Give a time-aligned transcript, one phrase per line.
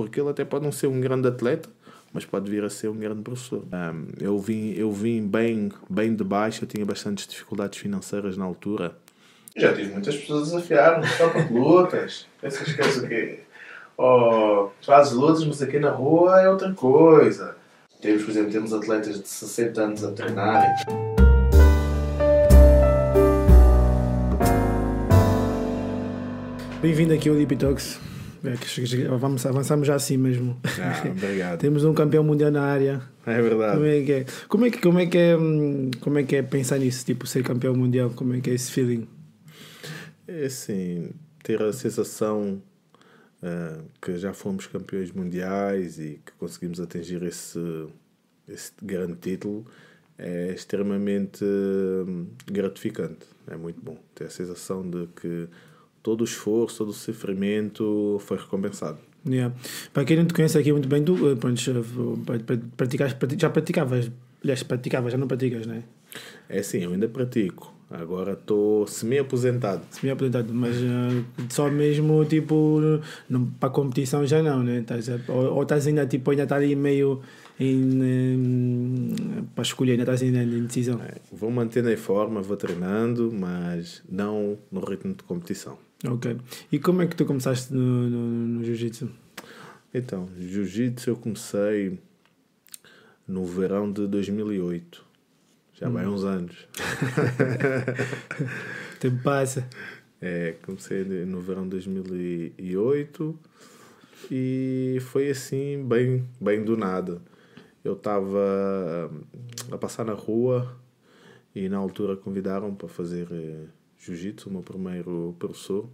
[0.00, 1.68] porque ele até pode não ser um grande atleta,
[2.10, 3.62] mas pode vir a ser um grande professor.
[3.70, 8.46] Um, eu vim, eu vim bem, bem de baixo, eu tinha bastantes dificuldades financeiras na
[8.46, 8.96] altura.
[9.54, 12.26] Já tive muitas pessoas a desafiar-me, só para lutas.
[12.42, 13.40] És o quê?
[13.98, 17.54] Oh, fazes lutas, mas aqui na rua é outra coisa.
[18.00, 20.70] Temos, por exemplo, temos atletas de 60 anos a treinarem.
[26.80, 28.09] Bem-vindo aqui ao Deep Talks.
[28.44, 30.58] É, Vamos, avançamos já assim mesmo.
[30.64, 31.58] Ah, obrigado.
[31.60, 33.02] Temos um campeão mundial na área.
[33.26, 33.74] É verdade.
[33.74, 34.26] Como é que é?
[34.48, 37.04] Como é que, como é, que é, hum, como é, que é pensar nisso?
[37.04, 39.06] Tipo, ser campeão mundial, como é que é esse feeling?
[40.26, 41.10] É assim,
[41.42, 42.62] ter a sensação
[43.42, 47.58] uh, que já fomos campeões mundiais e que conseguimos atingir esse,
[48.48, 49.66] esse grande título
[50.16, 53.26] é extremamente hum, gratificante.
[53.46, 55.48] É muito bom ter a sensação de que
[56.02, 58.98] todo o esforço, todo o sofrimento foi recompensado.
[59.26, 59.54] Yeah.
[59.92, 64.10] Para quem não te conhece aqui muito bem, tu eh, eh, praticas, já praticavas,
[64.42, 65.82] aliás, praticavas, já não praticas, não é?
[66.48, 67.74] É sim, eu ainda pratico.
[67.90, 69.82] Agora estou semi-aposentado.
[69.90, 72.80] Semi-aposentado, mas uh, só mesmo tipo
[73.58, 74.84] para a competição já não, né?
[74.86, 77.20] Tás, ou, ou estás ainda tipo ainda está ali meio
[77.58, 79.14] em, em,
[79.54, 81.00] para escolher, ainda estás ainda em decisão.
[81.02, 85.76] É, vou mantendo em forma, vou treinando, mas não no ritmo de competição.
[86.06, 86.36] Ok.
[86.72, 89.10] E como é que tu começaste no, no, no Jiu-Jitsu?
[89.92, 91.98] Então, Jiu-Jitsu eu comecei
[93.26, 95.04] no verão de 2008.
[95.74, 95.92] Já hum.
[95.92, 96.68] vai uns anos.
[98.98, 99.68] tempo passa.
[100.20, 103.38] É, comecei no verão de 2008
[104.30, 107.22] e foi assim, bem, bem do nada.
[107.82, 109.10] Eu estava
[109.72, 110.76] a passar na rua
[111.54, 113.64] e na altura convidaram para fazer eh,
[114.00, 115.88] jiu-jitsu, o meu primeiro professor,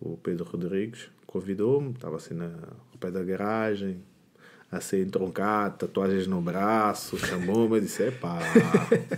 [0.00, 4.00] o Pedro Rodrigues, convidou-me, estava assim na, ao pé da garagem,
[4.70, 8.38] a ser entroncado, tatuagens no braço, chamou-me e disse, epá,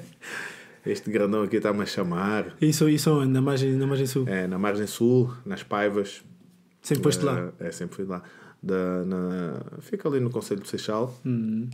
[0.84, 2.56] este grandão aqui está-me a chamar.
[2.60, 3.24] Isso, isso?
[3.26, 4.26] Na margem, na margem sul?
[4.26, 6.24] É, na margem sul, nas Paivas.
[6.80, 7.52] Sempre foste lá?
[7.58, 8.22] É, sempre fui lá.
[8.62, 11.14] Da, na, fica ali no Conselho do Seixal.
[11.24, 11.68] Uhum.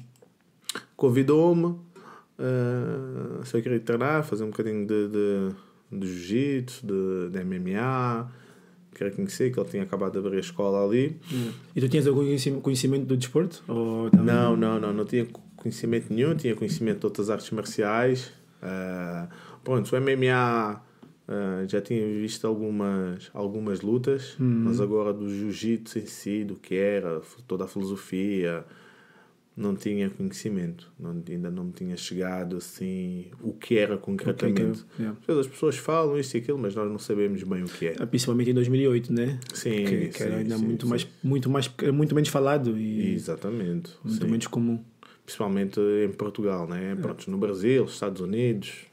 [0.97, 5.55] Convidou-me, uh, se eu queria treinar, fazer um bocadinho de, de
[5.99, 8.31] de jiu-jitsu, de, de MMA,
[8.95, 11.17] queria conhecer, que ele tinha acabado de abrir a escola ali.
[11.33, 11.51] Hum.
[11.75, 12.25] E tu tinhas algum
[12.61, 13.63] conhecimento do desporto?
[13.69, 18.33] Ou não, não, não, não tinha conhecimento nenhum, tinha conhecimento de outras artes marciais.
[18.63, 19.29] Uh,
[19.63, 20.81] pronto, o MMA
[21.29, 24.65] uh, já tinha visto algumas, algumas lutas, hum.
[24.65, 28.65] mas agora do jiu-jitsu em si, do que era, toda a filosofia,
[29.57, 34.85] não tinha conhecimento, não, ainda não me tinha chegado assim o que era concretamente.
[34.97, 35.41] Que é, yeah.
[35.41, 37.97] As pessoas falam isto e aquilo, mas nós não sabemos bem o que é.
[38.01, 39.39] Ah, principalmente em 2008, né?
[39.53, 40.91] Sim, que, que era ainda sim, muito, sim.
[40.91, 43.93] Mais, muito, mais, muito menos falado e Exatamente.
[44.03, 44.31] Muito sim.
[44.31, 44.83] menos comum.
[45.25, 46.93] Principalmente em Portugal, né?
[46.93, 46.95] É.
[46.97, 48.87] Pronto, no Brasil, Estados Unidos.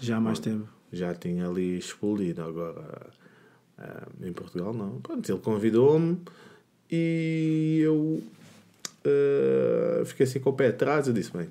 [0.00, 0.68] Já há mais tempo.
[0.92, 2.42] Já tinha ali explodido.
[2.42, 3.06] Agora,
[3.78, 5.00] uh, em Portugal, não.
[5.00, 6.18] Pronto, ele convidou-me
[6.90, 8.22] e eu
[9.06, 11.06] uh, fiquei assim com o pé atrás.
[11.06, 11.48] Eu disse: bem,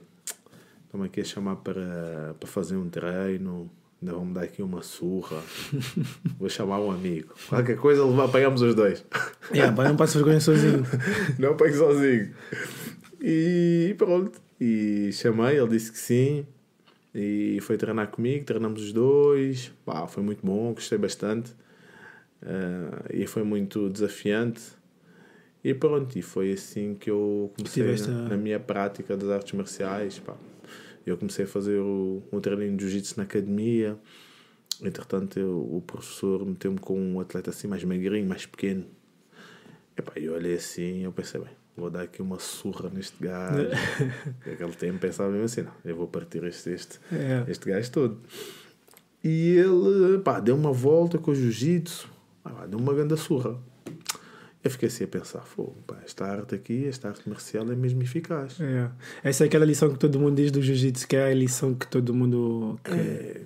[0.86, 3.70] estão-me aqui a chamar para, para fazer um treino.
[4.02, 5.42] Ainda vão me dar aqui uma surra.
[6.38, 7.34] Vou chamar um amigo.
[7.48, 9.06] Qualquer coisa, apanhamos os dois.
[9.54, 10.84] Yeah, não passo vergonha sozinho.
[11.40, 12.34] não apanho sozinho.
[13.22, 14.42] E pronto.
[14.60, 16.46] E chamei, ele disse que sim.
[17.16, 19.72] E foi treinar comigo, treinamos os dois.
[19.86, 21.52] Pá, foi muito bom, gostei bastante.
[22.42, 24.62] Uh, e foi muito desafiante.
[25.64, 30.20] E pronto, e foi assim que eu comecei na, na, minha prática das artes marciais.
[30.20, 30.36] Pá.
[31.06, 33.98] Eu comecei a fazer o, o treininho de jiu-jitsu na academia.
[34.82, 38.86] Entretanto, eu, o professor meteu-me com um atleta assim mais magrinho, mais pequeno.
[40.18, 43.70] E eu olhei assim e eu pensei, bem, vou dar aqui uma surra neste gajo.
[44.46, 47.46] Naquele tempo pensava mesmo assim, não, eu vou partir este, este, é.
[47.48, 48.20] este gajo todo.
[49.24, 52.10] E ele, pá, deu uma volta com o jiu-jitsu,
[52.68, 53.58] deu uma grande surra.
[54.64, 55.44] Eu fiquei assim a pensar,
[55.86, 58.62] pá, esta arte aqui, esta arte marcial é mesmo eficaz.
[58.62, 58.90] É.
[59.22, 61.86] Essa é aquela lição que todo mundo diz do jiu-jitsu, que é a lição que
[61.86, 62.80] todo mundo...
[62.86, 63.42] É.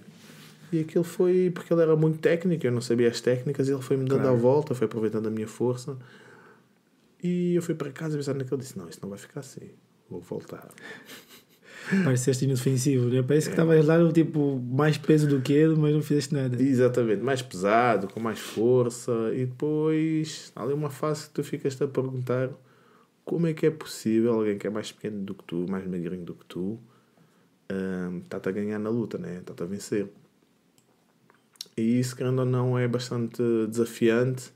[0.71, 3.81] E aquilo foi porque ele era muito técnico, eu não sabia as técnicas, e ele
[3.81, 4.35] foi-me dando claro.
[4.35, 5.97] a volta, foi aproveitando a minha força.
[7.23, 9.71] E eu fui para casa pensar naquilo, disse, não, isso não vai ficar assim,
[10.09, 10.67] vou voltar.
[12.03, 13.21] Pareceste inofensivo, né?
[13.21, 16.61] Parece que estavas lá tipo mais peso do que ele, mas não fizeste nada.
[16.61, 21.87] Exatamente, mais pesado, com mais força, e depois ali uma fase que tu ficas a
[21.87, 22.49] perguntar
[23.23, 26.23] como é que é possível alguém que é mais pequeno do que tu, mais magrinho
[26.23, 26.79] do que tu,
[28.23, 29.39] está-te a ganhar na luta, né?
[29.39, 30.07] Está-te a vencer.
[31.75, 34.51] E isso, querendo ou não, é bastante desafiante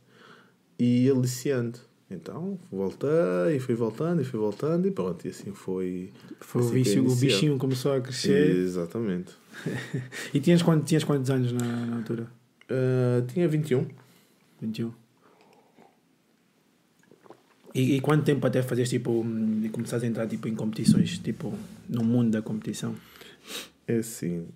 [0.80, 1.82] e aliciante.
[2.12, 6.12] Então voltei, fui voltando e fui voltando e pronto, e assim foi.
[6.42, 8.56] Foi o, assim que vício, o bichinho começou a crescer.
[8.58, 9.34] Exatamente.
[10.34, 12.28] E tinhas, quantos, tinhas quantos anos na, na altura?
[12.70, 13.86] Ah, tinha 21.
[14.62, 14.92] 21.
[17.74, 21.18] E, e quanto tempo até fazeres tipo hum, e começares a entrar tipo em competições,
[21.18, 21.54] tipo
[21.88, 22.96] no mundo da competição?
[23.88, 24.48] É assim,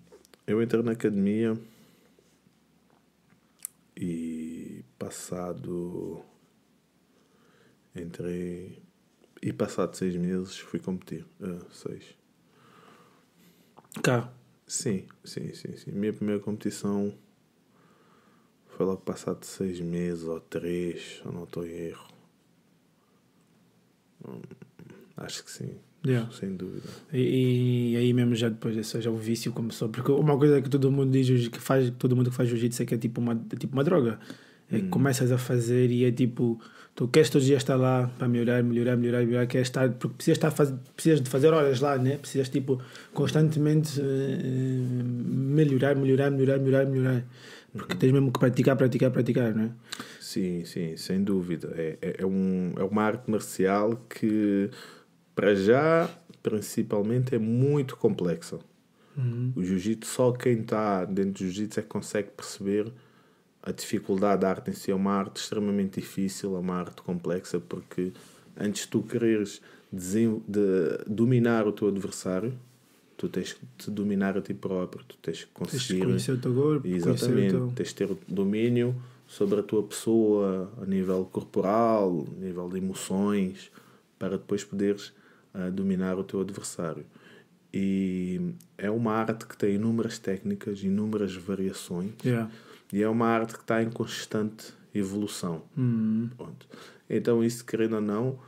[0.45, 1.57] eu entrei na academia
[3.95, 6.21] e passado.
[7.95, 8.81] Entrei.
[9.41, 11.25] E passado seis meses fui competir.
[11.41, 12.03] Ah, seis.
[14.03, 14.31] Cá.
[14.67, 15.91] Sim, sim, sim, sim.
[15.91, 17.13] Minha primeira competição
[18.67, 22.07] foi logo passado seis meses ou três, se eu não estou em erro.
[24.27, 24.41] Hum,
[25.17, 25.75] Acho que sim,
[26.05, 26.29] Yeah.
[26.31, 26.89] sem dúvida.
[27.13, 29.89] E, e aí mesmo já depois, ou seja, o vício começou.
[29.89, 32.85] Porque uma coisa que todo mundo diz que faz, todo mundo que faz jiu-jitsu é
[32.85, 34.19] que é tipo uma, é tipo uma droga.
[34.69, 36.59] É que começas a fazer e é tipo,
[36.95, 40.15] tu queres todos os dias estar lá para melhorar, melhorar, melhorar, melhorar, queres estar, porque
[40.15, 42.17] precisas, estar faz, precisas de fazer horas lá, né?
[42.17, 42.81] Precisas tipo
[43.13, 47.25] constantemente eh, melhorar, melhorar, melhorar, melhorar, melhorar.
[47.73, 49.69] Porque tens mesmo que praticar, praticar, praticar, não é?
[50.21, 51.73] Sim, sim, sem dúvida.
[51.75, 54.69] É, é, é um, é uma arte marcial que,
[55.35, 56.09] para já,
[56.41, 58.59] principalmente, é muito complexa.
[59.55, 62.91] O jiu-jitsu, só quem está dentro do jiu-jitsu é que consegue perceber
[63.65, 64.91] a dificuldade da arte em si.
[64.91, 68.11] É uma arte extremamente difícil, é uma arte complexa, porque
[68.57, 70.27] antes de tu quereres de
[71.07, 72.53] dominar o teu adversário,
[73.17, 76.05] tu tens que te dominar a ti próprio, tu tens que Tens de conseguir.
[76.05, 77.51] conhecer o teu corpo, o Exatamente.
[77.51, 77.71] teu...
[77.75, 78.95] Tens de ter domínio
[79.27, 83.71] sobre a tua pessoa a nível corporal, a nível de emoções,
[84.19, 85.11] para depois poderes
[85.53, 87.05] ah, dominar o teu adversário.
[87.73, 88.39] E
[88.77, 92.49] é uma arte que tem inúmeras técnicas, inúmeras variações, Yeah.
[92.95, 95.63] E é uma arte que está em constante evolução.
[95.77, 96.29] Hum.
[97.09, 98.39] Então, isso, querendo ou não,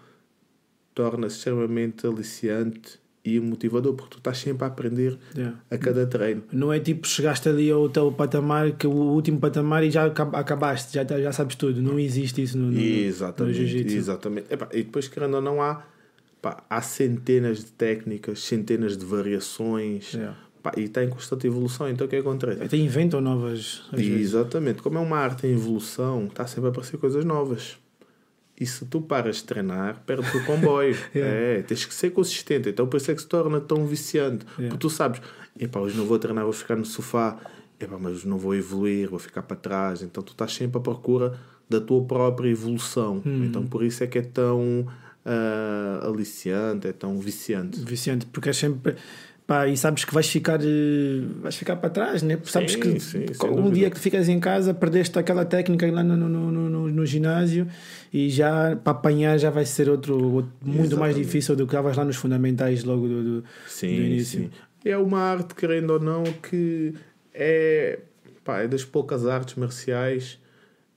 [0.95, 5.57] torna-se extremamente aliciante e motivador, porque tu estás sempre a aprender Yeah.
[5.69, 6.44] a cada treino.
[6.51, 10.33] Não é tipo chegaste ali ao teu patamar, que o último patamar e já acab-
[10.33, 11.81] acabaste, já, já sabes tudo.
[11.81, 13.97] Não existe isso no, no, no Exatamente, jiu-jitsu.
[13.97, 14.53] exatamente.
[14.53, 15.83] Epá, e depois, querendo ou não, há,
[16.41, 20.38] pá, há centenas de técnicas, centenas de variações Yeah.
[20.67, 21.89] Pá, e está em constante evolução.
[21.89, 22.63] Então, o que é que acontece?
[22.63, 23.83] Até inventam novas.
[23.93, 24.81] Exatamente.
[24.81, 27.77] Como é uma arte em evolução, está sempre a aparecer coisas novas.
[28.59, 30.97] E se tu paras de treinar, perdes o comboio.
[31.15, 32.69] É, tens que ser consistente.
[32.69, 34.45] Então, por isso é que se torna tão viciante.
[34.57, 34.69] Yeah.
[34.69, 35.21] Porque tu sabes,
[35.59, 37.37] epá, hoje não vou treinar, vou ficar no sofá.
[37.79, 40.01] Epá, mas não vou evoluir, vou ficar para trás.
[40.01, 43.21] Então, tu estás sempre à procura da tua própria evolução.
[43.25, 43.45] Hum.
[43.45, 44.87] Então, por isso é que é tão
[45.27, 47.79] ah, aliciante, é tão viciante.
[47.81, 48.95] Viciante, porque é sempre.
[49.47, 52.35] Pá, e sabes que vais ficar, eh, vais ficar para trás, né?
[52.35, 56.03] Porque sabes Sim, que sim, um dia que ficas em casa, perdeste aquela técnica lá
[56.03, 57.65] no, no, no, no, no ginásio
[58.13, 61.23] e já para apanhar já vai ser outro, outro- muito mais Exatamente.
[61.25, 64.39] difícil do que estavas lá nos fundamentais logo do, do, do Sim, início.
[64.41, 64.49] sim.
[64.83, 66.93] É uma arte, querendo ou não, que
[67.33, 68.00] é,
[68.43, 70.39] pá, é das poucas artes marciais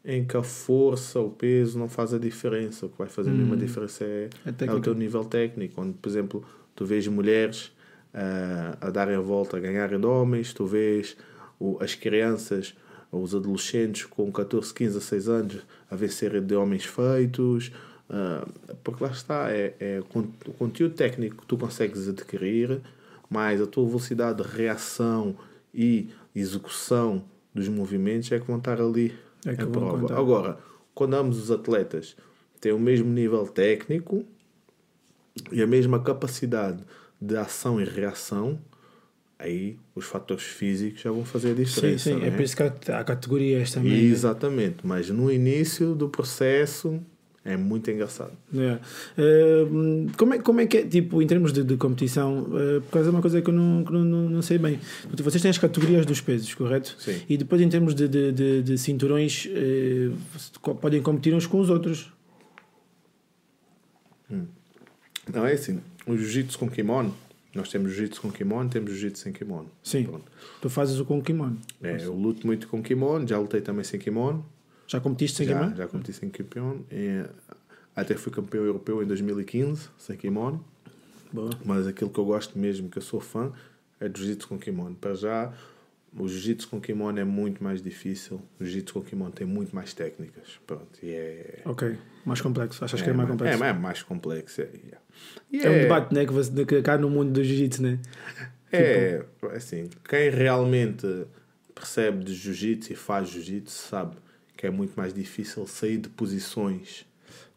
[0.05, 2.87] em que a força, o peso não faz a diferença.
[2.87, 5.81] O que vai fazer mesmo a diferença é, A é o teu nível técnico.
[5.81, 6.45] Onde, por exemplo,
[6.75, 7.71] tu vês mulheres
[8.15, 11.17] ah, a darem a volta, a ganharem de homens, tu vês
[11.59, 12.75] o- as crianças,
[13.13, 15.59] os adolescentes com 14, 15, 16 anos
[15.91, 17.73] a vencerem de homens feitos.
[18.13, 18.45] ah,
[18.83, 22.81] porque lá está, é, é o con- o conteúdo técnico que tu consegues adquirir,
[23.29, 25.37] mais a tua velocidade de reação
[25.73, 27.23] e execução
[27.55, 29.15] dos movimentos é que vão estar ali
[29.47, 30.01] É que prova.
[30.01, 30.19] contar.
[30.19, 30.59] Agora,
[30.93, 32.17] quando ambos os atletas
[32.61, 34.25] têm o mesmo nível técnico
[35.53, 36.83] e a mesma capacidade
[37.21, 38.59] de ação e reação,
[39.39, 42.05] aí os fatores físicos já vão fazer a Sim, diferença.
[42.11, 43.91] sim, não é por isso que há, categorias também.
[43.93, 43.99] né?
[43.99, 47.01] Exatamente, mas no início do processo
[47.45, 48.33] é muito engraçado.
[48.55, 48.79] É.
[49.17, 49.67] Eh,
[50.17, 53.09] como, é, como é que é, tipo, em termos de, de competição, eh, por causa
[53.11, 54.79] de uma coisa que eu não, que não, não, não sei bem.
[55.17, 56.95] Vocês têm as categorias dos pesos, correto?
[56.99, 57.21] Sim.
[57.29, 59.49] E depois, em termos de, de, de, de cinturões,
[60.61, 62.13] co- podem competir uns com os outros.
[65.33, 67.15] Não é assim, o jiu-jitsu com kimono,
[67.55, 69.71] nós temos jiu-jitsu com kimono, temos jiu-jitsu sem kimono.
[69.83, 70.05] Sim.
[70.05, 70.31] Pronto.
[70.61, 71.59] Tu fazes o com kimono.
[71.83, 74.45] É, eu luto muito com kimono, já lutei também sem kimono.
[74.87, 75.77] Já competiste sem já, kimono?
[75.77, 76.87] já competi sem kimono.
[76.91, 77.25] E,
[77.95, 80.65] até fui campeão europeu em 2015, sem kimono.
[81.33, 81.51] Boa.
[81.65, 83.53] Mas aquilo que eu gosto mesmo, que eu sou fã,
[83.99, 84.95] é do jiu-jitsu com kimono.
[84.95, 85.53] Para já,
[86.17, 88.41] o jiu-jitsu com kimono é muito mais difícil.
[88.61, 90.59] O jiu-jitsu com kimono tem muito mais técnicas.
[90.67, 91.63] Pronto, e é...
[91.65, 91.99] Ok.
[92.25, 92.85] Mais complexo.
[92.85, 93.65] Achas que é mais complexo?
[93.65, 94.63] É, é mais complexo.
[94.63, 94.69] É,
[95.51, 96.25] e É, um debate, né?
[96.27, 97.99] Que, você, que cá no mundo do jiu-jitsu, né?
[98.73, 99.25] É,
[99.55, 101.07] assim, quem realmente
[101.75, 104.17] percebe de jiu-jitsu e faz jiu-jitsu sabe
[104.57, 107.07] que é muito mais difícil sair de posições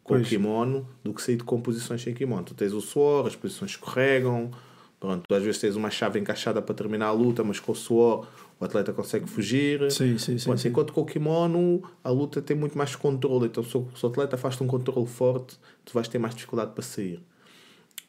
[0.02, 0.26] com Pois.
[0.26, 2.42] o kimono do que sair de composições sem kimono.
[2.44, 4.50] Tu tens o suor, as posições escorregam,
[4.98, 7.74] pronto, tu às vezes tens uma chave encaixada para terminar a luta, mas com o
[7.74, 8.26] suor
[8.58, 9.90] o atleta consegue fugir.
[9.90, 10.44] Sim, sim, sim.
[10.44, 10.68] Pronto, sim.
[10.68, 13.46] Enquanto com o kimono a luta tem muito mais controle.
[13.46, 16.72] Então, se o, se o atleta faz um controle forte, tu vais ter mais dificuldade
[16.72, 17.22] para sair.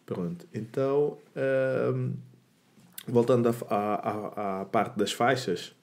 [0.06, 0.46] Pronto.
[0.54, 1.18] Então,
[3.08, 3.96] voltando à, à,
[4.58, 5.74] à- à parte das faixas,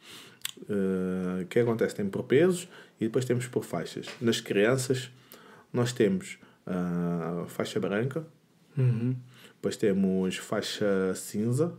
[0.68, 1.94] eh, o que acontece?
[1.94, 2.68] Tem por pesos
[3.00, 4.06] e depois temos por faixas.
[4.20, 5.10] Nas crianças,
[5.72, 8.24] nós temos a faixa branca,
[8.76, 9.14] Uhum.
[9.56, 11.74] depois temos faixa cinza,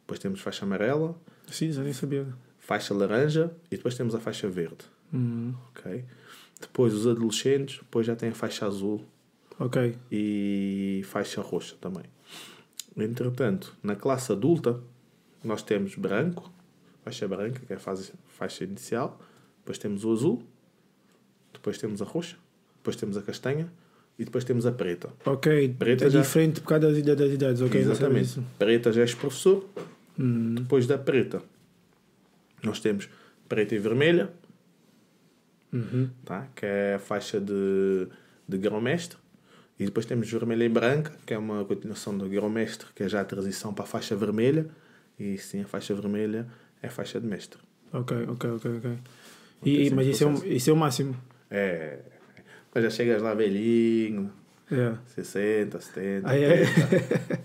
[0.00, 1.16] depois temos faixa amarela,
[1.50, 2.26] já nem sabia.
[2.58, 4.84] faixa laranja e depois temos a faixa verde.
[5.12, 5.54] Uhum.
[5.70, 6.04] ok?
[6.60, 9.04] Depois os adolescentes, depois já tem a faixa azul
[9.58, 9.96] Ok.
[10.10, 12.04] e faixa roxa também.
[12.96, 14.80] Entretanto, na classe adulta,
[15.42, 16.52] nós temos branco,
[17.04, 19.20] faixa branca, que é a fase, faixa inicial,
[19.60, 20.42] depois temos o azul,
[21.52, 22.36] depois temos a roxa,
[22.76, 23.72] depois temos a castanha
[24.18, 25.10] e depois temos a preta.
[25.24, 25.74] Ok.
[25.78, 27.24] Preta é já- diferente por causa das idades.
[27.24, 27.60] das idades.
[27.62, 28.40] Ok, Exatamente.
[28.58, 29.64] Preta já és professor,
[30.18, 30.54] Uhum.
[30.56, 31.40] depois da preta,
[32.62, 33.08] nós temos
[33.48, 34.32] preta e vermelha,
[35.72, 36.10] Uhum.
[36.24, 36.48] tá?
[36.56, 38.08] que é a faixa de,
[38.48, 39.18] de grão-mestre.
[39.78, 43.20] E depois temos vermelha e branca, que é uma continuação do grão-mestre, que é já
[43.20, 44.66] a transição para a faixa vermelha.
[45.18, 46.46] E sim, a faixa vermelha
[46.82, 47.60] é a faixa de mestre.
[47.92, 48.98] Ok, ok, ok, ok.
[49.64, 51.16] E, sempre mas isso é, um, isso é o máximo.
[51.50, 51.98] É.
[52.74, 54.30] Mas já chegas lá velhinho,
[54.70, 54.94] É.
[55.14, 56.28] 60, 70.
[56.28, 56.60] Ah, é?
[56.60, 57.40] 80.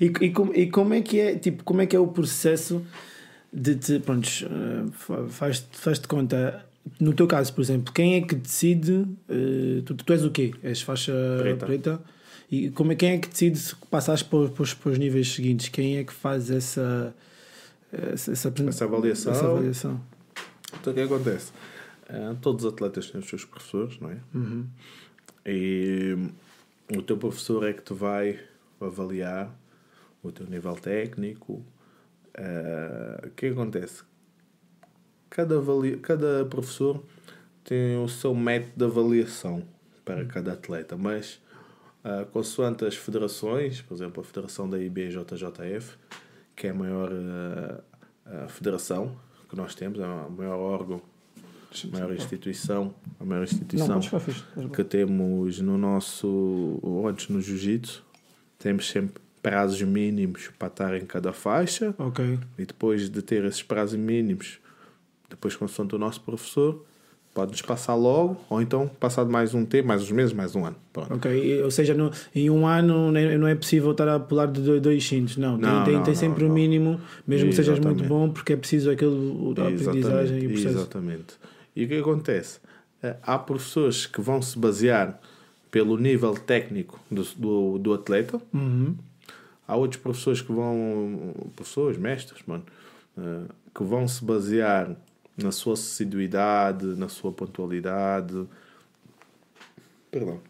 [0.00, 2.84] e, e, como, e como é que é, tipo, como é que é o processo
[3.52, 4.28] de te, pronto,
[5.30, 6.64] faz, faz-te conta,
[7.00, 10.52] no teu caso, por exemplo, quem é que decide, eh, tu, tu és o quê?
[10.62, 11.66] És faixa Preta.
[11.66, 12.00] preta?
[12.50, 14.98] E como é, quem é que decide se passares para, os- para, os- para os
[14.98, 15.68] níveis seguintes?
[15.68, 17.14] Quem é que faz essa,
[17.92, 19.32] essa, essa, Essa avaliação.
[19.32, 20.00] essa avaliação?
[20.80, 21.52] Então o que acontece?
[22.08, 24.16] Ah, todos os atletas têm os seus professores, não é?
[24.34, 24.64] Uhum.
[25.46, 26.16] E
[26.96, 28.38] o teu professor é que te vai
[28.80, 29.54] avaliar
[30.22, 31.62] o teu nível técnico.
[32.36, 34.02] Ah, o que acontece?
[35.30, 35.96] Cada, avalia...
[35.98, 37.02] cada professor
[37.64, 39.62] tem o seu método de avaliação
[40.04, 41.40] para cada atleta, mas
[42.02, 45.96] ah, consoante as federações, por exemplo, a Federação da IBJJF,
[46.56, 47.10] que é a maior
[48.26, 49.16] ah, federação
[49.48, 51.00] que nós temos, é o maior órgão,
[51.84, 54.00] a maior instituição, a maior instituição
[54.72, 58.04] que temos no nosso antes no jiu-jitsu
[58.58, 62.38] temos sempre prazos mínimos para estar em cada faixa Ok.
[62.58, 64.58] e depois de ter esses prazos mínimos
[65.30, 66.84] depois consoante o nosso professor
[67.32, 70.76] pode-nos passar logo ou então passado mais um tempo, mais uns meses, mais um ano
[70.92, 71.14] Pronto.
[71.14, 75.06] Ok, ou seja, no, em um ano não é possível estar a pular de dois,
[75.06, 75.56] cintos, não.
[75.56, 76.54] Tem, Não, tem, não, tem sempre o não.
[76.54, 78.08] mínimo, mesmo que sejas muito Exatamente.
[78.08, 80.76] bom, porque é preciso aquele a aprendizagem e o processo.
[80.76, 81.34] exatamente.
[81.76, 82.58] E o que acontece?
[83.02, 85.20] Eh, Há professores que vão se basear
[85.70, 88.96] pelo nível técnico do, do, do atleta, Uhum.
[89.68, 92.64] Há outros professores que vão, professores, mestres, mano,
[93.16, 94.96] eh, que vão se basear
[95.42, 98.44] na sua assiduidade, na sua pontualidade,
[100.10, 100.40] perdão,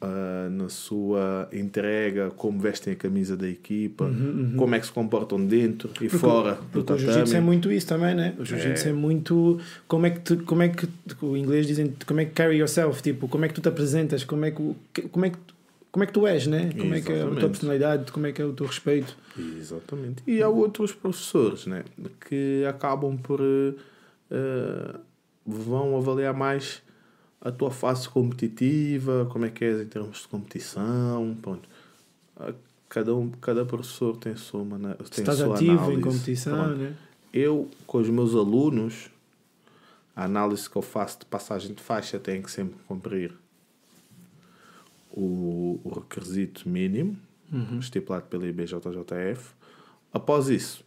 [0.00, 4.10] ah, na sua entrega, como vestem a camisa da equipa,
[4.56, 7.44] como é que se comportam dentro e Porque- fora do Porque o jiu-jitsu é tatame.
[7.46, 8.34] muito isso também, né?
[8.38, 8.92] O jiu-jitsu é.
[8.92, 9.60] muito.
[9.86, 10.88] Como é que tu, como é que
[11.22, 14.24] o inglês dizem como é que carry yourself, tipo, como é que tu te apresentas,
[14.24, 14.74] como é que
[15.10, 15.38] como é que
[15.96, 16.70] como é que tu és, né?
[16.78, 17.46] Como é que é a tua Exatamente.
[17.48, 19.16] personalidade, como é que é o teu respeito.
[19.38, 20.22] Exatamente.
[20.26, 21.84] E há outros professores né,
[22.28, 23.40] que acabam por.
[23.40, 24.94] eh,
[25.46, 26.82] vão avaliar mais
[27.40, 31.34] a tua face competitiva, como é que és em termos de competição.
[31.40, 31.66] Pronto.
[32.90, 34.96] Cada, um, cada professor tem a sua maneira.
[34.96, 36.02] Tem estás sua ativo em análise.
[36.02, 36.76] competição, Pronto.
[36.78, 36.94] né?
[37.32, 39.08] Eu, com os meus alunos,
[40.14, 43.32] a análise que eu faço de passagem de faixa tem que sempre cumprir
[45.16, 47.18] o, o requisito mínimo
[47.80, 49.54] estipulado pela IBJJF.
[50.12, 50.84] Após isso,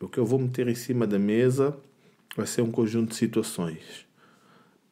[0.00, 1.76] o que eu vou meter em cima da mesa
[2.36, 4.06] vai ser um conjunto de situações: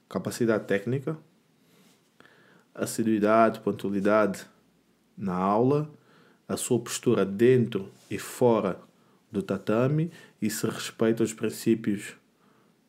[0.08, 1.16] capacidade técnica,
[2.74, 4.44] assiduidade, pontualidade
[5.16, 5.88] na aula,
[6.48, 8.80] a sua postura dentro e fora
[9.30, 10.10] do tatame
[10.40, 12.14] e se respeita os princípios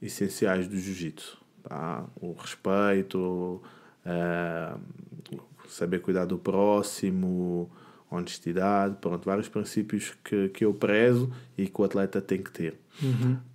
[0.01, 1.37] essenciais do jiu-jitsu.
[1.63, 2.05] Tá?
[2.19, 3.61] O respeito,
[4.05, 4.75] eh,
[5.73, 7.69] saber cuidar do próximo,
[8.09, 12.79] honestidade, pronto, vários princípios que, que eu prezo e que o atleta tem que ter.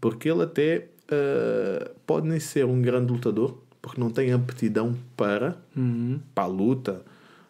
[0.01, 5.57] Porque ele até eh, pode nem ser um grande lutador, porque não tem aptidão para,
[5.77, 6.21] Uhum.
[6.35, 7.03] para a luta.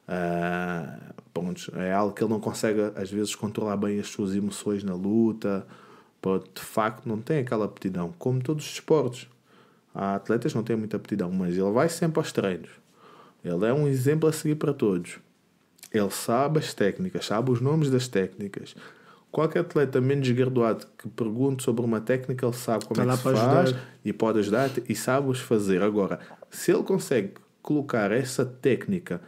[0.06, 0.98] Ah,
[1.32, 4.94] pronto, é algo que ele não consegue, às vezes, controlar bem as suas emoções na
[4.94, 5.66] luta.
[6.20, 8.12] Pode, de facto, não tem aquela aptidão.
[8.18, 9.28] Como todos os esportes.
[9.94, 12.68] Há atletas que não têm muita aptidão, mas ele vai sempre aos treinos.
[13.44, 15.18] Ele é um exemplo a seguir para todos.
[15.92, 18.74] Ele sabe as técnicas, sabe os nomes das técnicas.
[19.30, 23.16] Qualquer atleta menos graduado que pergunte sobre uma técnica, ele sabe como Está é que
[23.16, 23.80] se faz ajudar.
[24.04, 25.82] e pode ajudar e sabe os fazer.
[25.82, 26.18] Agora,
[26.50, 29.20] se ele consegue colocar essa técnica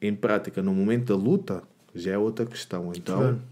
[0.00, 1.62] em prática no momento da luta,
[1.94, 2.92] já é outra questão.
[2.96, 3.42] Então, Claro.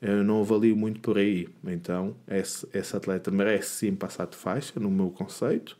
[0.00, 1.48] eu não avalio muito por aí.
[1.64, 5.76] Então, esse, esse atleta merece sim passar de faixa, no meu conceito,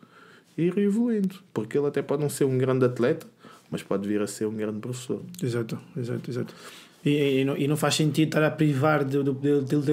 [0.58, 1.36] e ir evoluindo.
[1.54, 3.26] Porque ele até pode não ser um grande atleta,
[3.70, 5.22] mas pode vir a ser um grande professor.
[5.42, 6.54] Exato, exato, exato.
[7.04, 9.30] E, e, não, e não faz sentido estar a privar dele,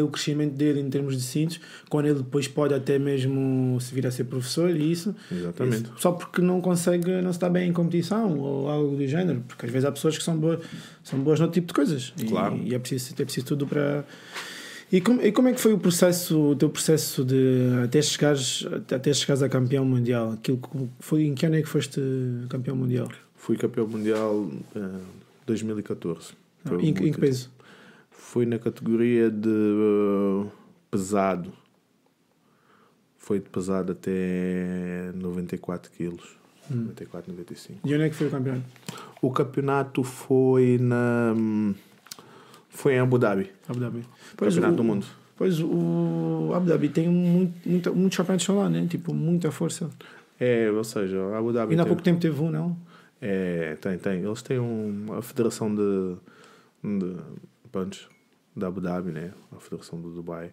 [0.01, 4.05] o crescimento dele em termos de cintos, quando ele depois pode até mesmo se vir
[4.05, 5.15] a ser professor e isso.
[5.31, 5.83] Exatamente.
[5.83, 9.41] Isso, só porque não consegue, não se está bem em competição ou algo do género.
[9.47, 10.59] Porque às vezes há pessoas que são boas,
[11.01, 12.13] são boas no tipo de coisas.
[12.17, 12.57] E, Claro.
[12.61, 14.03] e é, preciso, é preciso tudo para.
[14.91, 18.65] E como, e como é que foi o processo, o teu processo de até chegares,
[18.93, 20.31] até chegares a campeão mundial?
[20.33, 22.01] Aquilo que foi, em que ano é que foste
[22.49, 23.09] campeão mundial?
[23.47, 24.99] Fui campeão mundial em
[25.45, 26.33] 2014.
[26.65, 27.49] Foi Em, que peso?
[28.11, 30.51] Fui na categoria de uh,
[30.91, 31.53] pesado.
[33.17, 36.35] Foi de pesado até 94 quilos.
[36.69, 36.87] Hum.
[36.87, 37.87] 94, 95.
[37.87, 38.65] E onde é que foi o campeonato?
[39.21, 41.33] O campeonato foi na.
[42.67, 43.49] Foi em Abu Dhabi.
[43.69, 44.03] Abu Dhabi.
[44.35, 45.05] campeonato o, do mundo.
[45.37, 48.85] Pois o Abu Dhabi tem muito, muito, muitos campeonatos lá, né?
[48.89, 49.89] Tipo, muita força.
[50.37, 51.71] É, ou seja, Abu Dhabi.
[51.71, 52.86] Ainda há pouco tempo teve um, não?
[53.21, 54.21] É, tem, tem.
[54.23, 56.15] Eles têm um, a Federação de,
[56.83, 57.15] de
[57.71, 58.09] pronto,
[58.55, 59.33] da Abu Dhabi, né?
[59.51, 60.51] A Federação do Dubai.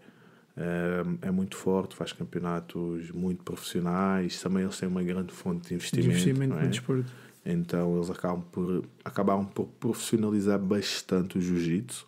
[0.56, 4.40] É, é muito forte, faz campeonatos muito profissionais.
[4.40, 6.08] Também eles têm uma grande fonte de De investimento.
[6.10, 6.64] investimento não é?
[6.64, 7.12] no desporto.
[7.44, 12.06] Então eles acabam por, acabaram por profissionalizar bastante o jiu-jitsu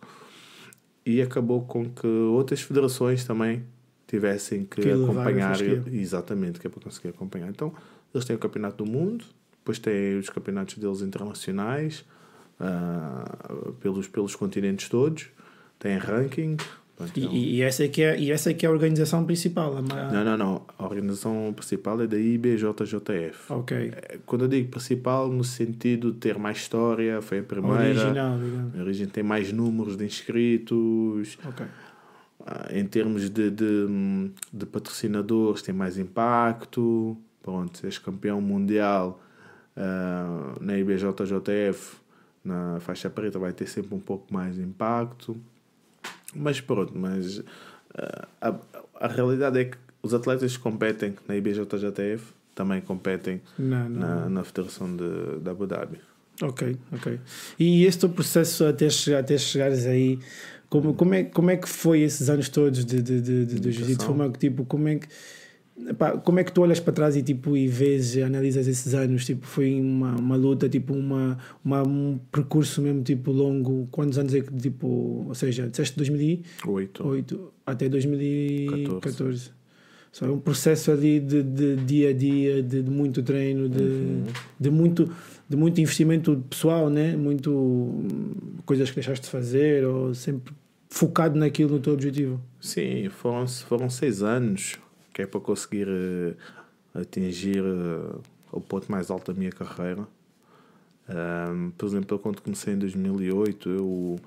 [1.05, 3.63] e acabou com que outras federações também
[4.07, 5.55] tivessem que, Que acompanhar.
[5.91, 7.49] Exatamente, que é para conseguir acompanhar.
[7.49, 7.73] Então
[8.13, 9.25] eles têm o Campeonato do Mundo,
[9.67, 12.05] depois têm os campeonatos deles internacionais
[12.59, 15.27] ah, pelos, pelos continentes todos,
[15.77, 16.55] têm ranking.
[16.95, 18.69] Pronto, E, é um- e, e essa é que é, e essa é que é
[18.69, 19.77] a organização principal.
[19.77, 20.65] A, Não, não, não.
[20.79, 23.51] A organização principal é da IBJJF.
[23.53, 23.93] Ok.
[24.25, 27.77] Quando eu digo principal, no sentido de ter mais história, foi a primeira.
[28.01, 28.75] Original, digamos.
[28.75, 31.37] A origem tem mais números de inscritos.
[31.45, 31.65] Ok.
[32.45, 37.15] Ah, Em termos de, de, de patrocinadores, tem mais impacto.
[37.43, 39.21] Pronto, és campeão mundial
[39.77, 41.97] ah, na IBJJF,
[42.43, 45.37] na faixa preta, vai ter sempre um pouco mais de impacto.
[46.35, 47.43] Mas pronto, mas
[47.93, 48.55] ah, a,
[49.05, 53.99] a realidade é que os atletas que competem na IBJJF também competem Não, não.
[53.99, 55.99] na, na Federação de, de Abu Dhabi.
[56.41, 57.19] Ok, ok.
[57.59, 60.19] E este teu processo até, chegar, até chegares aí,
[60.69, 63.71] como, como, é, como é que foi esses anos todos de, de, de, de, de
[63.71, 64.05] jiu-jitsu?
[64.05, 65.07] Como é que, tipo, como é que
[65.89, 69.25] epá, como é que tu olhas para trás e tipo e vês analisas esses anos?
[69.25, 73.87] Tipo foi uma, uma luta tipo uma, uma um percurso mesmo tipo longo.
[73.91, 77.53] Quantos anos é que tipo ou seja disseste 2008 Oito.
[77.65, 79.51] até 2014
[80.11, 83.81] só é um processo ali de, de dia a dia de, de muito treino de,
[83.83, 84.23] Uhum.
[84.59, 85.11] de muito
[85.49, 87.15] de muito investimento pessoal né?
[87.15, 88.31] Muito hum,
[88.65, 90.53] coisas que deixaste de fazer ou sempre
[90.89, 92.41] focado naquilo no teu objetivo.
[92.59, 94.77] Sim, foram, foram seis anos
[95.17, 96.35] que é para conseguir eh,
[96.93, 98.19] atingir eh,
[98.51, 100.07] o ponto mais alto da minha carreira.
[101.09, 104.19] Ahm, por exemplo, quando comecei em 2008, eu,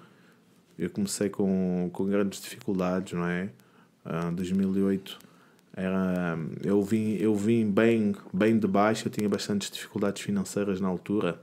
[0.76, 3.50] eu comecei com, com grandes dificuldades, não é?
[4.05, 5.16] Em 2008
[5.76, 10.88] era, eu, vim, eu vim bem, bem de baixo, eu tinha bastantes dificuldades financeiras na
[10.88, 11.40] altura,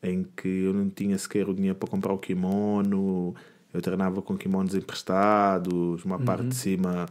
[0.00, 3.34] em que eu não tinha sequer o dinheiro para comprar o kimono,
[3.74, 7.08] eu treinava com kimonos emprestados, uma parte de cima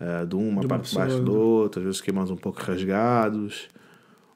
[0.00, 0.60] eh, de uma.
[0.60, 1.30] De uma parte de baixo né?
[1.30, 3.68] outra, às vezes kimonos um pouco rasgados,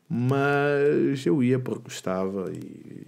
[0.08, 3.06] mas eu ia porque gostava e,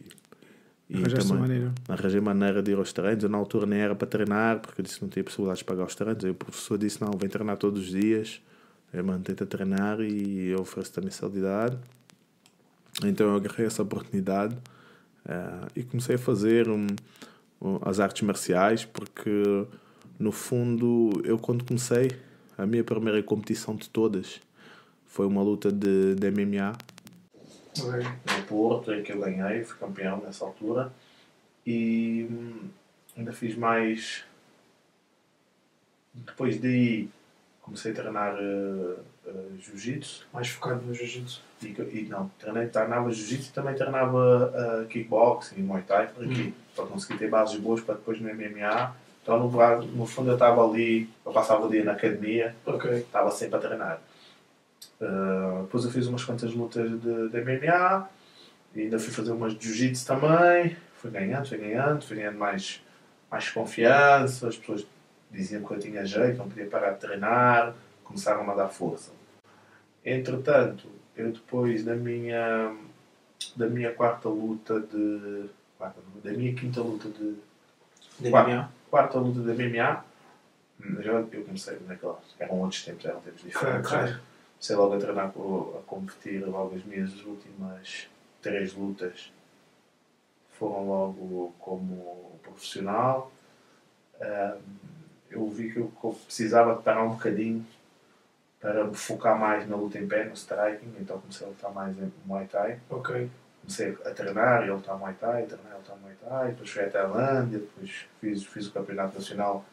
[0.89, 3.23] e também maneira arranjei maneira de ir aos treinos.
[3.23, 5.65] Eu na altura nem era para treinar, porque eu disse que não tinha possibilidade de
[5.65, 6.25] pagar os treinos.
[6.25, 8.41] Aí o professor disse: Não, vem treinar todos os dias.
[8.93, 11.77] Eu mantei-te a treinar e eu ofereço-te a mensalidade.
[13.05, 14.57] Então eu agarrei essa oportunidade
[15.29, 16.87] eh, e comecei a fazer um,
[17.61, 19.67] um, as artes marciais, porque
[20.19, 22.11] no fundo, eu quando comecei,
[22.59, 24.41] a minha primeira competição de todas
[25.07, 26.77] foi uma luta de, de MMA.
[27.79, 30.93] No Porto, em que eu ganhei, fui campeão nessa altura.
[31.67, 32.69] E hum,
[33.17, 34.25] ainda fiz mais.
[36.15, 37.09] Depois daí
[37.61, 40.27] comecei a treinar uh, uh, jiu-jitsu.
[40.33, 41.43] Mais focado no jiu-jitsu.
[41.63, 46.25] E, e não, treinei, treinava jiu-jitsu e também treinava uh, kickboxing e muay thai por
[46.25, 46.55] aqui.
[46.75, 48.95] Para conseguir ter bases boas para depois no MMA.
[49.27, 52.89] Então, no, no fundo, eu estava ali, eu passava o dia na academia, Ok.
[52.93, 54.01] estava sempre a treinar.
[55.01, 58.09] Uh, depois eu fiz umas quantas lutas de, de MMA
[58.73, 60.77] E ainda fui fazer umas de jiu-jitsu também.
[60.95, 62.81] Fui ganhando, fui ganhando, fui ganhando mais,
[63.29, 64.47] mais confiança.
[64.47, 64.87] As pessoas
[65.29, 67.75] diziam que eu tinha jeito, não podia parar de treinar.
[68.05, 69.11] Começaram a dar força.
[70.05, 70.87] Entretanto,
[71.17, 72.77] eu depois da minha,
[73.57, 75.47] da minha quarta luta de.
[75.77, 77.35] Quarta, da minha quinta luta de.
[78.31, 78.53] Quatro.
[78.53, 78.76] MMA.
[78.91, 80.05] Quarta luta de MMA.
[81.03, 82.21] Já eu comecei naquela.
[82.39, 83.89] Eram outros tempos, eram tempos diferentes.
[83.89, 84.21] Claro, claro.
[84.53, 86.47] Comecei logo a treinar, a competir.
[86.47, 88.09] Logo as minhas últimas
[88.43, 89.33] três lutas
[90.53, 93.31] foram logo como profissional.
[95.31, 95.93] Eu vi que eu
[96.25, 97.67] precisava de parar um bocadinho
[98.61, 101.97] para me focar mais na luta em pé, no striking, então comecei a lutar mais
[101.99, 102.81] em Muay Thai.
[102.89, 103.29] Ok.
[103.67, 106.71] Comecei a treinar e a lutar Muay Thai, a treinar e a Muay Thai, depois
[106.71, 109.65] fui à Tailândia, depois fiz, fiz o campeonato nacional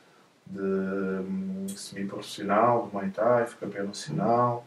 [0.47, 4.65] de hum, semi-profissional de Muay Thai, fui campeão nacional.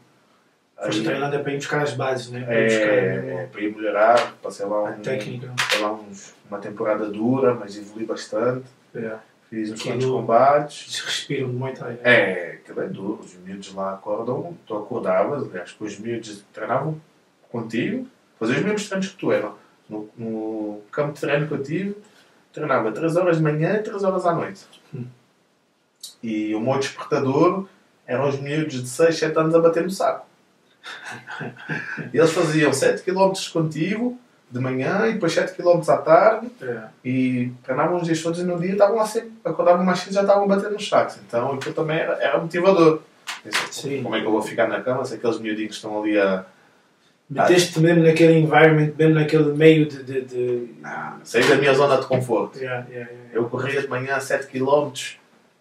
[0.76, 2.44] Foste Aí- treinando é para ir buscar as bases, né?
[2.44, 6.34] Para ir buscar é, mesmo para ir melhorar, passei lá, a um, passei lá uns,
[6.48, 8.66] uma temporada dura, mas evolui bastante.
[8.94, 9.16] É.
[9.50, 10.82] Fiz uns quantos combates.
[10.86, 11.92] Eles respiram de Muay Thai.
[11.94, 12.00] né?
[12.04, 13.20] É, aquilo é duro.
[13.22, 17.00] Os miúdos lá acordam, tu acordavas, aliás, que os miúdos treinavam
[17.50, 18.06] contigo,
[18.38, 19.54] faziam os mesmos treinos que tu eram.
[19.88, 21.96] No, no campo de treino que eu tive,
[22.52, 24.64] treinava 3 horas de manhã e 3 horas à noite.
[24.94, 25.04] Hum.
[26.22, 27.66] E o meu despertador
[28.06, 30.26] eram os miúdos de 6, 7 anos a bater no saco.
[32.12, 34.18] E eles faziam 7 km contigo
[34.50, 36.84] de manhã e depois 7 km à tarde É.
[37.04, 40.14] e treinavam os dias todos e no dia estavam lá sempre, acordavam mais cedo e
[40.14, 41.18] já estavam batendo nos sacos.
[41.26, 43.00] Então aquilo também era, era motivador.
[43.42, 44.02] Pensei, Sim.
[44.04, 46.44] Como é que eu vou ficar na cama se aqueles miudinhos estão ali a.
[47.28, 50.02] Meteste mesmo naquele environment, mesmo naquele meio de.
[50.02, 50.68] de, de...
[51.24, 52.58] sair da minha zona de conforto.
[52.58, 53.30] Yeah, yeah, yeah.
[53.32, 54.92] Eu corria de manhã 7 km,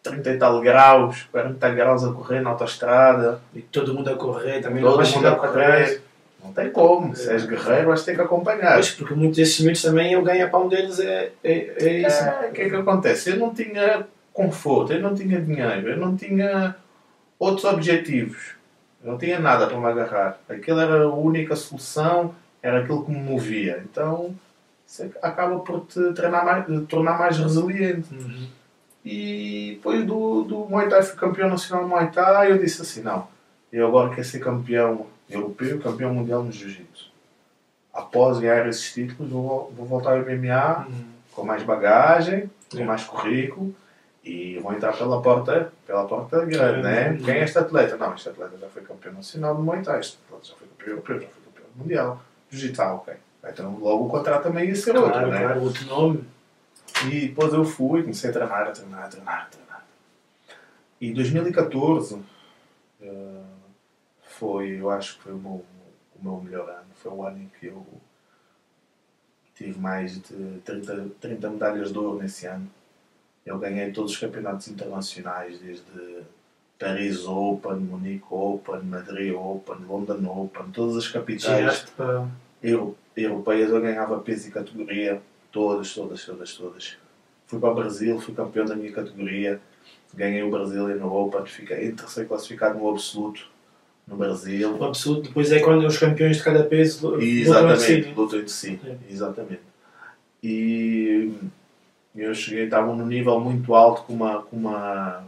[0.04, 4.62] 30 e tal graus, 40 graus a correr na autostrada, E todo mundo a correr,
[4.62, 6.02] também não todo vai mundo a correr.
[6.44, 8.74] Não tem como, se és guerreiro vais ter que acompanhar.
[8.74, 12.24] Pois, porque muitos desses miúdos também o ganha-pão deles é, é, é isso.
[12.24, 13.32] É, O que é que acontece?
[13.32, 16.76] Eu não tinha conforto, eu não tinha dinheiro, eu não tinha
[17.40, 18.55] outros objetivos.
[19.06, 20.40] Não tinha nada para me agarrar.
[20.50, 23.84] Aquilo era a única solução, era aquilo que me movia.
[23.90, 24.36] Então,
[24.88, 28.12] isso acaba por te mais, tornar mais resiliente.
[28.14, 28.48] Uhum.
[29.06, 33.02] E depois do, do Muay Thai, fui campeão nacional de Muay Thai, eu disse assim,
[33.04, 33.28] não,
[33.72, 37.12] eu agora quero ser campeão europeu, campeão mundial no Jiu-Jitsu.
[37.94, 41.06] Após ganhar esses títulos, vou, vou voltar ao MMA, Uhum.
[41.32, 42.84] com mais bagagem, com É.
[42.84, 43.76] mais currículo
[44.26, 47.18] e vão entrar pela porta, pela porta grande, É, né?
[47.24, 47.96] Quem é este atleta?
[47.96, 50.90] Não, este atleta já foi campeão nacional de Muay Thai, este atleta já foi campeão
[50.90, 52.22] europeu, já foi campeão mundial.
[52.80, 53.14] Ah, ok.
[53.48, 55.40] Então logo o contrato também ia ser outro, Claro, né?
[55.40, 56.24] claro, outro nome.
[57.06, 59.86] E depois eu fui, comecei a treinar, a treinar, a treinar, a treinar.
[61.00, 62.20] E 2014
[63.02, 63.42] eh,
[64.22, 65.66] foi, eu acho que foi o meu,
[66.16, 66.88] o meu melhor ano.
[66.96, 67.86] Foi o ano em que eu
[69.54, 72.68] tive mais de 30, 30 medalhas de ouro nesse ano.
[73.46, 76.24] Eu ganhei todos os campeonatos internacionais, desde
[76.80, 82.28] Paris Open, Munique Open, Madrid Open, London Open, todas as capitais para.
[83.16, 86.98] europeias eu ganhava peso e categoria, todas, todas, todas, todas.
[87.48, 89.62] Fui para o Brasil, fui campeão da minha categoria,
[90.14, 93.48] ganhei o Brasil no Open, fiquei em terceiro classificado no absoluto
[94.08, 94.76] no Brasil.
[94.76, 95.22] O absurdo.
[95.22, 98.14] Depois é quando os campeões de cada peso lutam entre Exatamente, si.
[98.16, 98.98] luta entre si, É.
[99.12, 99.62] exatamente.
[100.44, 101.32] E
[102.16, 105.24] eu cheguei, estava num nível muito alto, com uma, com uma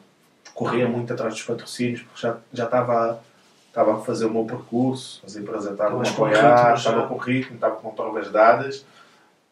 [0.54, 3.22] corria muito atrás dos patrocínios, porque já, já estava,
[3.68, 7.76] estava a fazer o meu percurso, as empresas estavam a apoiar, estava com ritmo, estava
[7.76, 8.86] com provas dadas.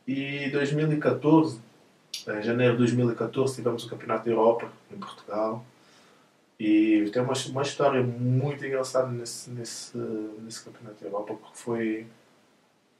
[0.07, 1.59] E em 2014,
[2.27, 5.63] em janeiro de 2014, tivemos o Campeonato da Europa, em Portugal.
[6.59, 12.07] E tem uma, uma história muito engraçada nesse, nesse, nesse Campeonato da Europa, porque foi.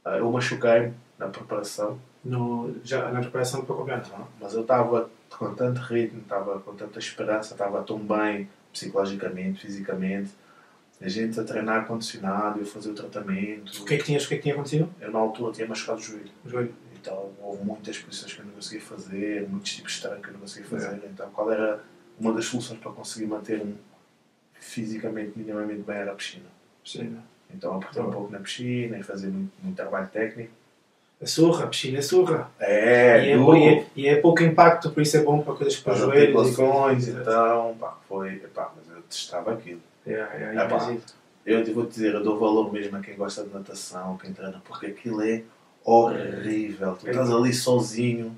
[0.03, 4.11] ah, Eu machuquei na preparação, No, já na preparação para o campeonato.
[4.39, 10.31] mas eu estava com tanto ritmo, estava com tanta esperança, estava tão bem psicologicamente, fisicamente.
[11.01, 13.81] A gente a treinar condicionado, eu fazer o tratamento.
[13.81, 14.25] O que é que tinhas?
[14.25, 14.89] O que é que tinha acontecido?
[14.99, 16.31] Eu na altura tinha machucado o joelho.
[16.45, 16.73] O joelho.
[16.95, 20.33] Então houve muitas posições que eu não conseguia fazer, muitos tipos de treino que eu
[20.33, 21.01] não conseguia fazer.
[21.05, 21.83] Então qual era
[22.19, 23.75] uma das soluções para conseguir manter-me
[24.53, 26.45] fisicamente minimamente bem era a piscina.
[26.83, 27.17] Sim.
[27.53, 30.51] Então apertei um pouco na piscina e fazer muito, muito trabalho técnico.
[31.25, 32.51] A surra, piscina é surra.
[32.59, 35.75] É, e, é, e, é, e é pouco impacto, por isso é bom para coisas
[35.75, 36.15] para joelhos.
[36.15, 39.81] e articulações, então, pá, foi, pá, mas eu testava aquilo.
[40.05, 40.75] É, é, É, pá.
[40.77, 41.01] imagino.
[41.43, 44.61] Eu te vou dizer, eu dou valor mesmo a quem gosta de natação, quem treina,
[44.67, 45.41] porque aquilo é
[45.83, 46.95] horrível.
[46.99, 47.09] Tu É.
[47.11, 48.35] estás ali sozinho,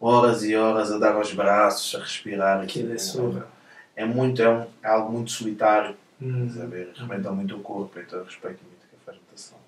[0.00, 2.60] horas e horas a dar os braços, a respirar.
[2.60, 3.48] Aquilo é surra.
[3.96, 6.46] É muito, é, um, é algo muito solitário, Hum.
[6.48, 6.92] ver?
[6.94, 9.58] Rebenta muito o corpo, então respeito muito quem faz natação,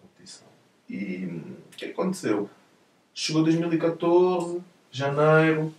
[0.00, 0.48] competição.
[0.92, 2.50] E o que aconteceu?
[3.14, 5.72] Chegou 2014, janeiro,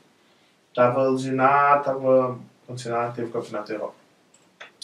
[0.70, 3.96] estava lesionado, estava condicionado, teve o campeonato da Europa.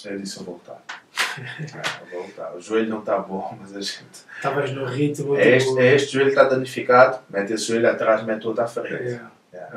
[0.05, 0.81] Eu disse: voltar.
[1.39, 2.53] Ah, vou voltar.
[2.55, 4.25] O joelho não está bom, mas a gente.
[4.35, 5.35] Estavas no ritmo.
[5.35, 8.67] É este, é este joelho está danificado, mete esse joelho atrás, mete o outro à
[8.67, 9.21] frente.
[9.53, 9.67] É.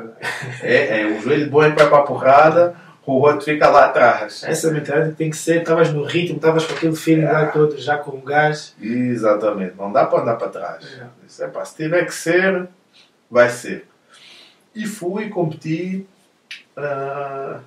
[0.61, 4.43] É, é o joelho bom é para a porrada, o outro fica lá atrás.
[4.43, 7.97] Essa mentalidade tem que ser, estavas no ritmo, estavas com aquele feeling lá todo, já
[7.97, 8.75] com o gás.
[8.81, 10.85] Exatamente, não dá para andar para trás.
[10.99, 11.07] É.
[11.25, 12.67] Disse, "Epá, se tiver que ser,
[13.29, 13.85] vai ser.
[14.75, 16.05] E fui, competi
[16.77, 17.59] ah,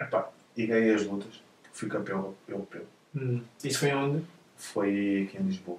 [0.00, 1.40] epá, e ganhei as lutas.
[1.72, 2.84] Fui campeão europeu.
[3.16, 3.40] Hum.
[3.64, 4.24] Isso foi onde?
[4.56, 5.78] Foi aqui em Lisboa.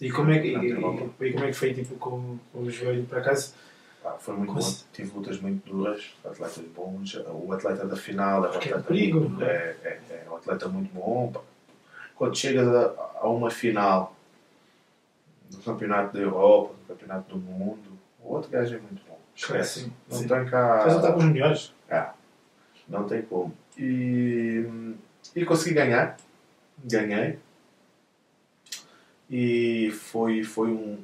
[0.00, 0.70] E como é que, e, e-
[1.20, 3.04] e como é que foi tipo, com, com o joelho?
[3.04, 3.54] Por acaso,
[4.06, 4.74] Pá, foi muito bom.
[4.92, 7.14] Tive lutas muito duras, atletas bons.
[7.26, 9.76] O atleta da final era um Porque é atleta, perigo, muito, não é?
[9.82, 11.32] é, é, é um atleta muito bom.
[11.32, 11.40] pá.
[12.14, 14.14] Quando chegas a, a uma final
[15.50, 19.18] do Campeonato da Europa, do Campeonato do Mundo, o outro gajo é muito bom.
[19.34, 19.80] Esquece.
[19.80, 20.28] Sim, não sim.
[20.28, 20.84] tem cá.
[20.84, 21.74] a estar com os melhores.
[21.88, 22.08] É,
[22.88, 23.52] não tem como.
[23.76, 24.94] E,
[25.34, 26.16] e consegui ganhar.
[26.84, 27.40] Ganhei.
[29.28, 31.02] E foi, foi um,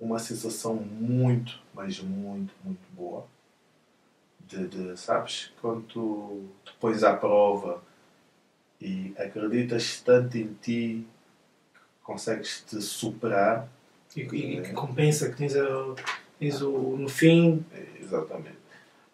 [0.00, 3.26] uma sensação muito, mas muito, muito boa.
[4.40, 7.82] De, de, sabes, quando tu te pões à prova
[8.80, 11.06] e acreditas tanto em ti
[12.02, 13.68] consegues te superar.
[14.14, 15.94] E, e, e que compensa que tens, a,
[16.38, 17.64] tens o, no fim.
[18.00, 18.58] Exatamente.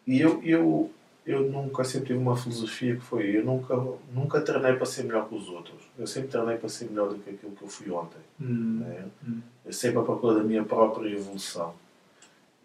[0.06, 0.90] E eu, eu,
[1.24, 3.76] eu nunca, sempre tive uma filosofia que foi, eu nunca,
[4.12, 5.80] nunca treinei para ser melhor que os outros.
[5.96, 8.18] Eu sempre treinei para ser melhor do que aquilo que eu fui ontem.
[8.40, 9.06] Hum, né?
[9.26, 9.40] hum.
[9.64, 11.74] Eu sempre a procura da minha própria evolução.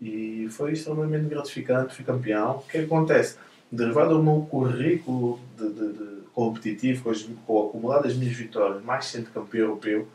[0.02, 2.58] E foi extremamente gratificante, fui campeão.
[2.58, 3.38] O que é acontece?
[3.72, 8.36] Derivado do meu currículo de, de- de competitivo, com, as, com o acumulado das minhas
[8.36, 10.08] vitórias, mais sendo campeão europeu,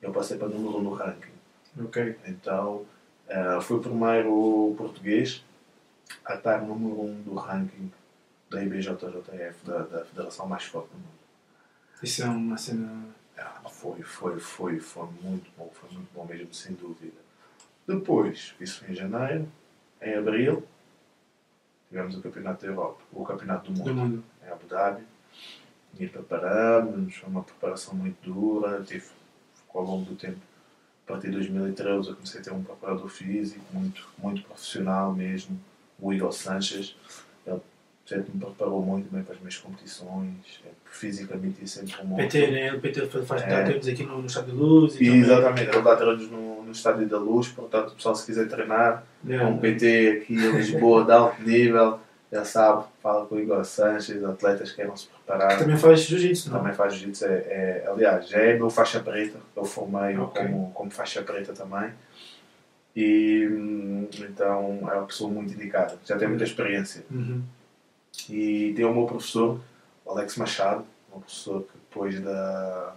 [0.00, 1.32] eu passei para número 1 no ranking.
[1.80, 2.16] Ok.
[2.26, 2.84] Então,
[3.28, 5.44] eh, fui o primeiro português
[6.24, 7.90] a estar número 1 do ranking
[8.48, 11.18] da IBJJF, da, da federação mais forte do mundo.
[12.02, 13.04] Isso é uma cena.
[13.36, 17.27] Ah, foi, foi, foi, foi muito bom, foi muito bom mesmo, sem dúvida.
[17.88, 19.48] Depois, isso foi em janeiro,
[20.02, 20.62] em abril,
[21.88, 24.24] tivemos o Campeonato da Europa, o Campeonato do do Mundo, mundo.
[24.46, 25.02] em Abu Dhabi.
[25.98, 29.06] E preparamos, foi uma preparação muito dura, tive,
[29.74, 30.38] ao longo do tempo,
[31.06, 35.58] a partir de 2013 eu comecei a ter um preparador físico muito, muito profissional mesmo,
[35.98, 36.94] o Igor Sanches.
[37.46, 37.60] Ele
[38.04, 42.16] sempre me preparou muito bem para as minhas competições, é, fisicamente e sempre um bom.
[42.16, 42.72] PT, né?
[42.74, 43.50] O PT faz É.
[43.60, 43.64] é.
[43.64, 44.94] treinos aqui no, no Estado de Luz.
[44.94, 48.14] E E, também- exatamente, ele dá treinos no, no Estádio da Luz, portanto, o pessoal
[48.14, 49.38] se quiser treinar, É.
[49.38, 51.98] com um PT aqui em Lisboa de alto nível,
[52.30, 55.58] já sabe, fala com o Igor Sanches, atletas que queiram se preparar.
[55.58, 56.58] Também faz jiu-jitsu, não?
[56.58, 60.42] Também faz jiu-jitsu, é, é- aliás, já é meu faixa preta, eu formei Ok.
[60.42, 61.90] como, como faixa preta também.
[62.94, 67.04] E hum, então é uma pessoa muito indicada, já tem muita experiência.
[67.10, 67.42] Uhum.
[68.28, 69.60] E tem o meu professor,
[70.04, 72.94] o Alex Machado, um professor que depois da.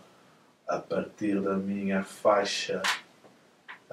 [0.67, 2.81] a partir da minha faixa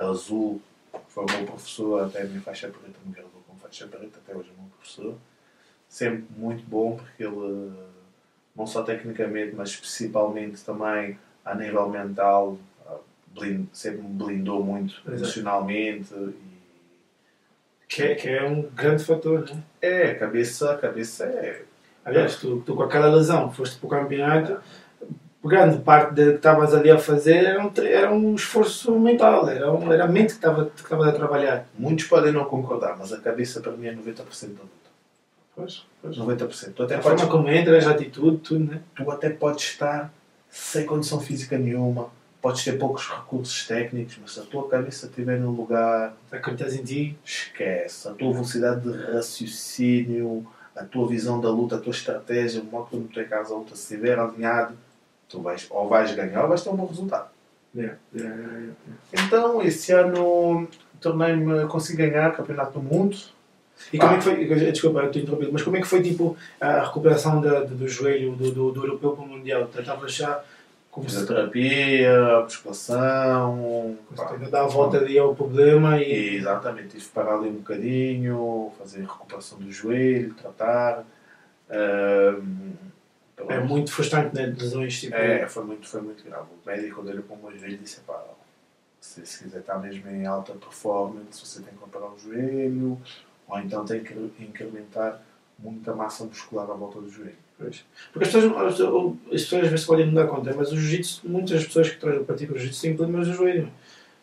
[0.07, 0.61] azul,
[1.09, 4.37] foi o meu professor, até a minha faixa preta me gravou como faixa preta, até
[4.37, 5.15] hoje é o meu professor.
[5.89, 7.73] Sempre muito bom, porque ele,
[8.55, 12.99] não só tecnicamente, mas principalmente também a nível mental, ah,
[13.73, 15.11] sempre me blindou muito Exato.
[15.13, 16.15] emocionalmente.
[16.15, 16.59] E,
[17.89, 19.63] Que, é, que é um grande fator, né?
[19.81, 21.65] é, cabeça, cabeça é
[22.09, 24.59] Aliás, tu, tu com aquela lesão foste para o campeonato,
[25.46, 29.72] grande parte do que estavas ali a fazer era um, era um esforço mental, era,
[29.72, 31.66] um, era a mente que estava que estavas a trabalhar.
[31.79, 34.79] Muitos podem não concordar, mas a cabeça para mim é 90% da luta.
[35.55, 36.16] Pois, pois.
[36.16, 36.72] 90%.
[36.74, 38.81] Tu até, A podes, forma como entras, a atitude, tudo, né?
[38.96, 40.12] tu até podes estar
[40.51, 45.38] sem condição física nenhuma, podes ter poucos recursos técnicos, mas se a tua cabeça estiver
[45.38, 48.09] no lugar, Acreditas em ti, esquece.
[48.09, 52.87] A tua velocidade de raciocínio, a tua visão da luta, a tua estratégia, o modo
[52.87, 54.74] como tu encaras a luta, se estiver alinhado,
[55.29, 57.29] tu vais, ou vais ganhar ou vais ter um bom resultado.
[57.77, 57.83] É,
[58.17, 58.69] é, é,
[59.25, 60.67] Então, esse ano
[61.01, 63.17] tornei-me, consegui ganhar o Campeonato do Mundo.
[63.93, 64.14] E como Ah.
[64.14, 67.41] é que foi, desculpa, eu te interrompi, mas como é que foi tipo a recuperação
[67.41, 69.69] da, do, do joelho do, do, do europeu para o mundial?
[69.79, 70.43] Estavas já
[70.91, 73.97] com Fisioterapia, musculação.
[74.33, 78.73] ainda dar a volta ali ao problema E, exatamente, tive que parar ali um bocadinho,
[78.79, 81.05] fazer recuperação do joelho, tratar.
[81.69, 82.43] Pronto.
[83.48, 84.46] É muito frustrante, né?
[84.46, 85.14] Lesões tipo.
[85.14, 86.44] É, foi muito, foi muito grave.
[86.44, 88.22] O médico, quando olhou para o meu joelho, disse: pá,
[89.01, 93.01] se, se quiser estar mesmo em alta performance, você tem que operar o joelho,
[93.46, 95.22] ou então tem que incrementar
[95.59, 97.37] muita massa muscular à volta do joelho.
[97.59, 97.85] Pois.
[98.12, 100.77] Porque as pessoas, as pessoas as pessoas às vezes podem não dar conta, mas o
[100.77, 103.70] jiu-jitsu, muitas pessoas que praticam o jiu-jitsu têm problemas no joelho.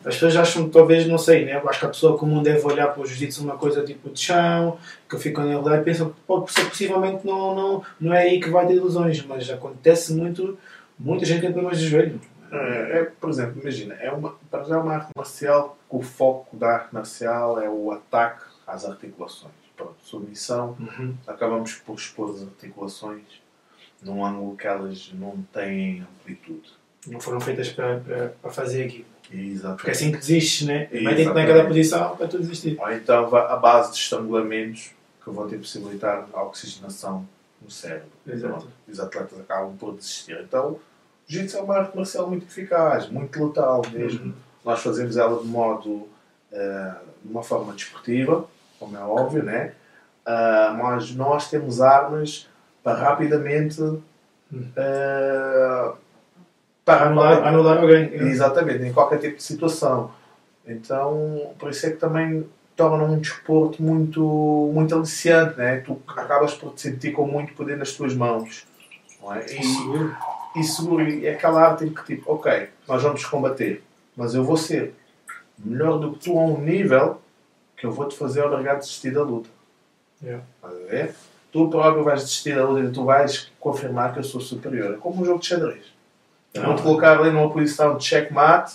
[0.06, 1.56] As pessoas acham, talvez, não sei, né?
[1.56, 4.20] Eu acho que a pessoa comum deve olhar para o jiu-jitsu uma coisa tipo de
[4.20, 4.78] chão,
[5.10, 8.68] que ficam a olhar e pensam que possivelmente não, não, não é aí que vai
[8.68, 10.58] ter ilusões, mas acontece muito,
[11.00, 12.22] muita gente tem problemas de joelho.
[12.52, 16.02] É, é, por exemplo, imagina, é uma, para já é uma arte marcial que o
[16.02, 19.54] foco da arte marcial é o ataque às articulações.
[19.76, 21.16] Pronto, submissão, Uhum.
[21.28, 23.24] acabamos por expor as articulações
[24.02, 26.72] num ângulo que elas não têm amplitude.
[27.08, 29.15] Não foram feitas para, para, para fazer aquilo.
[29.32, 29.76] Exato.
[29.76, 30.88] Porque é assim que desistes, né?
[30.92, 31.34] Metem-te Exatamente.
[31.34, 32.78] naquela posição para tu desistir.
[32.80, 34.92] Ou então a base de estrangulamentos
[35.24, 37.28] que vão ter possibilitar a oxigenação
[37.62, 38.10] no cérebro.
[38.28, 38.54] Exato.
[38.54, 40.40] Pronto, e os atletas acabam por desistir.
[40.42, 40.82] Então, o
[41.28, 44.26] jiu-jitsu é uma arte marcial muito eficaz, muito letal mesmo.
[44.26, 44.34] Uhum.
[44.64, 46.08] Nós fazemos ela de modo,
[46.52, 48.48] eh, de uma forma desportiva,
[48.80, 49.74] como é óbvio, né?
[50.26, 52.48] Ah, mas nós temos armas
[52.84, 53.82] para rapidamente
[54.76, 55.92] eh,
[56.86, 58.14] para Anular, anular alguém.
[58.14, 60.12] Exatamente, em qualquer tipo de situação.
[60.66, 64.22] Então, por isso é que também torna um desporto muito,
[64.74, 65.78] muito aliciante, né?
[65.78, 68.66] Tu acabas por te sentir com muito poder nas tuas mãos.
[69.22, 69.46] Não é?
[69.48, 73.84] E, e seguro, e é aquela arte em que, tipo, ok, nós vamos combater,
[74.16, 74.94] mas eu vou ser
[75.58, 77.20] melhor do que tu a um nível
[77.78, 79.50] que eu vou te fazer obrigar a desistir da luta.
[80.24, 80.44] Yeah.
[81.52, 84.94] Tu próprio vais desistir da luta e tu vais confirmar que eu sou superior.
[84.94, 85.95] É como um jogo de xadrez.
[86.56, 88.74] Eu vou te colocar ali numa posição de checkmate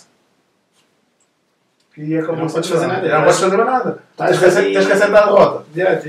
[1.97, 3.07] e acabou Não de podes fazer nada.
[3.09, 3.99] Não podes fazer mais nada.
[4.11, 5.65] Estás Tens que aceitar- a derrota.
[5.73, 6.01] Direto.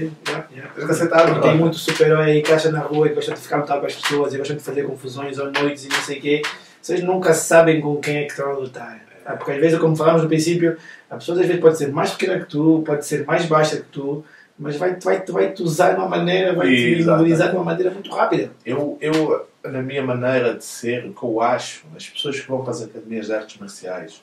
[0.75, 1.55] Tens que aceitar a E tem derrota.
[1.55, 3.95] muito super-herói aí que acha na rua e gosta de ficar a lutar com as
[3.97, 6.43] pessoas e gosta de fazer confusões ou noites e não sei o quê.
[6.81, 9.01] Vocês nunca sabem com quem é que estão a lutar.
[9.25, 10.77] Ah, Porque às vezes, como falámos no princípio,
[11.11, 13.83] a pessoa às vezes pode ser mais pequena que tu, pode ser mais baixa que
[13.85, 14.25] tu,
[14.59, 18.11] mas vai-te vai, vai -te usar de uma maneira, vai-te imobilizar de uma maneira muito
[18.11, 18.53] rápida.
[18.65, 22.63] Eu, eu, na minha maneira de ser, o que eu acho, as pessoas que vão
[22.63, 24.23] para as academias de artes marciais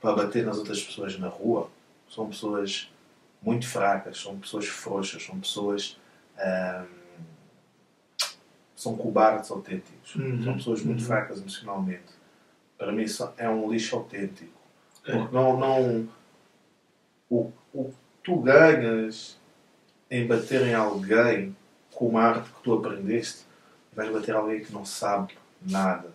[0.00, 1.70] para bater nas outras pessoas na rua
[2.08, 2.90] são pessoas
[3.42, 5.98] muito fracas, são pessoas frouxas, são pessoas.
[6.38, 7.00] ahm,
[8.80, 10.14] são cobardes autênticos.
[10.14, 11.06] Uhum, São pessoas muito uhum.
[11.06, 12.14] fracas emocionalmente.
[12.78, 14.58] Para mim, isso é um lixo autêntico.
[15.04, 15.12] É.
[15.12, 15.58] Porque não.
[15.58, 16.08] não
[17.28, 19.38] o, o tu ganhas
[20.10, 21.56] em bater em alguém
[21.94, 23.44] com uma arte que tu aprendeste,
[23.92, 26.10] vais bater alguém que não sabe nada.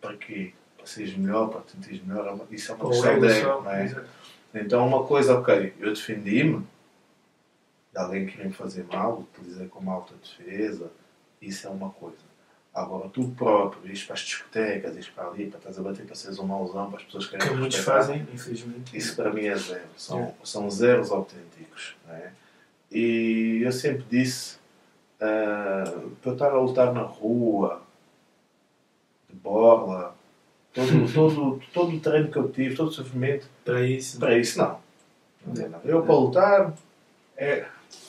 [0.00, 0.52] Para quê?
[0.76, 2.26] Para seres melhor, para te sentires melhor.
[2.50, 3.84] É Isso é uma questão de ego, não é?
[3.84, 4.08] exato.
[4.54, 6.66] Então, uma coisa, ok, eu defendi-me
[7.92, 10.90] de alguém que queria me fazer mal, utilizei como autodefesa,
[11.40, 12.27] isso é uma coisa.
[12.78, 16.14] Agora, tu próprio, ires para as discotecas, ires para ali, para estás a bater para
[16.14, 18.96] seres um mauzão, para as pessoas querem Que muitos fazem, infelizmente.
[18.96, 19.84] Isso para mim é zero.
[19.96, 20.34] São, É.
[20.44, 21.96] são zeros autênticos.
[22.06, 22.32] não é?
[22.90, 24.58] E eu sempre disse,
[25.20, 25.84] ah,
[26.22, 27.82] para eu estar a lutar na rua,
[29.28, 30.14] de borla,
[30.72, 34.18] todo, todo, todo o treino que eu tive, todo o sofrimento, Para isso.
[34.18, 34.78] para isso, não.
[35.46, 35.80] Não nada.
[35.84, 36.74] Eu, para lutar,
[37.36, 37.66] é,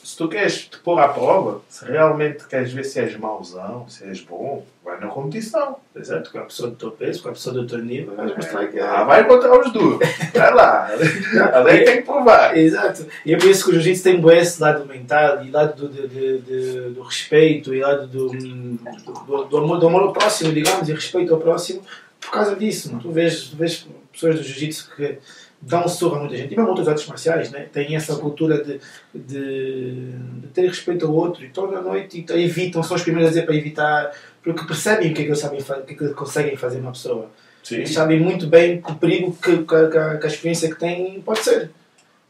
[0.09, 4.03] se tu queres te pôr à prova, se realmente queres ver se és mauzão, se
[4.05, 5.77] és bom, vai na competição.
[5.95, 8.67] Exato, com a pessoa do teu peso, com a pessoa do teu nível, vais mostrar
[8.67, 8.81] que é.
[8.81, 9.99] Ah, vai encontrar os duros.
[10.33, 10.89] Vai lá.
[11.53, 12.57] Ali tem que provar.
[12.57, 13.05] Exato.
[13.25, 15.89] E é por isso que o jiu-jitsu tem bué esse lado mental e lado do,
[15.89, 20.51] de- de- de- do respeito e lado do, do, do amor, do amor ao próximo,
[20.51, 21.81] digamos, e respeito ao próximo
[22.19, 22.97] por causa disso.
[23.01, 25.17] Tu vês, tu vês pessoas do jiu-jitsu que
[25.61, 27.67] dão surra a muita gente, e mesmo outras artes marciais, né?
[27.71, 28.79] têm essa cultura de,
[29.13, 33.27] de, de ter respeito ao outro e toda a noite e evitam, são os primeiros
[33.27, 35.95] a dizer para evitar, porque percebem o que é que eles sabem, o que é
[35.95, 37.29] que conseguem fazer uma pessoa.
[37.69, 41.39] Eles sabem muito bem que o perigo que, que, que a, experiência que têm pode
[41.39, 41.69] ser.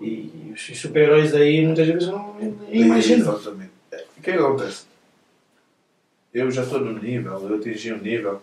[0.01, 3.35] E os super-heróis aí muitas vezes não nem imaginam.
[3.35, 3.71] Exatamente.
[4.17, 4.85] O que é que acontece?
[6.33, 8.41] Eu já estou no nível, eu atingi um nível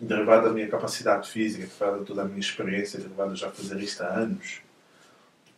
[0.00, 3.78] derivado da minha capacidade física, derivado de toda a minha experiência, derivado de já fazer
[3.80, 4.60] isto há anos,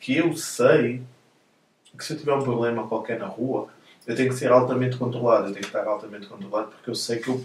[0.01, 1.03] que eu sei
[1.97, 3.69] que se eu tiver um problema qualquer na rua,
[4.07, 7.19] eu tenho que ser altamente controlado, eu tenho que estar altamente controlado porque eu sei
[7.19, 7.45] que eu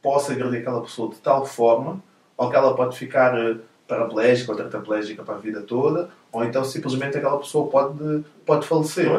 [0.00, 2.02] posso agredir aquela pessoa de tal forma,
[2.36, 3.56] ou que ela pode ficar eh,
[3.86, 9.10] paraplégica ou tetraplégica para a vida toda, ou então simplesmente aquela pessoa pode, pode falecer.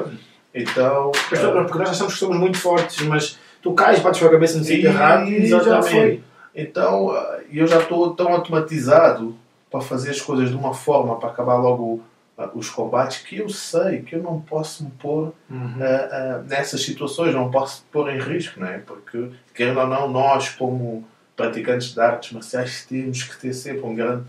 [0.53, 4.31] Então, Porque porque nós achamos que somos muito fortes, mas tu cais, bates com a
[4.31, 6.23] cabeça no sítio errado e já foi.
[6.55, 7.11] Então,
[7.51, 9.35] eu já estou tão automatizado
[9.71, 12.01] para fazer as coisas de uma forma para acabar logo
[12.37, 15.75] ah, os combates que eu sei que eu não posso me pôr Uhum.
[15.81, 18.79] ah, ah, nessas situações, não posso pôr em risco, não é?
[18.79, 23.95] Porque, querendo ou não, nós, como praticantes de artes marciais, temos que ter sempre um
[23.95, 24.25] grande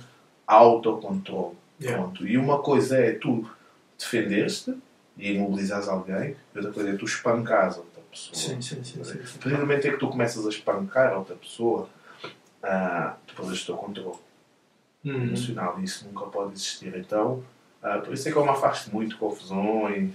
[0.47, 1.55] autocontrole.
[1.81, 2.11] Yeah.
[2.21, 3.47] E uma coisa é tu
[3.99, 4.75] defenderes-te
[5.17, 8.35] e imobilizares alguém, e outra coisa é tu espancares outra pessoa.
[8.35, 9.05] Sim, sim, sim.
[9.05, 9.19] sim.
[9.39, 11.89] Precisamente é que tu começas a espancar outra pessoa,
[12.65, 14.17] ah, tu perdes o teu controle
[15.05, 15.23] Uhum.
[15.25, 16.95] emocional e isso nunca pode existir.
[16.97, 17.43] Então,
[17.83, 20.11] ah, por isso é que eu me afasto muito de confusões,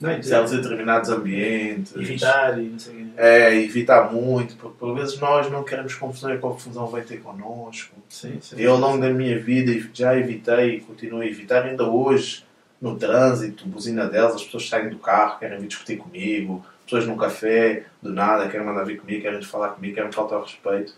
[0.00, 1.94] Não, é de determinados ambientes.
[1.96, 3.06] evitar e não sei o quê.
[3.16, 7.20] É, evitar muito, porque por vezes nós não queremos confusão e a confusão vai ter
[7.20, 7.94] connosco.
[8.08, 8.56] Sim, sim.
[8.58, 12.44] Eu, ao longo da minha vida, já evitei e continuo a evitar, ainda hoje,
[12.80, 17.16] no trânsito, buzina delas, as pessoas saem do carro, querem vir discutir comigo, pessoas num
[17.16, 20.92] café, do nada, querem mandar vir comigo, querem falar comigo, querem faltar ao respeito.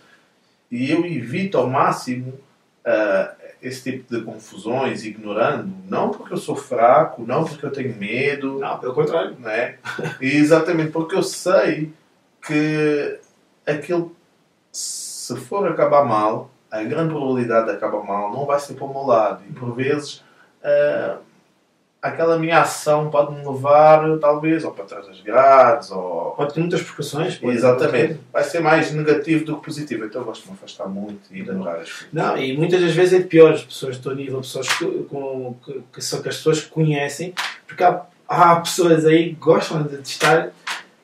[0.74, 2.34] E eu evito ao máximo
[2.84, 7.96] ah, esse tipo de confusões, ignorando, não porque eu sou fraco, não porque eu tenho
[7.96, 9.36] medo, Não, pelo contrário.
[9.38, 9.78] não é?
[10.20, 11.92] E exatamente porque eu sei
[12.46, 13.18] que
[13.66, 14.14] aquilo,
[14.70, 18.92] se for acabar mal, a grande probabilidade de acabar mal não vai ser para o
[18.92, 19.42] meu lado.
[19.48, 20.22] E por vezes
[20.62, 21.18] ah,
[22.04, 26.32] aquela minha ação pode me levar, talvez, ou para trás das grades, ou.
[26.36, 26.82] Pode ter muitas
[27.36, 28.20] pode- Exatamente.
[28.32, 30.04] Vai ser mais negativo do que positivo.
[30.04, 32.08] Então eu gosto de me afastar muito e ignorar as coisas.
[32.12, 35.56] Não, e muitas das vezes é pior as pessoas do teu nível, pessoas que, com,
[35.64, 37.32] que, que são que as pessoas que conhecem,
[37.66, 40.50] porque há, há pessoas aí que gostam de testar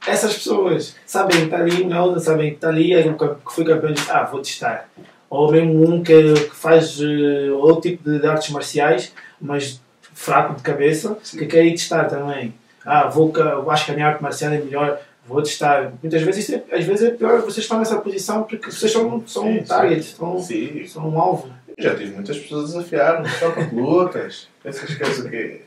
[0.07, 0.95] essas pessoas.
[1.07, 4.03] Sabem que está ali outra, sabem que está ali, é campe- que foi campeão de
[4.11, 4.89] ah, vou testar.
[5.31, 9.81] Ou mesmo um que, que faz eh, outro tipo de artes marciais, mas
[10.21, 12.53] fraco de cabeça, que quer ir testar também.
[12.85, 13.33] Ah, vou,
[13.71, 15.95] acho que a minha arte marcial é melhor, vou testar.
[16.03, 19.45] Muitas vezes, é, às vezes é pior vocês estão nessa posição porque vocês são, são
[19.45, 20.87] Sim, um target, são, Sim.
[20.87, 21.51] são um alvo.
[21.75, 24.49] Eu já tive muitas pessoas a desafiar-me, só para lutas.
[24.63, 25.63] Que és o quê?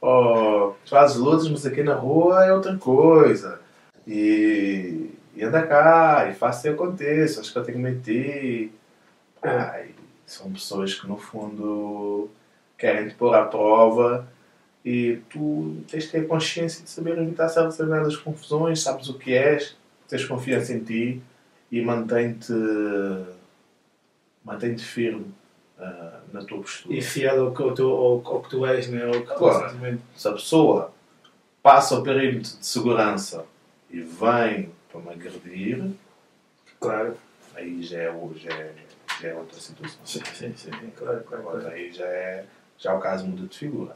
[0.00, 3.60] Oh, tu fazes lutas, mas aqui na rua é outra coisa.
[4.04, 8.72] E, e anda cá, e faça e aconteça, acho que eu tenho que mentir.
[9.40, 9.90] Ai,
[10.26, 12.28] são pessoas que no fundo
[12.82, 14.26] querem te pôr à prova
[14.84, 19.32] e tu tens de ter consciência de saber evitar certas determinadas confusões, sabes o que
[19.32, 19.76] és,
[20.08, 21.22] tens confiança em ti
[21.70, 22.52] e mantém-te
[24.44, 25.32] mantém-te firme
[25.78, 26.92] ah, na tua postura.
[26.96, 29.04] E fiel ao que, ao, ao, ao que tu és, né?
[29.04, 30.92] ao que simplesmente- Se a pessoa
[31.62, 33.44] passa o perímetro de segurança
[33.88, 35.88] e vem para me agredir,
[36.80, 37.16] Claro.
[37.54, 38.74] aí já é, já é,
[39.20, 40.00] já é outra situação.
[40.04, 40.70] Sim, sim, sim.
[40.96, 41.68] Claro, claro, claro.
[41.68, 42.44] aí já é
[42.82, 43.94] já o caso muda de figura.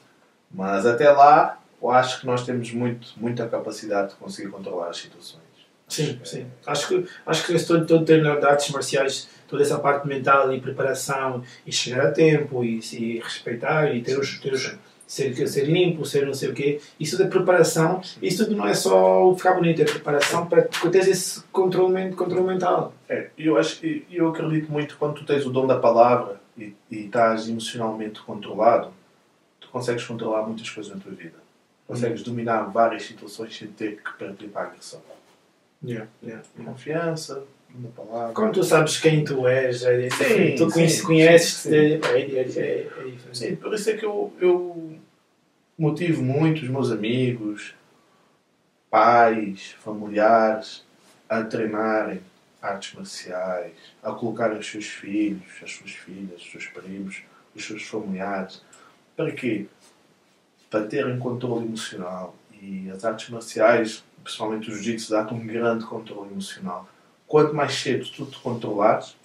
[0.51, 4.99] Mas até lá, eu acho que nós temos muito, muita capacidade de conseguir controlar as
[4.99, 5.45] situações.
[5.89, 6.47] Sim, sim.
[6.67, 10.61] Acho que, acho que todo, todo treino de artes marciais, toda essa parte mental e
[10.61, 14.77] preparação, e chegar a tempo, e, e respeitar, e ter os, ter os
[15.07, 18.75] ser, ser limpo, ser não sei o quê, isso da preparação, isso tudo não é
[18.75, 22.93] só ficar bonito, é preparação para ter esse controle, controle mental.
[23.09, 23.81] É, eu, acho,
[24.11, 28.93] eu acredito muito quando tu tens o dom da palavra e, e estás emocionalmente controlado,
[29.61, 31.39] tu consegues controlar muitas coisas na tua vida.
[31.87, 35.01] Consegues dominar várias situações sem ter que partir para a agressão.
[35.85, 36.73] Yeah, yeah, yeah.
[36.73, 38.35] Confiança, da palavra.
[38.35, 42.21] Quando tu sabes quem tu és, é, Sim, tu conheces, sim, conheces sim, é, é,
[42.21, 43.35] é, é.
[43.35, 44.99] Sim, por isso é que eu, eu
[45.79, 47.75] motivo muito os meus amigos,
[48.91, 50.85] pais, familiares
[51.29, 52.21] a treinarem
[52.67, 57.23] artes marciais, a colocarem os seus filhos, as suas filhas, os seus primos,
[57.55, 58.63] os seus familiares.
[59.17, 59.67] Para quê?
[60.71, 62.35] Para terem controle emocional.
[62.61, 66.89] E as artes marciais, principalmente o jiu-jitsu, dá-te um grande controle emocional.
[67.27, 69.17] Quanto mais cedo tu te controlares,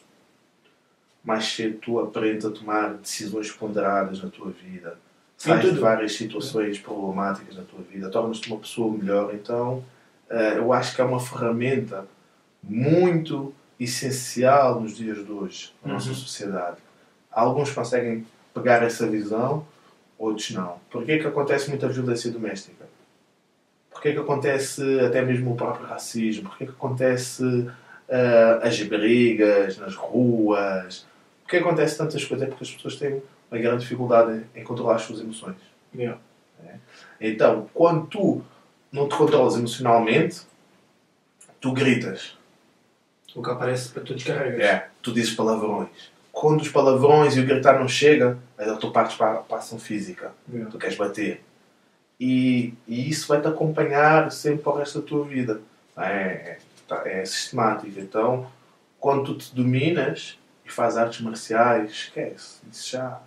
[1.24, 4.98] mais cedo tu aprendes a tomar decisões ponderadas na tua vida.
[5.38, 9.34] Sais de várias situações problemáticas na tua vida, tornas-te uma pessoa melhor.
[9.34, 9.84] Então,
[10.30, 12.06] eh, eu acho que é uma ferramenta
[12.64, 16.16] muito essencial nos dias de hoje, na nossa Uhum.
[16.16, 16.78] sociedade.
[17.32, 19.66] Alguns conseguem pegar essa visão,
[20.18, 20.80] outros não.
[20.90, 22.86] Porquê que acontece muita violência doméstica?
[23.90, 26.50] Porquê que acontece até mesmo o próprio racismo?
[26.50, 27.70] Porquê que acontece
[28.08, 31.06] eh, as brigas nas ruas?
[31.44, 32.48] Porquê que acontece tantas coisas?
[32.48, 35.58] É porque as pessoas têm uma grande dificuldade em controlar as suas emoções.
[35.94, 36.20] Yeah.
[37.20, 38.42] Então, quando tu
[38.92, 40.42] não te controlas emocionalmente,
[41.60, 42.38] tu gritas.
[43.36, 44.60] O que aparece para tu descarregas.
[44.60, 45.90] É, tu dizes palavrões.
[46.32, 49.60] Quando os palavrões e o gritar não chega, aí a tua parte para para a
[49.60, 50.32] ação física.
[50.52, 50.72] Yeah.
[50.72, 51.44] Tu queres bater.
[52.20, 55.60] E, e isso vai te acompanhar sempre para o resto da tua vida.
[55.98, 56.58] É, é,
[56.88, 58.00] tá- é sistemático.
[58.00, 58.48] Então,
[59.00, 62.60] quando tu te dominas e fazes artes marciais, esquece.
[62.72, 63.20] Isso já,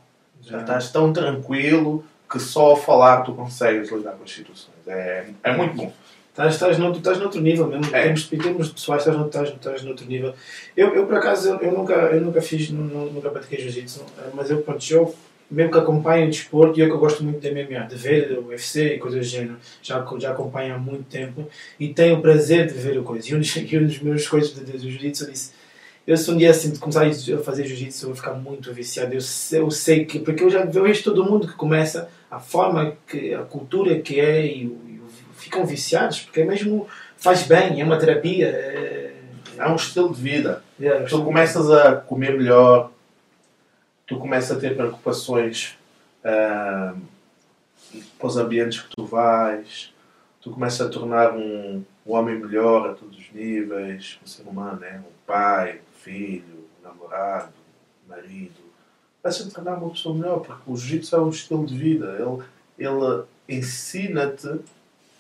[0.43, 4.77] já estás tão tranquilo que só ao falar tu consegues lidar com as situações.
[4.87, 5.93] É, é muito bom.
[6.35, 7.85] Estás, estás, noutro, estás noutro nível mesmo.
[7.95, 8.01] É.
[8.01, 10.35] Em termos, em termos pessoais, estás, no- estás, estás noutro nível.
[10.77, 14.01] Eu, eu por acaso, eu, eu nunca, eu nunca fiz, nu- nu- nunca pratiquei jiu-jitsu,
[14.19, 15.15] eh, mas eu, pronto, eu
[15.49, 18.37] mesmo que acompanhe o desporto, e eu que eu gosto muito de MMA, de ver
[18.37, 22.21] o UFC e coisas do género, já, já acompanho há muito tempo e tenho o
[22.21, 23.31] prazer de ver a coisa.
[23.31, 25.53] E um dos, um dos meus coisas de, de, de jiu-jitsu disse:
[26.07, 29.15] eu se um dia assim começar a fazer jiu-jitsu, eu vou ficar muito viciado.
[29.15, 32.97] Eu sei, eu sei que, porque eu já vejo todo mundo que começa, a forma,
[33.07, 34.84] que a cultura que é, e, e
[35.45, 38.49] ficam viciados, porque é mesmo faz bem, é uma terapia.
[38.49, 39.15] É,
[39.57, 40.65] É um estilo de vida.
[40.81, 42.91] é, Tu começas a comer melhor,
[44.07, 45.79] tu começas a ter preocupações
[48.19, 49.93] para os ambientes que tu vais,
[50.41, 54.81] tu começas a tornar um, um homem melhor a todos os níveis, um ser humano,
[54.81, 55.01] né?
[55.07, 57.53] um pai, um filho, um namorado,
[58.05, 58.65] um marido.
[59.23, 62.17] Vais-te a tornar uma pessoa melhor, porque o jiu-jitsu é um estilo de vida.
[62.19, 62.43] Ele,
[62.79, 64.61] ele ensina-te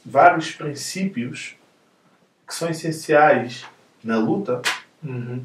[0.04, 1.54] vários princípios
[2.46, 3.64] que são essenciais
[4.02, 4.60] na luta
[5.02, 5.42] Uhum.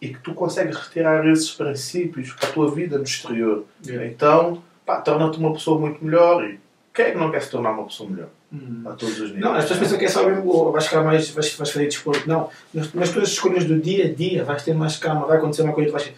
[0.00, 3.64] e que tu consegues retirar esses princípios para a tua vida no exterior.
[3.84, 4.06] Yeah.
[4.06, 6.42] Então, pá, torna-te uma pessoa muito melhor.
[6.44, 6.58] E
[6.94, 8.28] quem é que não quer se tornar uma pessoa melhor?
[8.50, 8.82] Uhum.
[8.86, 9.40] A todos os níveis.
[9.40, 12.26] Não, as pessoas pensam que é só mesmo, vais ficar mais, vais, vais fazer desporto.
[12.26, 15.62] Não, nas, nas tuas escolhas do dia a dia, vais ter mais calma, vai acontecer
[15.62, 16.10] uma coisa, vais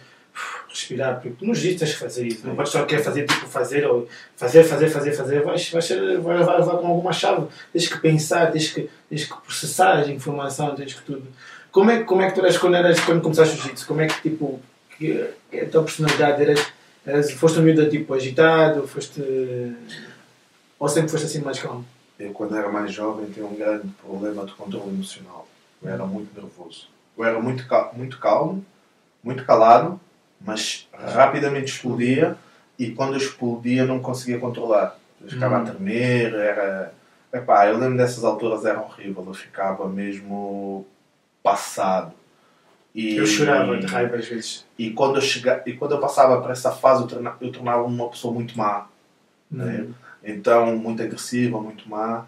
[0.79, 2.47] respirar, porque nos dias tens que fazer isso.
[2.47, 6.45] Não podes só querer fazer tipo fazer, ou fazer, fazer, fazer, fazer, vais, vais, vais,
[6.45, 7.47] vais levar com alguma chave.
[7.71, 11.27] Tens que pensar, tens que, tens que processar a informação, tens que tudo.
[11.71, 13.87] Como é, como é que tu eras quando, eras, quando começaste o jiu-jitsu?
[13.87, 14.59] Como é que tipo,
[14.97, 16.67] que, a tua personalidade eras,
[17.05, 19.21] eras, foste um miúdo tipo agitado, foste.
[20.79, 21.85] Ou sempre foste assim mais calmo?
[22.19, 25.47] Eu, quando era mais jovem, tinha um grande problema de controle emocional.
[25.81, 26.87] Eu era muito nervoso.
[27.17, 28.65] Eu era muito, muito calmo,
[29.23, 29.99] muito calado,
[30.39, 32.35] mas rapidamente explodia
[32.77, 34.97] e quando explodia não conseguia controlar.
[35.21, 35.61] Eu ficava Hum.
[35.61, 36.93] a tremer, era...
[37.31, 39.23] Epá, eu lembro dessas alturas, era horrível.
[39.27, 40.85] Eu ficava mesmo
[41.43, 42.13] passado.
[42.95, 43.17] E...
[43.17, 44.65] Eu chorava de raiva às vezes.
[44.77, 45.61] E quando eu, chega...
[45.65, 47.35] e quando eu passava para essa fase, eu, torna...
[47.41, 48.87] eu tornava-me uma pessoa muito má.
[49.51, 49.87] né?
[50.23, 52.25] Então, muito agressiva, muito má.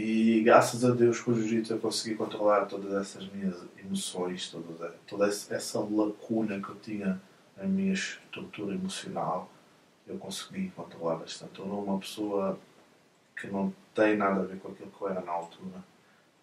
[0.00, 4.94] E graças a Deus com o Jiu-Jitsu eu consegui controlar todas essas minhas emoções, toda,
[5.08, 7.20] toda essa lacuna que eu tinha
[7.56, 9.50] na minha estrutura emocional.
[10.06, 11.58] Eu consegui controlar bastante.
[11.58, 12.56] Eu não uma pessoa
[13.36, 15.82] que não tem nada a ver com aquilo que eu era na altura.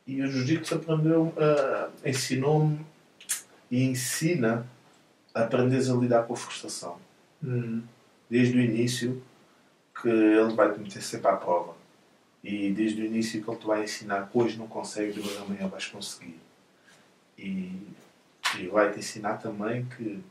[0.06, 2.86] E o Jiu-Jitsu aprendeu, ah, ensinou-me
[3.72, 4.68] e ensina
[5.34, 7.00] a aprenderes a lidar com a frustração.
[7.42, 7.84] Hum.
[8.30, 9.24] Desde o início
[10.02, 11.75] que ele vai te meter sempre à prova.
[12.48, 15.68] E desde o início que ele te vai ensinar que hoje não consegues, mas amanhã
[15.68, 16.40] vais conseguir.
[17.36, 17.76] E,
[18.60, 20.24] e vai te ensinar também que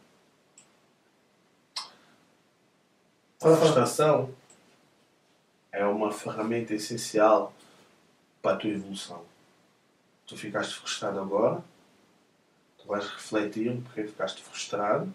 [3.42, 4.32] a frustração
[5.72, 7.52] é uma ferramenta essencial
[8.40, 9.24] para a tua evolução.
[10.24, 11.64] Tu ficaste frustrado agora,
[12.78, 15.12] tu vais refletir porque ficaste frustrado,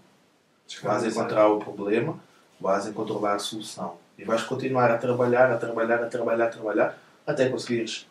[0.83, 2.19] vais encontrar o problema,
[2.59, 3.97] vais encontrar a solução.
[4.19, 8.05] E vais continuar a trabalhar, a trabalhar, a trabalhar, a trabalhar, até conseguires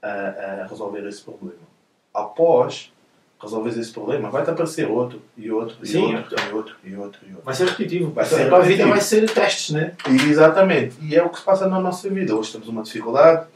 [0.00, 1.58] ah, ah, resolver esse problema.
[2.14, 2.92] Após
[3.42, 6.14] resolveres esse problema, vai-te aparecer outro, e outro, e Sim.
[6.14, 7.44] outro, e outro, e outro, e outro.
[7.44, 8.12] Vai ser repetitivo.
[8.12, 9.94] Vai ser a vida vai ser testes, né?
[10.08, 10.96] E, exatamente.
[11.00, 12.36] E é o que se passa na nossa vida.
[12.36, 13.48] Hoje temos uma dificuldade,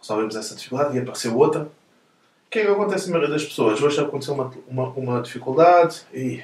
[0.00, 1.62] resolvemos essa dificuldade e apareceu outra.
[1.62, 3.80] O que é que acontece na maioria das pessoas?
[3.80, 6.42] Hoje aconteceu uma, uma, uma dificuldade e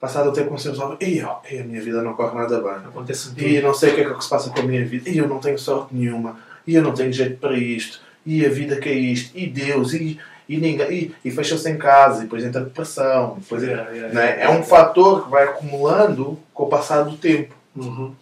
[0.00, 0.96] passado o tempo começamos a.
[1.00, 2.88] E, a minha vida não corre nada bem.
[2.88, 3.42] Acontece tudo.
[3.42, 5.08] E não sei o que é que se passa com a minha vida.
[5.10, 6.38] E eu não tenho sorte nenhuma.
[6.66, 8.00] E eu não tenho jeito para isto.
[8.24, 9.36] E a vida que é isto.
[9.36, 9.92] E Deus.
[9.94, 10.18] E,
[10.48, 10.92] e ninguém.
[10.92, 12.20] E, e fecha-se em casa.
[12.20, 13.36] E depois entra depressão.
[13.38, 14.30] e Depois Yeah, yeah, né?
[14.36, 14.42] yeah.
[14.44, 17.54] É um fator que vai acumulando com o passar do tempo.
[17.74, 18.14] Uhum.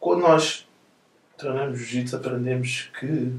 [0.00, 0.66] Quando nós
[1.36, 3.32] treinamos jiu-jitsu, aprendemos que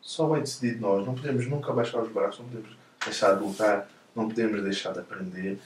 [0.00, 1.06] só vai decidir de nós.
[1.06, 2.70] Não podemos nunca baixar os braços, não podemos
[3.04, 5.58] deixar de lutar, não podemos deixar de aprender.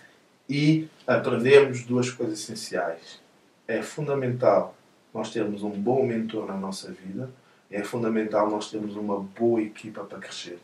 [0.48, 3.20] E aprendemos duas coisas essenciais.
[3.66, 4.76] É fundamental
[5.12, 7.30] nós termos um bom mentor na nossa vida.
[7.70, 10.58] É fundamental nós termos uma boa equipa para crescer.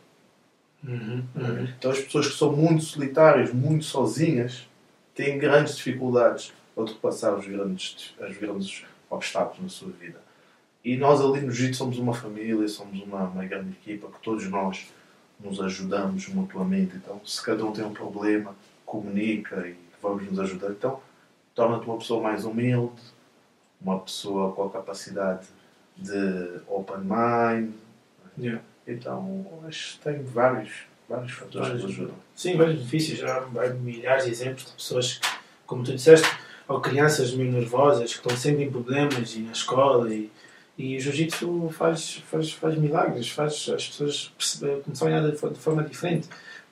[0.83, 1.23] Uhum.
[1.35, 1.67] Uhum.
[1.77, 4.67] Então as pessoas que são muito solitárias, muito sozinhas,
[5.15, 10.19] têm grandes dificuldades a ultrapassar os grandes, os grandes obstáculos na sua vida.
[10.83, 14.47] E nós ali no Jiu somos uma família, somos uma, uma grande equipa, que todos
[14.49, 14.87] nós
[15.39, 16.95] nos ajudamos mutuamente.
[16.95, 18.55] Então, se cada um tem um problema,
[18.91, 20.71] comunica e vamos nos ajudar.
[20.71, 20.99] Então,
[21.55, 23.01] torna-te uma pessoa mais humilde,
[23.81, 25.47] uma pessoa com a capacidade
[25.95, 27.71] de open mind.
[28.37, 28.61] Yeah.
[28.85, 30.71] Então, acho que tem vários,
[31.07, 31.83] vários fatores que Vários.
[31.83, 32.15] nos ajudam.
[32.35, 33.19] Sim, vários benefícios.
[33.19, 35.27] Já há milhares de exemplos de pessoas que,
[35.65, 36.27] como tu disseste,
[36.67, 40.13] ou crianças meio nervosas que estão sempre em problemas e na escola.
[40.13, 40.29] E,
[40.77, 45.37] e o jiu-jitsu faz, faz, faz milagres, faz as pessoas perceber, começar a olhar de
[45.37, 46.27] forma diferente.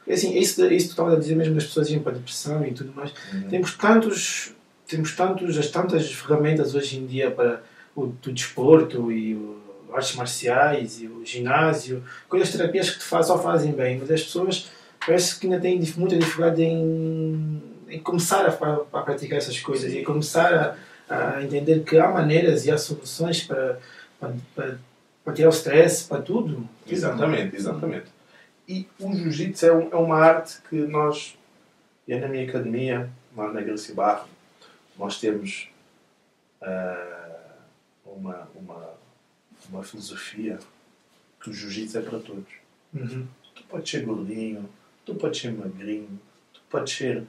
[0.10, 2.66] Assim, isso, isso que tu estava a dizer mesmo das pessoas irem para a depressão
[2.66, 3.14] e tudo mais.
[3.34, 3.50] Uhum.
[3.50, 4.54] Temos tantos
[4.90, 7.62] temos tantos, as tantas ferramentas hoje em dia para
[7.96, 9.60] o, o desporto e o
[9.94, 14.24] artes marciais e o ginásio, coisas terapias que te faz, só fazem bem, mas as
[14.24, 14.70] pessoas
[15.06, 20.02] parece que ainda têm muita dificuldade em, em começar a, a, praticar essas coisas e
[20.04, 20.78] começar
[21.10, 23.80] a, a, entender que há maneiras e há soluções para,
[24.20, 24.80] para, para,
[25.24, 26.68] para tirar o stress, para tudo.
[26.88, 28.06] Exatamente, exatamente.
[28.70, 31.36] E o jiu-jitsu é, um, é, uma arte que nós,
[32.08, 34.30] eu na minha academia, lá na Gracie Barro,
[34.96, 35.72] nós temos
[36.62, 37.50] uh,
[38.06, 38.94] uma, uma,
[39.72, 40.60] uma filosofia
[41.42, 42.54] que o jiu-jitsu é para todos.
[42.94, 43.26] Uhum.
[43.56, 44.70] Tu podes ser gordinho,
[45.04, 46.22] tu podes ser magrinho,
[46.54, 47.24] tu podes ser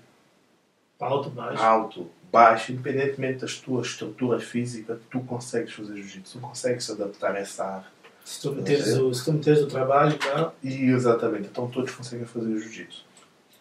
[0.99, 6.84] alto, baixo, alto, baixo independentemente da tua estrutura física, tu consegues fazer jiu-jitsu, tu consegues
[6.84, 8.00] se adaptar a essa arte.
[8.25, 10.53] Se tu meteres, o, se tu meteres o trabalho, tá?
[10.62, 13.05] E, exatamente, então todos conseguem fazer jiu-jitsu.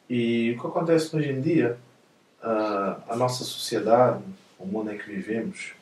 [0.09, 1.77] E o que acontece hoje em dia,
[2.43, 4.21] uh, a nossa sociedade,
[4.57, 5.73] o mundo em que vivemos,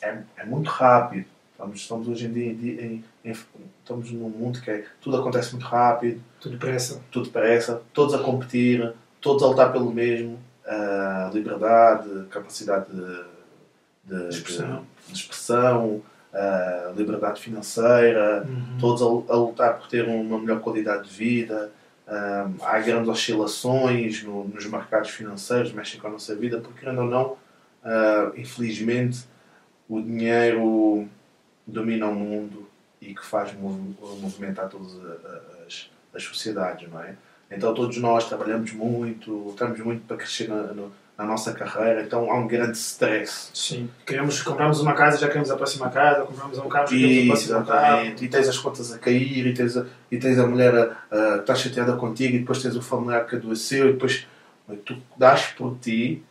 [0.00, 1.26] é, é muito rápido.
[1.52, 3.36] Estamos, estamos hoje em dia em, em,
[3.80, 6.20] estamos num mundo que é, tudo acontece muito rápido.
[6.40, 7.00] Tudo depressa.
[7.10, 7.82] Tudo depressa.
[7.92, 10.38] Todos a competir, todos a lutar pelo mesmo.
[10.66, 13.24] Uh, liberdade, capacidade de,
[14.04, 16.02] de, expressão, de, de expressão
[16.34, 18.78] uh, liberdade financeira, uhum.
[18.78, 21.70] todos a, a, lutar por ter uma melhor qualidade de vida.
[22.06, 27.02] Uh, há grandes oscilações no, nos mercados financeiros, mexem com a nossa vida, porque, querendo
[27.02, 27.36] ou não,
[28.36, 29.24] infelizmente,
[29.88, 31.06] o dinheiro
[31.66, 32.66] domina o mundo
[33.00, 34.98] e que faz movimentar todas
[35.66, 37.14] as, as sociedades, não é?
[37.50, 42.30] Então todos nós trabalhamos muito, lutamos muito para crescer na, no, na nossa carreira, então
[42.30, 43.50] há um grande stress.
[43.54, 47.24] Sim, queremos, compramos uma casa, já queremos a próxima casa, compramos um carro, já queremos
[47.24, 48.24] a próxima casa.
[48.24, 51.34] E tens as contas a cair, e tens a, e tens a mulher a, a,
[51.34, 54.26] que está chateada contigo, e depois tens o familiar que adoeceu, e depois
[54.84, 56.24] tu dás por ti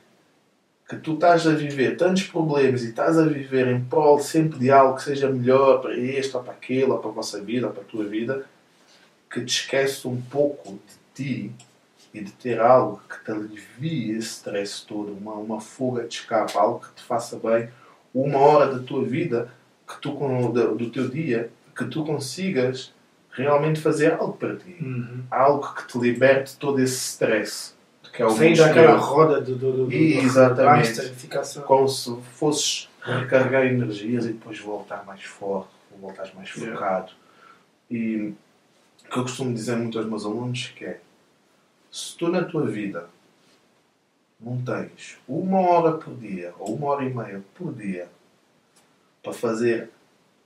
[0.89, 4.69] que tu estás a viver tantos problemas e estás a viver em prol sempre de
[4.69, 7.73] algo que seja melhor para este ou para aquele, ou para a vossa vida, ou
[7.73, 8.45] para a tua vida,
[9.31, 11.51] que te esquece um pouco de ti
[12.13, 16.57] e de ter algo que te alivie esse stress todo, uma, uma fuga de escape,
[16.57, 17.69] algo que te faça bem,
[18.13, 19.51] uma hora da tua vida,
[19.87, 22.93] que tu, do, do teu dia, que tu consigas
[23.31, 24.77] realmente fazer algo para ti.
[24.79, 25.23] Uhum.
[25.31, 27.73] Algo que te liberte todo esse stress
[28.13, 31.01] que é o Sair daquela roda do, do, do, Exatamente.
[31.65, 37.11] Como se fosses recarregar energias e depois voltar mais forte, voltar mais focado.
[37.91, 37.91] Yeah.
[37.91, 38.33] E
[39.05, 40.99] o que eu costumo dizer muito aos meus alunos que é
[41.93, 43.07] se tu na tua vida
[44.39, 48.09] não tens uma hora por dia ou uma hora e meia por dia
[49.21, 49.91] para fazer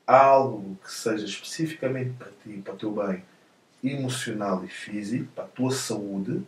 [0.06, 3.24] algo que seja especificamente para ti, para o teu bem
[3.82, 6.44] emocional e físico, para a tua saúde,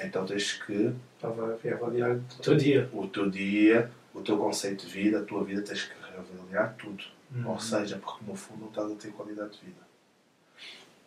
[0.00, 0.92] então tens que
[1.22, 2.90] avaliar o teu dia.
[2.92, 7.04] O teu dia, o teu conceito de vida, a tua vida, tens que reavaliar tudo.
[7.32, 7.48] Uhum.
[7.48, 9.84] Ou seja, porque no fundo não estás a ter qualidade de vida.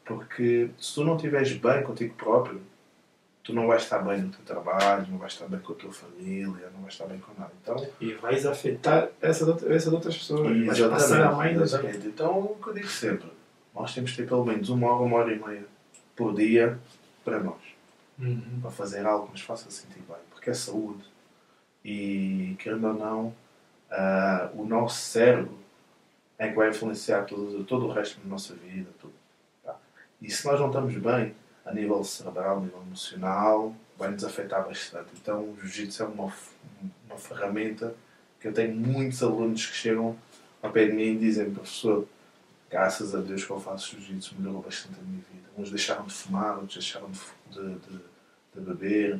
[0.05, 2.61] Porque se tu não estiveres bem contigo próprio,
[3.47, 5.93] tu não vais estar bem no teu trabalho, não vais estar bem com a tua
[5.93, 7.53] família, não vais estar bem com nada.
[7.63, 10.55] Então, e vais afetar essa de, essa de outras pessoas.
[10.55, 12.07] E vais passar a mãe Exatamente.
[12.07, 13.31] Então, o que eu digo sempre,
[13.73, 15.65] nós temos que ter pelo menos uma hora, uma hora e meia
[16.13, 16.77] por dia
[17.23, 17.77] para nós
[18.19, 18.59] uhum.
[18.61, 21.05] para fazer algo que nos faça sentir bem, porque é saúde.
[21.85, 23.27] E, querendo ou não,
[23.91, 25.57] uh, o nosso cérebro
[26.37, 28.89] é que vai influenciar todo, todo o resto da nossa vida.
[28.99, 29.13] Tudo,
[29.63, 29.75] tá?
[30.21, 31.33] E se nós não estamos bem,
[31.67, 35.09] a nível cerebral, a nível emocional, vai nos afetar bastante.
[35.21, 36.33] Então, o jiu-jitsu é uma,
[37.05, 37.93] uma ferramenta
[38.39, 40.15] que eu tenho muitos alunos que chegam
[40.61, 42.07] ao pé de mim e dizem, professor,
[42.69, 45.47] graças a Deus que eu faço jiu-jitsu melhorou bastante a minha vida.
[45.57, 47.19] Uns deixaram de fumar, outros deixaram de,
[47.51, 47.99] de, de,
[48.55, 49.19] de beber,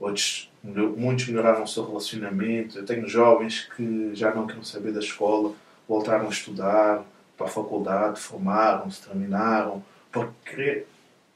[0.00, 2.78] outros, muitos melhoraram o seu relacionamento.
[2.78, 5.54] Eu tenho jovens que já não queriam saber da escola,
[5.88, 7.04] voltaram a estudar
[7.36, 10.86] para a faculdade, formaram-se, terminaram, porque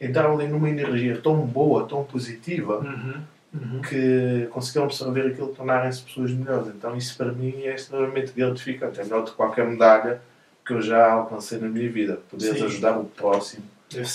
[0.00, 3.22] entraram ali numa energia tão boa, tão positiva, uhum,
[3.54, 3.82] uhum.
[3.82, 6.68] que conseguiram absorver aquilo tornarem-se pessoas melhores.
[6.68, 9.00] Então isso para mim é extremamente gratificante.
[9.00, 10.20] É melhor do que qualquer medalha
[10.64, 12.20] que eu já alcancei na minha vida.
[12.30, 12.64] Poderes Sim.
[12.64, 14.06] ajudar o próximo ser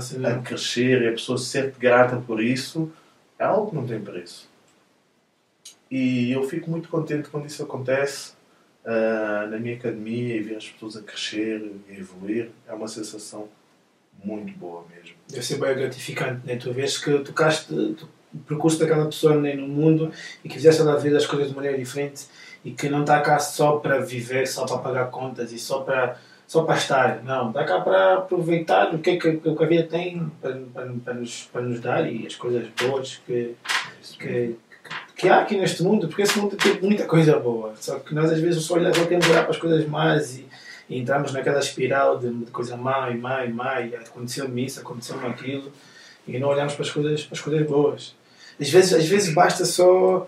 [0.00, 0.28] cena.
[0.28, 2.92] a crescer e a pessoa se sente grata por isso
[3.38, 4.48] é algo que não tem preço.
[5.90, 8.32] E eu fico muito contente quando isso acontece
[8.84, 12.50] uh, na minha academia e ver as pessoas a crescer e evoluir.
[12.68, 13.48] É uma sensação
[14.24, 15.16] muito boa mesmo.
[15.28, 16.56] Deve ser bem gratificante, né?
[16.56, 20.12] Tu vês que tocaste o percurso daquela pessoa né, no mundo
[20.44, 22.26] e que fizeste ela ver as coisas de maneira diferente
[22.64, 26.16] e que não está cá só para viver, só para pagar contas e só para
[26.46, 27.22] só para estar.
[27.22, 31.14] Não, está cá para aproveitar o que, que, que a vida tem para, para, para,
[31.14, 33.54] nos, para nos dar e as coisas boas que,
[34.18, 34.56] que, que,
[35.16, 37.74] que há aqui neste mundo, porque esse mundo tem muita coisa boa.
[37.76, 40.48] Só que nós às vezes só olhamos, só queremos olhar para as coisas más e,
[40.90, 44.80] e entramos naquela espiral de, de coisa má e má e má e aconteceu-me isso,
[44.80, 45.70] aconteceu-me aquilo
[46.26, 48.14] e não olhamos para as coisas, para as coisas boas.
[48.60, 50.26] Às vezes, às vezes basta só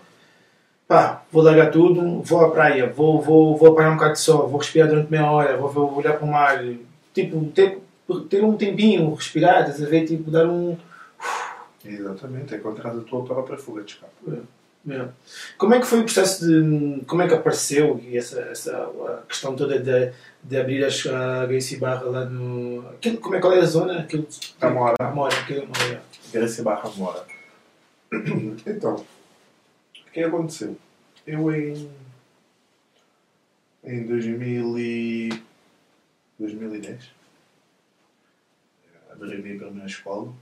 [0.87, 4.47] pá, vou largar tudo, vou à praia, vou, vou, vou apanhar um bocado de sol,
[4.47, 6.63] vou respirar durante meia hora, vou, vou olhar para o mar,
[7.13, 7.79] tipo, ter,
[8.29, 10.77] ter um tempinho, respirar, estás a ver, tipo, dar um.
[11.85, 14.13] Exatamente, encontrar a tua própria fuga de escape.
[14.31, 14.62] É.
[15.57, 17.05] Como é que foi o processo de.
[17.05, 20.13] Como é que apareceu e essa, essa a questão toda de,
[20.43, 22.87] de abrir as, a Gracie Barra lá no.
[22.89, 23.99] Aquilo, como é qual é a zona?
[23.99, 24.27] Aquilo,
[24.59, 24.95] Amora.
[24.99, 26.03] Amora, aquilo, Amora.
[26.31, 27.25] Gracie Barra Mora.
[28.67, 30.77] Então, o que aconteceu?
[31.25, 31.89] Eu em.
[33.85, 35.43] Em 2000 e,
[36.39, 37.23] 2010
[39.13, 40.33] abri a minha escola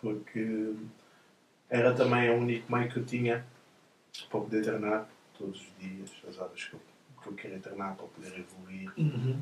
[0.00, 0.74] porque
[1.72, 3.42] era também o único meio que eu tinha
[4.30, 5.08] para poder treinar
[5.38, 6.80] todos os dias, as horas que eu,
[7.22, 8.92] que eu queria treinar para poder evoluir.
[8.98, 9.40] Uhum.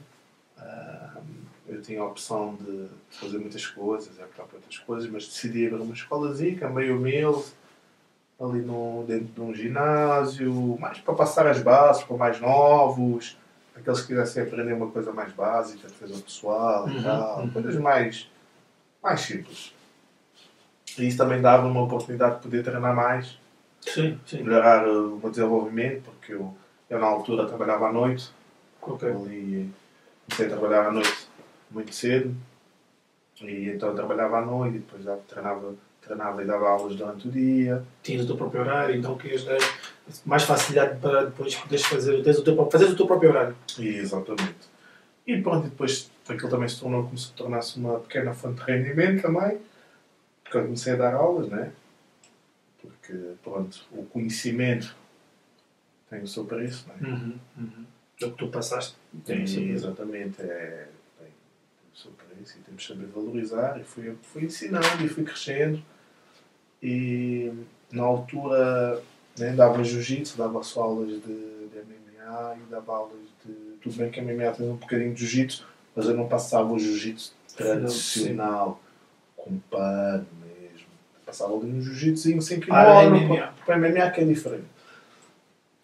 [0.57, 1.21] Ah,
[1.67, 5.71] eu tinha a opção de fazer muitas coisas, é para outras coisas, mas decidi ir
[5.71, 7.47] para uma escolazinha, meio humilde,
[8.41, 13.37] ali no, dentro de um ginásio, mais para passar as bases para mais novos,
[13.75, 17.51] aqueles que quisessem aprender uma coisa mais básica, defesa pessoal e Uhum, tal, uhum.
[17.51, 18.31] coisas mais,
[19.03, 19.75] mais simples.
[21.01, 23.39] E isso também dava uma oportunidade de poder treinar mais,
[23.81, 24.43] Sim, sim.
[24.43, 26.55] melhorar uh, o meu desenvolvimento, porque eu,
[26.91, 28.31] eu na altura trabalhava à noite,
[28.83, 29.09] Ok.
[29.09, 29.71] ali
[30.29, 31.29] comecei a trabalhar à noite
[31.71, 32.35] muito cedo
[33.43, 37.29] e então eu trabalhava à noite e depois já treinava, treinava e dava aulas durante
[37.29, 39.59] o dia Tinhas o teu próprio horário, então querias dar
[40.27, 43.57] mais facilidade para depois poderes fazer, o teu, fazeres o teu próprio horário.
[43.79, 44.69] e exatamente
[45.27, 48.71] e pronto, e depois aquilo também se tornou como se tornasse uma pequena fonte de
[48.73, 49.59] rendimento também
[50.51, 51.73] porque eu comecei a dar aulas, né?
[52.81, 54.97] porque pronto, o conhecimento
[56.09, 57.09] tem o seu preço, né?
[57.09, 57.39] Uhum.
[57.57, 57.85] Uhum.
[58.21, 58.97] É o que tu passaste.
[59.25, 60.89] Tem, Sim, exatamente, é,
[61.19, 63.81] tem, tem o seu preço e temos que saber valorizar.
[63.81, 65.83] E fui, fui ensinando e fui crescendo.
[66.83, 67.53] E
[67.93, 69.01] na altura
[69.39, 73.53] né, dava jiu-jitsu, dava só aulas de, de MMA e dava aulas de.
[73.81, 76.79] Tudo bem que a MMA tem um bocadinho de jiu-jitsu, mas eu não passava o
[76.79, 78.83] jiu-jitsu tradicional,
[79.37, 80.27] com pano
[81.31, 83.55] Passava ali um jiu-jitsuzinho sem kimono, MMA.
[83.65, 84.67] para MMA que é diferente.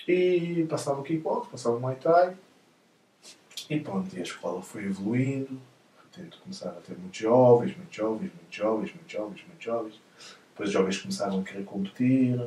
[0.09, 2.35] E passava o kickbox, passava o Muay Thai.
[3.71, 5.61] E pronto, e a escola foi evoluindo.
[6.13, 10.01] Tento começar a ter muitos jovens, muitos jovens, muitos jovens, muitos jovens, muitos jovens.
[10.51, 12.41] Depois os jovens começaram a querer competir.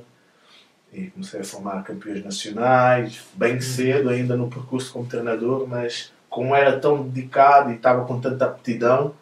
[0.91, 6.53] E comecei a formar campeões nacionais, bem cedo, ainda no percurso como treinador, mas como
[6.53, 9.13] era tão dedicado e estava com tanta aptidão,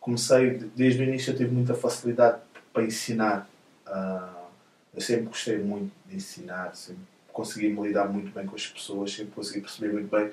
[0.00, 2.38] comecei, desde o início eu tive muita facilidade
[2.72, 3.48] para ensinar.
[3.86, 4.44] Ah,
[4.94, 7.02] eu sempre gostei muito de ensinar, sempre
[7.32, 10.30] consegui me lidar muito bem com as pessoas, sempre consegui perceber muito bem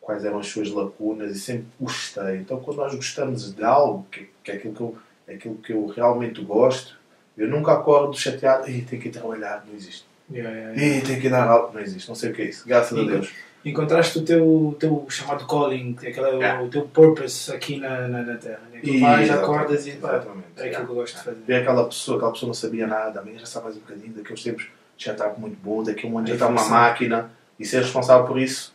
[0.00, 2.38] quais eram as suas lacunas e sempre gostei.
[2.38, 5.72] Então, quando nós gostamos de algo, que, que é aquilo que, eu, é aquilo que
[5.72, 6.98] eu realmente gosto,
[7.36, 10.04] eu nunca acordo chateado e tenho que ir trabalhar, não existe.
[10.30, 10.98] Yeah, yeah, yeah.
[10.98, 12.98] E tenho que ir dar aula, não existe, não sei o que é isso, graças
[12.98, 13.32] a Deus.
[13.64, 16.62] Encontraste o teu, teu chamado calling, é aquela, Yeah.
[16.62, 18.60] o teu purpose aqui na, na, na Terra.
[18.72, 18.80] Né?
[18.82, 20.24] Tu vais, Exatamente, acordas e pá,
[20.56, 21.40] é aquilo que eu gosto de fazer.
[21.46, 24.30] Ver aquela pessoa, aquela pessoa não sabia nada, amanhã já sabe mais um bocadinho, daqui
[24.30, 27.30] a uns tempos já está muito bom, daqui a um ano já está uma máquina
[27.58, 28.72] e ser responsável por isso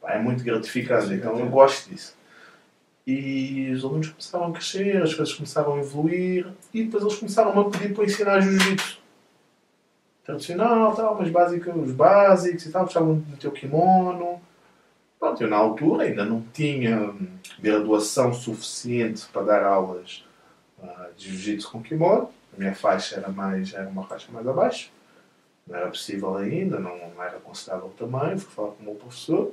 [0.00, 1.12] pá, é muito gratificante.
[1.12, 2.14] Então eu gosto disso.
[3.06, 7.60] E os alunos começaram a crescer, as coisas começaram a evoluir e depois eles começaram
[7.60, 8.99] a pedir para ensinar jiu-jitsu.
[10.30, 14.40] Tradicional, tal, mas básico, os básicos e tal, gostavam de meter o kimono.
[15.18, 17.26] Pronto, eu na altura ainda não tinha hum,
[17.58, 20.24] graduação suficiente para dar aulas
[20.80, 22.30] ah, de jiu-jitsu com kimono.
[22.54, 24.92] A minha faixa era, mais, era uma faixa mais abaixo.
[25.66, 28.38] Não era possível ainda, não, não era considerável tamanho.
[28.38, 29.52] Fui falar com o meu professor.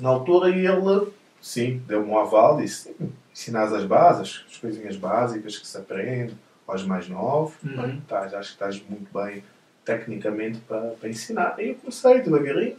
[0.00, 2.96] Na altura ele, sim, deu-me um aval, disse:
[3.32, 6.36] ensinas as bases, as coisinhas básicas que se aprende
[6.70, 7.54] aos mais novos.
[7.62, 8.00] Uhum.
[8.10, 9.42] Acho que estás muito bem
[9.84, 11.54] tecnicamente para, para ensinar.
[11.58, 12.76] E eu comecei devagarinho.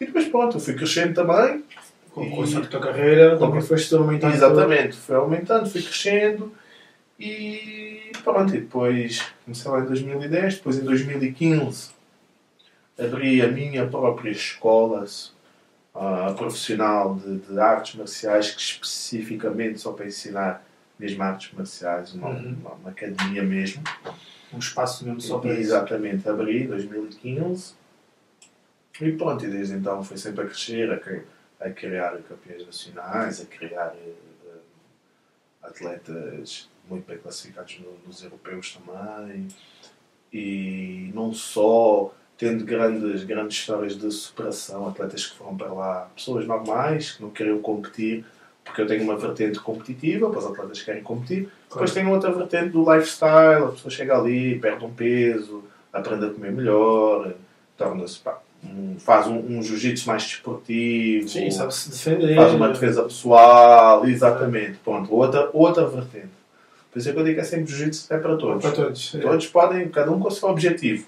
[0.00, 1.64] E depois, pronto, eu fui crescendo também.
[2.10, 4.34] Com, E- com a tua carreira, também foste aumentando.
[4.34, 6.52] Exatamente, foi aumentando, fui crescendo
[7.18, 11.90] e pronto, e depois comecei lá em 2010, depois em 2015
[12.98, 15.04] abri a minha própria escola
[15.94, 20.64] ah, profissional de, de artes marciais que especificamente só para ensinar
[20.98, 22.56] mesmo artes marciais, uma, Uhum.
[22.60, 23.82] uma, uma academia mesmo.
[24.52, 25.60] Um espaço mesmo só para isso.
[25.62, 27.74] Exatamente, abri em 2015
[29.00, 30.90] e pronto, e desde então foi sempre a crescer,
[31.60, 34.12] a, a criar campeões nacionais, a criar eh,
[35.62, 39.48] atletas muito bem classificados no- nos europeus também
[40.32, 46.46] e não só tendo grandes, grandes histórias de superação, atletas que foram para lá, pessoas
[46.46, 48.24] normais que não queriam competir,
[48.64, 52.32] porque eu tenho uma vertente competitiva, para os atletas que querem competir, depois tenho outra
[52.32, 55.62] vertente do lifestyle, a pessoa chega ali, perde um peso,
[55.92, 57.32] aprende a comer melhor,
[57.76, 58.20] torna-se
[58.64, 62.34] um- faz um, um jiu-jitsu mais desportivo, Sim, sabe-se defender.
[62.34, 64.78] faz uma defesa pessoal, exatamente.
[64.82, 66.28] Pronto, outra, outra vertente.
[66.90, 68.62] Por isso é que eu digo que é sempre jiu-jitsu é para todos.
[68.62, 69.14] Para todos.
[69.14, 69.18] é.
[69.18, 71.04] Todos podem, cada um com o seu objetivo.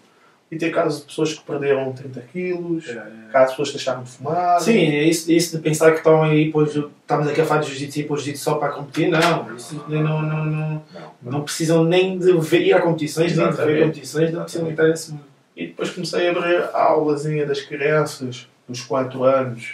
[0.50, 3.32] E tem casos de pessoas que perderam 30 quilos, É, é.
[3.32, 4.60] casos de pessoas que deixaram de fumar.
[4.60, 7.66] Sim, é isso, isso de pensar que estão aí, pois, estamos aqui a falar de
[7.70, 9.56] jiu-jitsu e pôr jiu-jitsu só para competir, não.
[9.56, 10.82] Isso não, não, não, Não.
[11.32, 13.82] não precisam nem de ver, ir a competições, nem de ver Exatamente.
[13.88, 15.24] competições, não precisam entrar nesse mundo.
[15.56, 19.72] E depois comecei a abrir a aulazinha das crianças, dos 4 anos,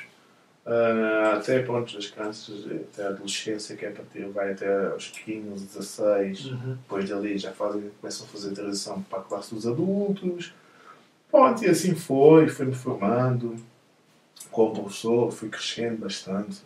[0.65, 2.65] ah, até pronto, as crianças,
[2.95, 6.47] até a adolescência, que é a partir, vai até aos 15, 16.
[6.47, 6.77] Uhum.
[6.83, 10.55] Depois dali já fazem, começam a fazer transição para a classe dos adultos.
[11.33, 13.57] Pronto, e assim foi, fui-me formando
[14.51, 16.61] como professor, fui crescendo bastante.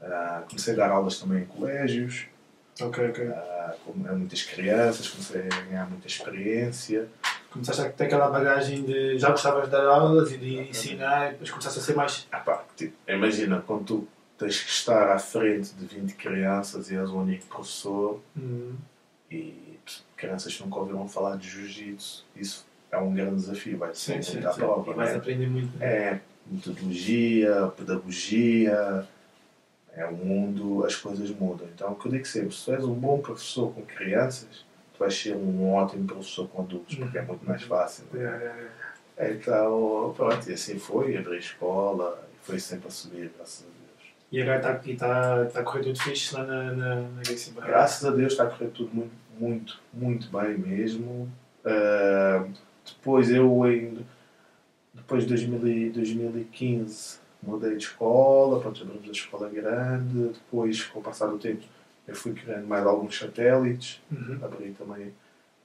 [0.00, 2.26] Ah, comecei a dar aulas também em colégios,
[2.80, 3.28] Ok, ok.
[3.28, 7.08] ah, com muitas crianças, comecei a ganhar muita experiência.
[7.50, 11.30] Começaste a ter aquela bagagem de já gostavas de dar aulas e de ensinar, e
[11.32, 12.28] depois começaste a ser mais.
[12.30, 16.96] Ah, pá, tipo, imagina, quando tu tens que estar à frente de 20 crianças e
[16.96, 18.74] és o único professor Hum,
[19.30, 19.78] e
[20.16, 24.46] crianças nunca ouviram falar de jiu-jitsu, isso é um grande desafio, vai sim, ser sim.
[24.46, 24.60] à sim.
[24.60, 24.92] prova.
[24.92, 25.16] Vais né?
[25.16, 25.82] aprender muito.
[25.82, 29.06] É metodologia, pedagogia,
[29.96, 31.66] é o mundo, as coisas mudam.
[31.74, 34.98] Então, o que eu digo sempre, se tu és um bom professor com crianças, tu
[34.98, 38.04] vais ser um ótimo professor com adultos, porque é muito mais fácil.
[38.14, 38.68] É, né?
[39.16, 39.32] é, é.
[39.32, 44.12] Então, pronto, e assim foi, abri escola, e foi sempre a subir, graças a Deus.
[44.30, 47.66] E agora está tá, tá a correr tudo fixe lá na, na, na.
[47.66, 51.30] Graças a Deus está a correr tudo muito, muito, muito bem mesmo.
[51.64, 52.44] Ah,
[52.86, 54.04] depois eu em
[54.92, 61.00] depois de 2000 e 2015 mudei de escola, pronto, abrimos a escola grande, depois com
[61.00, 61.62] o passar do tempo
[62.06, 64.38] eu fui criando mais alguns satélites, Uhum.
[64.42, 65.12] abri também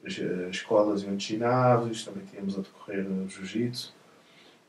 [0.06, 3.94] as, as escolas e uns ginásios, também tínhamos a decorrer jiu-jitsu.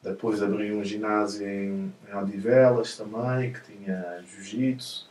[0.03, 5.09] Depois abri um ginásio em, em Odivelas também, que tinha jiu-jitsu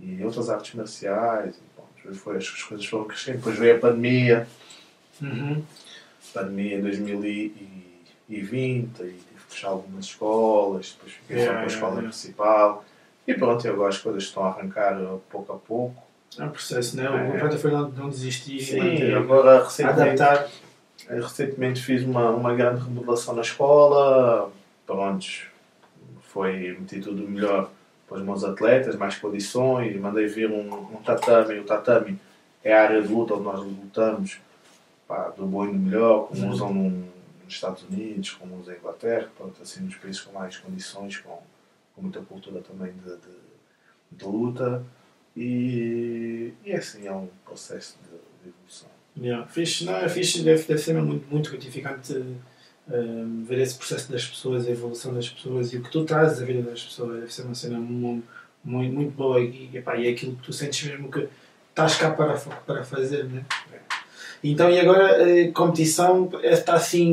[0.00, 1.56] e outras artes marciais.
[1.56, 3.38] E, bom, depois foi, as coisas foram crescendo.
[3.38, 4.46] Depois veio a pandemia,
[5.22, 5.62] Uhum.
[6.34, 7.54] Pandemia em 2020
[8.28, 12.84] e tive que fechar algumas escolas, depois fiquei só Yeah, com a escola yeah, principal.
[13.26, 16.02] E pronto, e agora as coisas estão a arrancar uh, pouco a pouco.
[16.38, 17.10] É um processo, não é?
[17.10, 17.28] O É.
[17.36, 19.16] importante foi não, não desistir e Sim, manter.
[19.16, 20.48] agora recentemente, Adaptar.
[21.08, 24.50] recentemente fiz uma, uma grande remodelação na escola.
[24.86, 25.24] Pronto,
[26.22, 27.70] foi meti tudo melhor
[28.08, 31.58] para os meus atletas, mais condições, mandei vir um, um tatame.
[31.60, 32.18] O tatame
[32.62, 34.38] é a área de luta onde nós lutamos
[35.06, 37.08] pá, do bom e do melhor, como usam num-
[37.44, 41.38] nos Estados Unidos, como usam em Inglaterra, pronto, assim, nos países com mais condições, com,
[41.94, 43.36] com muita cultura também de, de,
[44.12, 44.82] de luta.
[45.36, 48.10] E, e é assim, é um processo de,
[48.42, 48.88] de evolução.
[49.16, 49.46] Yeah.
[49.46, 52.12] Fixe, não, é fixe, deve, deve ser muito, muito gratificante
[52.90, 56.40] ehm, ver esse processo das pessoas, a evolução das pessoas e o que tu trazes
[56.42, 57.20] à vida das pessoas.
[57.20, 58.26] Deve ser uma cena muito,
[58.64, 61.28] muito, muito boa e, epá, e é aquilo que tu sentes mesmo que
[61.70, 63.44] estás cá para, para fazer, né?
[64.46, 67.10] Então, e agora, eh, competição está assim,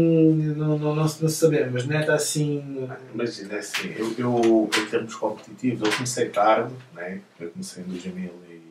[0.58, 2.02] não, não, não, se- não sabemos, né?
[2.02, 2.88] Está assim.
[3.14, 7.22] Imagina, é assim, eu, eu em termos competitivos, eu comecei tarde, né?
[7.40, 8.62] eu comecei em 2000 e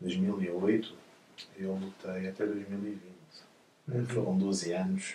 [0.00, 0.94] 2008,
[1.58, 2.98] eu lutei até 2020.
[3.86, 3.98] né?
[3.98, 4.06] Uhum.
[4.06, 5.14] Foram 12 anos,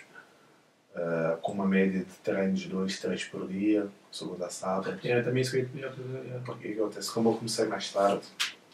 [0.94, 5.00] ah, com uma média de treinos de 2, 3 por dia, segunda a sábado.
[5.02, 5.92] É, também isso que eu ia.
[6.46, 7.10] Porque acontece?
[7.12, 8.22] Como eu comecei mais tarde,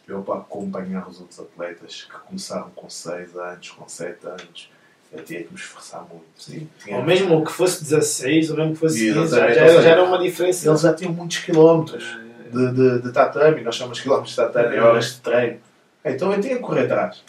[0.08, 4.70] eu para acompanhar os outros atletas que começaram com 6 anos, com 7 anos,
[5.12, 6.24] eu tinha que me esforçar muito.
[6.36, 6.68] Sim.
[6.90, 10.18] Ou mesmo que fosse 16, ou mesmo que fosse 15, já, já, já era uma
[10.18, 10.68] diferença.
[10.68, 12.04] Eles já tinham muitos quilómetros.
[12.04, 14.80] Eh, de, de, de tatame, nós chamamos de quilómetros de tatame, É.
[14.82, 15.58] horas de treino.
[16.04, 17.22] Então eu tinha que correr atrás.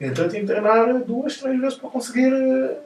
[0.00, 2.76] Então eu tinha que treinar duas, três vezes para conseguir eh,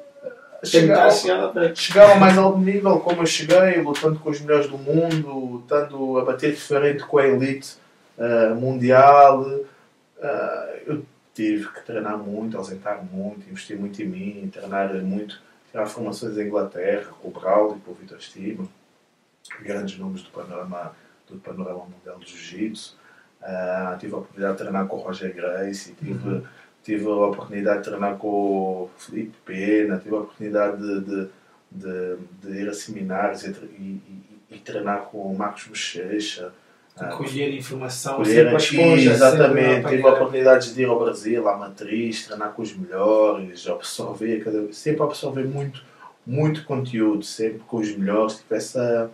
[0.64, 4.78] chegar, Tentar chegar ao mais alto nível, como eu cheguei, lutando com os melhores do
[4.78, 7.81] mundo, lutando a bater diferente com a elite
[8.24, 9.44] eh, mundial.
[10.20, 11.04] Eh, eu
[11.34, 16.46] tive que treinar muito, ausentar muito, investir muito em mim, treinar muito, tirar formações em
[16.46, 18.68] Inglaterra, com o Braulio, com o Vitor Estima,
[19.62, 20.94] grandes nomes do panorama,
[21.28, 22.96] do panorama mundial de Jiu-Jitsu.
[23.42, 26.42] Ah, tive a oportunidade de treinar com o Roger Gracie, tive, Uhum.
[26.84, 31.28] tive a oportunidade de treinar com o Felipe Pena, tive a oportunidade de, de,
[31.72, 33.82] de, de ir a seminários e, e,
[34.50, 36.52] e- e treinar com o Marcos Bochecha.
[36.96, 39.10] Ah, Colher informação, Colher sempre aqui, esponja.
[39.12, 39.88] exatamente.
[39.88, 45.02] Tive a oportunidade de ir ao Brasil, à matriz, treinar com os melhores, absorver, sempre
[45.02, 45.82] absorver muito,
[46.26, 48.36] muito conteúdo, sempre com os melhores.
[48.36, 49.10] Tive essa,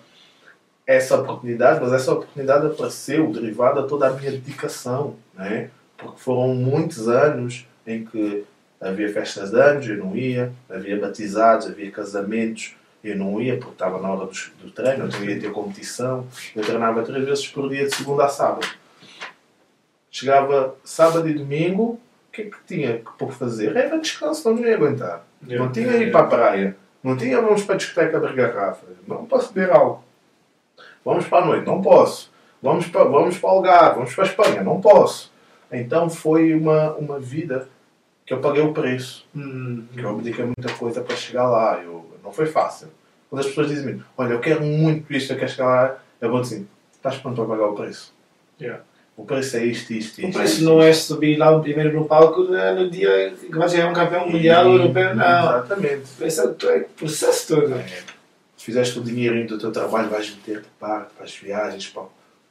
[0.87, 5.71] essa oportunidade, mas essa oportunidade apareceu derivada de toda a minha dedicação, né?
[5.97, 8.45] porque foram muitos anos em que
[8.81, 13.73] havia festas de anos, eu não ia, havia batizados, havia casamentos, eu não ia porque
[13.73, 14.33] estava na hora do,
[14.63, 16.27] do treino, então ia ter competição.
[16.55, 18.67] Eu treinava três vezes por dia, de segunda a sábado.
[20.11, 23.77] Chegava sábado e domingo, o que é que tinha por fazer?
[23.77, 25.25] Era descanso, não ia aguentar.
[25.47, 25.65] Yeah.
[25.65, 26.77] Não tinha ir para a praia.
[27.03, 28.89] Não tinha vamos para a discoteca abrir garrafas.
[29.07, 30.05] Não posso beber algo.
[31.05, 31.67] Vamos para a noite.
[31.67, 32.33] Não posso.
[32.61, 33.95] Vamos para, vamos para o Algarve.
[33.97, 34.63] Vamos para a Espanha.
[34.63, 35.33] Não posso.
[35.71, 37.69] Então foi uma, uma vida
[38.29, 39.27] que eu paguei o preço.
[39.35, 41.81] Hum, Que eu abdiquei muita coisa para chegar lá.
[41.83, 42.89] Eu, não foi fácil.
[43.31, 46.41] Quando as pessoas dizem-me, olha, eu quero muito isto, eu quero chegar lá, eu vou
[46.43, 48.13] dizer, estás pronto para pagar o preço?
[48.61, 48.83] yeah.
[49.17, 50.31] O preço é isto, isto, isto.
[50.31, 53.91] O preço isto, não é subir lá primeiro no palco no dia que vais ganhar
[53.91, 55.25] um campeão mundial ou europeu, não.
[55.25, 56.09] Exatamente.
[56.17, 57.75] Preço é o o processo todo.
[57.75, 58.03] É.
[58.57, 62.05] Fizeste o dinheirinho do teu trabalho, vais meter de parte para as viagens, para,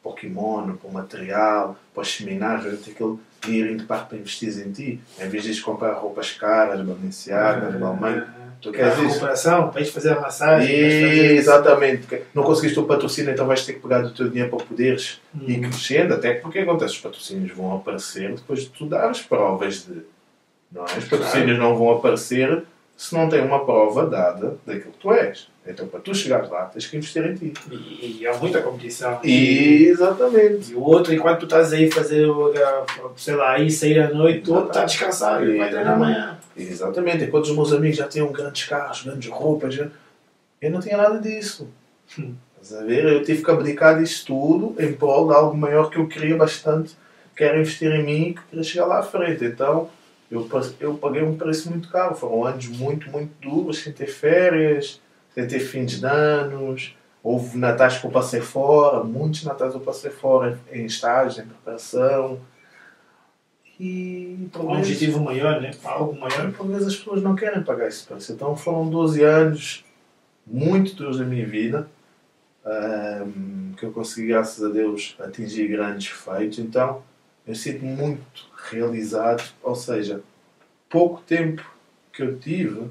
[0.03, 2.79] o kimono, para o material, para os seminários, vais
[3.39, 4.99] aquele dinheirinho de parte para investir em ti.
[5.19, 8.23] Em vez de ires comprar roupas caras, Balenciagas, Balmain.
[8.59, 9.07] Tu A queres isso?
[9.07, 10.67] recuperação, para ir fazer a massagem.
[10.81, 11.33] vais E, fazer isso.
[11.41, 12.21] exatamente.
[12.33, 15.59] Não conseguiste o patrocínio, então vais ter que pegar do teu dinheiro para poderes ir
[15.59, 15.69] Hum.
[15.69, 16.13] crescendo.
[16.15, 20.01] Até porque acontece, os patrocínios vão aparecer depois de tu dar as provas de.
[20.71, 20.97] Não é?
[20.97, 22.63] Os patrocínios não vão aparecer
[22.97, 25.47] se não tem uma prova dada daquilo que tu és.
[25.67, 27.53] Então, para tu chegares lá, tens que investir em ti.
[27.69, 29.19] E, e há muita competição.
[29.23, 30.71] E, exatamente.
[30.71, 32.25] E o outro, enquanto tu estás aí fazer,
[33.17, 36.37] sei lá, aí sair à noite, o outro está descansado e vai treinar amanhã.
[36.55, 37.25] Exatamente.
[37.25, 39.87] Enquanto os meus amigos já tinham grandes carros, grandes roupas, já-
[40.61, 41.67] eu não tinha nada disso.
[42.17, 42.33] Hum.
[42.61, 43.05] Estás a ver?
[43.05, 46.95] Eu tive que abdicar disso tudo em prol de algo maior que eu queria bastante,
[47.35, 49.45] que era investir em mim e que queria chegar lá à frente.
[49.45, 49.89] Então,
[50.31, 50.47] eu,
[50.79, 52.15] eu paguei um preço muito caro.
[52.15, 54.99] Foram anos muito, muito duros, sem ter férias,
[55.45, 56.95] ter fins de anos.
[57.21, 62.39] Houve natais que eu passei fora, muitos natais eu passei fora em, estágio, em preparação.
[63.79, 65.71] E Um objetivo maior, né?
[65.83, 66.51] Algo maior.
[66.53, 68.31] por vezes as pessoas não querem pagar esse preço.
[68.31, 69.85] Então foram 12 anos
[70.45, 71.87] muito duros da minha vida
[72.65, 76.59] ahm, que eu consegui, graças a Deus, atingir grandes feitos.
[76.59, 77.03] Então
[77.45, 79.43] eu sinto-me muito realizado.
[79.61, 80.21] Ou seja,
[80.89, 81.63] pouco tempo
[82.11, 82.89] que eu tive,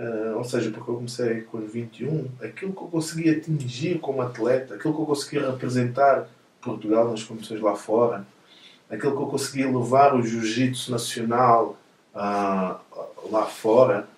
[0.00, 4.22] ah, ou seja, porque eu comecei com os 21, aquilo que eu consegui atingir como
[4.22, 6.26] atleta, aquilo que eu consegui representar
[6.62, 8.26] Portugal nas competições lá fora,
[8.88, 11.78] aquilo que eu consegui levar o jiu-jitsu nacional
[12.14, 12.80] ah,
[13.30, 14.08] lá fora,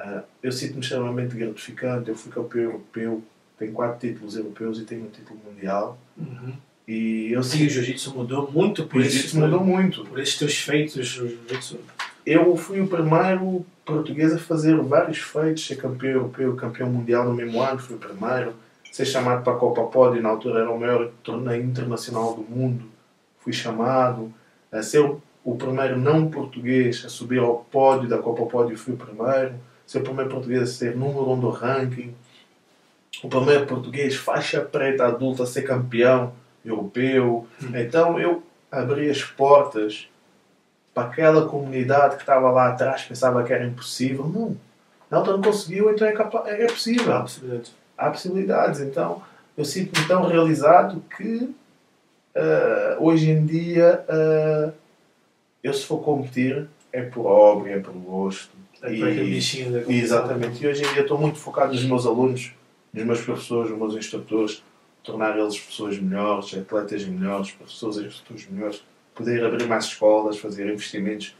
[0.00, 2.08] ah, eu sinto-me extremamente gratificante.
[2.08, 3.22] Eu fui campeão europeu,
[3.56, 5.96] tenho quatro títulos europeus e tenho um título mundial.
[6.16, 6.54] Uhum.
[6.88, 9.12] E eu Sim, o jiu-jitsu mudou muito por o isso.
[9.12, 10.04] jiu-jitsu mudou muito.
[10.06, 11.78] Por esses teus feitos, o jiu-jitsu.
[12.26, 17.34] Eu fui o primeiro português a fazer vários feitos, ser campeão europeu, campeão mundial no
[17.34, 18.54] mesmo ano, fui o primeiro.
[18.90, 22.84] Ser chamado para a Copa Pódio, na altura era o maior torneio internacional do mundo,
[23.38, 24.32] fui chamado.
[24.72, 28.94] A ser o- o primeiro não português a subir ao pódio da Copa Pódio, fui
[28.94, 29.54] o primeiro.
[29.86, 32.14] Ser o primeiro português a ser número um do ranking.
[33.22, 36.32] O primeiro português faixa preta adulta a ser campeão
[36.64, 37.46] europeu.
[37.74, 40.08] Então eu abri as portas
[40.94, 44.24] para aquela comunidade que estava lá atrás, pensava que era impossível.
[44.26, 44.56] Não.
[45.10, 47.12] Nelton não conseguiu, então é, capa- é possível.
[47.12, 47.72] Há possibilidades.
[47.98, 48.80] Há possibilidades.
[48.80, 49.22] Então
[49.56, 51.54] eu sinto-me tão realizado que
[52.34, 54.70] ah, hoje em dia ah,
[55.62, 58.50] eu se for competir é por hobby, é por gosto.
[58.82, 59.92] É E- bichinho da.
[59.92, 60.62] Exatamente.
[60.62, 62.52] E hoje em dia estou muito focado nos meus alunos,
[62.92, 64.62] nos meus professores, nos meus instrutores,
[65.02, 68.82] tornar eles pessoas melhores, atletas melhores, professores e instrutores melhores,
[69.20, 71.34] poder abrir mais escolas, fazer investimentos,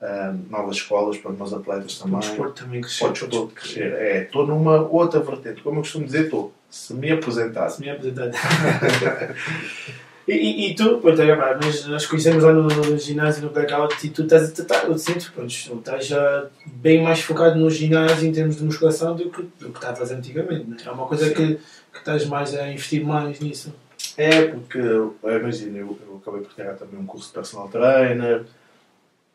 [0.00, 2.20] ah, novas escolas para os meus atletas O também.
[2.20, 2.80] desporto também
[3.28, 3.92] todo crescer.
[3.92, 5.62] É, estou numa outra vertente.
[5.62, 6.52] Como eu costumo dizer, estou.
[6.70, 7.80] Se me aposentasse.
[7.80, 8.30] Me apresentar.
[10.28, 14.06] E, e, e tu, pronto, pá, nós, nós conhecemos lá no, no ginásio, no blackout,
[14.06, 18.32] e tu estás, tá, eu sinto, pronto, estás já bem mais focado no ginásio em
[18.32, 20.76] termos de musculação do que, do que estavas antigamente, né?
[20.86, 23.74] É uma coisa que, que estás mais a investir mais nisso.
[24.22, 28.44] É, porque, eh, imagina, eu, eu acabei por tirar também um curso de personal trainer.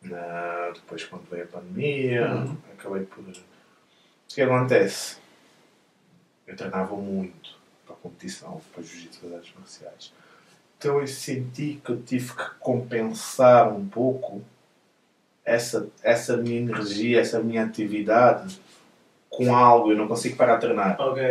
[0.02, 2.56] na- depois, quando veio a pandemia, Uhum.
[2.78, 3.24] acabei por.
[3.24, 3.32] O
[4.28, 5.16] que acontece?
[6.46, 10.12] Eu treinava muito para a competição, para jiu-jitsu das artes marciais.
[10.78, 14.42] Então eu senti que eu tive que compensar um pouco
[15.44, 18.60] essa, essa minha energia, essa minha atividade
[19.30, 19.90] com algo.
[19.90, 21.00] Eu não consigo parar de treinar.
[21.00, 21.22] Ok.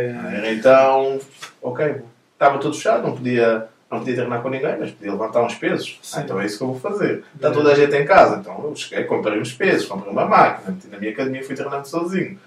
[0.52, 1.20] Então,
[1.62, 2.02] ok,
[2.36, 6.00] estava tudo fechado, não podia, não podia treinar com ninguém, mas podia levantar uns pesos.
[6.14, 7.24] Ah, então é isso que eu vou fazer.
[7.36, 10.72] Está toda a gente em casa, então eu cheguei, comprei uns pesos, comprei uma máquina,
[10.72, 12.38] meti na minha academia fui treinando sozinho.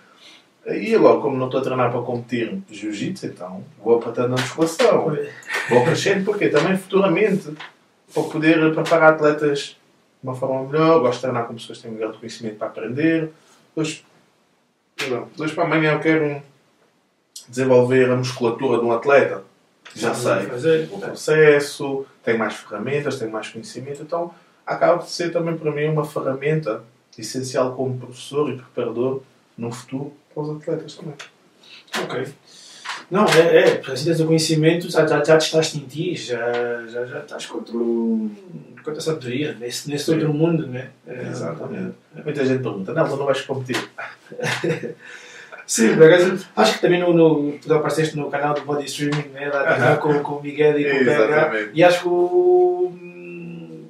[0.66, 5.16] E agora, como não estou a treinar para competir jiu-jitsu, então vou apertando a musculação.
[5.70, 7.54] Vou crescendo porque também futuramente
[8.12, 9.76] para poder preparar atletas
[10.20, 12.66] de uma forma melhor, gosto de treinar com pessoas que têm um grande conhecimento para
[12.68, 13.30] aprender.
[13.74, 14.04] Hoje,
[15.38, 16.42] hoje para amanhã eu quero
[17.48, 19.44] desenvolver a musculatura de um atleta.
[19.94, 20.88] Já sei Fazer.
[20.92, 24.32] o processo, tenho mais ferramentas, tenho mais conhecimento, então
[24.66, 26.82] acaba de ser também para mim uma ferramenta
[27.18, 29.22] essencial como professor e preparador
[29.56, 31.14] no futuro para os atletas também.
[32.02, 32.28] Ok.
[33.10, 36.86] Não, é, é, porque assim tens o conhecimento, já, já, já testaste em ti, já,
[36.86, 40.90] já, já estás com, outro, com outra sabedoria, nesse, nesse outro mundo, né?
[41.06, 41.94] É, Exatamente.
[42.22, 43.82] Muita gente pergunta, não, tu não vais competir.
[45.68, 49.28] Sim, por acaso, acho que também no, no, tu apareceste no canal do Body Streaming,
[49.34, 49.50] né?
[49.50, 49.96] Lá Aham.
[49.98, 51.68] com, com o Miguel e com o PH.
[51.74, 52.90] E acho que o.
[52.94, 53.84] hum,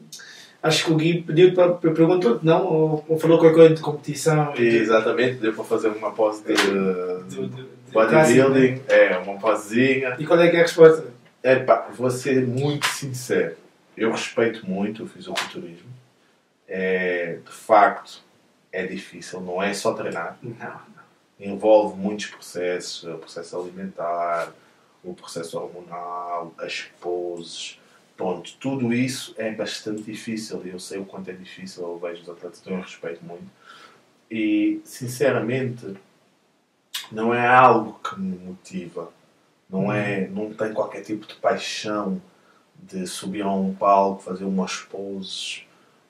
[0.61, 2.67] Acho que o Gui pediu para perguntou não?
[2.67, 4.53] Ou, ou falou qualquer coisa de competição?
[4.57, 10.17] e Exatamente, deu para fazer uma pose de de- de- de bodybuilding, é, uma posezinha.
[10.19, 11.05] E qual é que é a resposta?
[11.45, 13.55] Epá, vou ser muito sincero.
[13.97, 15.89] Eu respeito muito o fisiculturismo.
[16.69, 18.21] É, de facto,
[18.73, 19.41] é difícil.
[19.41, 20.37] Não é só treinar.
[20.43, 20.98] Não.
[21.39, 23.05] Envolve muitos processos.
[23.05, 24.53] O processo alimentar,
[25.05, 27.79] o processo hormonal, as poses.
[28.17, 30.61] Pronto, tudo isso é bastante difícil.
[30.67, 31.85] E eu sei o quanto é difícil.
[31.85, 33.47] Eu vejo os atletas, eu respeito muito.
[34.31, 35.97] E, sinceramente,
[37.11, 39.11] não é algo que me motiva.
[39.71, 42.21] Não é, não tem qualquer tipo de paixão
[42.75, 45.65] de subir a um palco, fazer umas poses,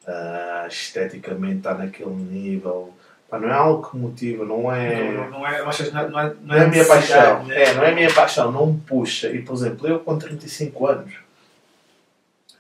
[0.07, 2.95] ah, esteticamente estar naquele nível.
[3.29, 5.13] Pá, não é algo que motiva, não é.
[5.13, 7.45] Não, não é, não, é, não, é, Não é a minha paixão.
[7.45, 7.63] né?
[7.63, 9.29] É, não é a minha paixão, não me puxa.
[9.29, 11.15] E, por exemplo, eu com 35 anos,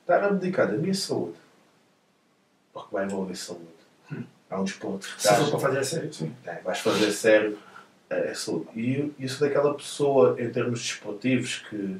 [0.00, 1.38] estar a dedicar da minha saúde,
[2.72, 3.64] porque vai envolver saúde.
[4.50, 6.34] É um desporto Se for para fazer a sério, sim.
[6.46, 7.58] é, vais fazer sério
[8.08, 8.68] é, é saúde.
[9.18, 11.98] E sou daquela pessoa, em termos desportivos, que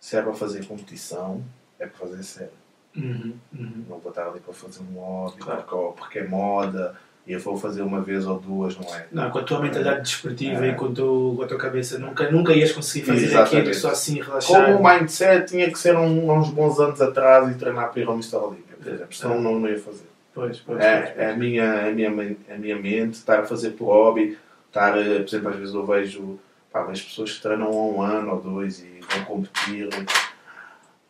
[0.00, 1.44] se é para fazer competição,
[1.78, 2.52] é para fazer sério.
[2.96, 3.84] Uhum, uhum.
[3.88, 5.62] Não vou estar ali para fazer um hobby, Claro.
[5.62, 6.96] porque, porque é moda,
[7.28, 9.06] e eu vou fazer uma vez ou duas, não é?
[9.12, 10.70] Não, com a tua mentalidade desportiva É.
[10.70, 13.56] e com, a tua cabeça, nunca, nunca ias conseguir fazer Exatamente.
[13.58, 14.64] aquilo só assim relaxar.
[14.64, 18.00] Como o mindset tinha que ser um, há uns bons anos atrás e treinar para
[18.00, 18.36] ir ao Mr.
[18.36, 20.08] Olímpia, por exemplo, senão não, não ia fazer.
[20.34, 23.70] Pois, pois, É, pois, é a, minha, a, minha, a minha mente estar a fazer
[23.72, 26.38] por hobby, estar, eh, por exemplo, às vezes eu vejo,
[26.72, 29.88] pá, vejo pessoas que treinam há um ano ou dois e vão competir.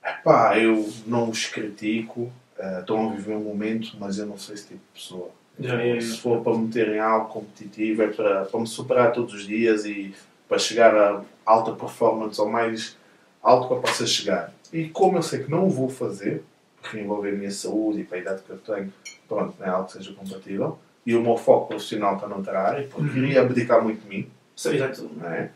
[0.05, 4.53] Epá, eu não os critico, eh, estão a viver um momento, mas eu não sou
[4.55, 5.31] esse tipo de pessoa.
[5.61, 6.01] Já.
[6.01, 9.47] Se for para me meter em algo competitivo, é para, para me superar todos os
[9.47, 10.15] dias e
[10.49, 12.97] para chegar a alta performance ou mais
[13.43, 14.53] alto que eu possa chegar.
[14.73, 16.43] E como eu sei que não o vou fazer,
[16.81, 18.93] porque envolve a minha saúde e para a idade que eu tenho,
[19.29, 22.87] pronto, não é algo que seja compatível, e o meu foco profissional está noutra área,
[22.89, 23.25] porque Uhum.
[23.25, 25.11] iria abdicar muito de mim, exato.
[25.17, 25.51] não é?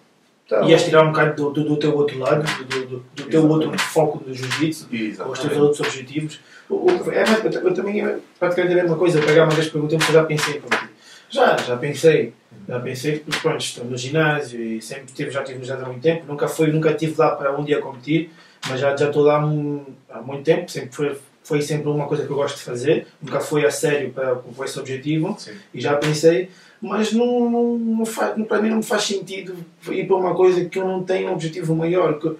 [0.46, 3.48] Então, Ias tirar um bocado do, do, do teu outro lado, do, do, do teu
[3.48, 4.88] outro foco do jiu-jitsu,
[5.24, 6.40] com os teus outros objetivos.
[6.68, 9.20] O- o- é, mas eu, eu também é praticamente a mesma coisa.
[9.22, 10.88] Pegar uma vez perguntei se eu já pensei em competir.
[11.30, 12.32] Já, já pensei.
[12.68, 15.88] Já pensei, porque pronto, estou no ginásio e sempre tive, já tive no ginásio há
[15.88, 16.24] muito tempo.
[16.28, 18.30] Nunca fui, nunca tive lá para um dia competir,
[18.68, 20.70] mas já, já estou lá há muito tempo.
[20.70, 23.06] Sempre foi, foi sempre uma coisa que eu gosto de fazer.
[23.20, 25.52] Nunca foi a sério para, com esse objetivo Sim.
[25.74, 29.54] e já pensei, mas não, não, não faz, para mim não me faz sentido
[29.90, 32.18] ir para uma coisa que eu não tenho um objetivo maior.
[32.18, 32.36] Que,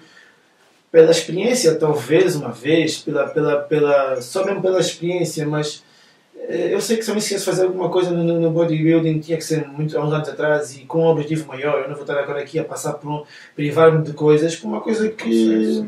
[0.91, 5.83] pela experiência, talvez uma vez, pela, pela, pela, só mesmo pela experiência, mas
[6.35, 9.19] eh, eu sei que se eu me esqueço de fazer alguma coisa no, no bodybuilding
[9.19, 11.81] tinha que ser muito, há uns anos atrás e com um objetivo maior.
[11.81, 13.23] Eu não vou estar agora aqui a passar por um,
[13.55, 15.83] privar-me de coisas por uma coisa que,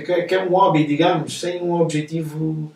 [0.00, 2.72] que, que, é um hobby, digamos, sem um objetivo.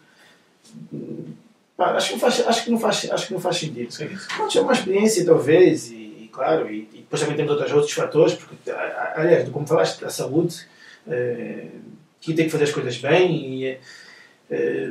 [1.76, 3.90] Pá, acho, que não faz, acho, que não faz, acho que não faz sentido.
[3.93, 4.16] Sim, sim.
[4.36, 7.93] Pode ser uma experiência, talvez, e, e claro, e, e depois também temos outros, outros
[7.93, 8.70] fatores, porque,
[9.14, 10.66] aliás, como falaste, a saúde,
[11.09, 11.66] eh,
[12.20, 13.66] que tem que fazer as coisas bem e.
[13.66, 13.78] eh,
[14.51, 14.90] eh,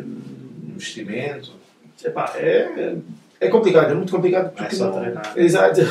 [0.76, 1.54] Investimento.
[2.04, 2.96] epá, é,
[3.40, 5.34] é complicado, é muito complicado Não é porque só não- treinar.
[5.38, 5.82] Exato.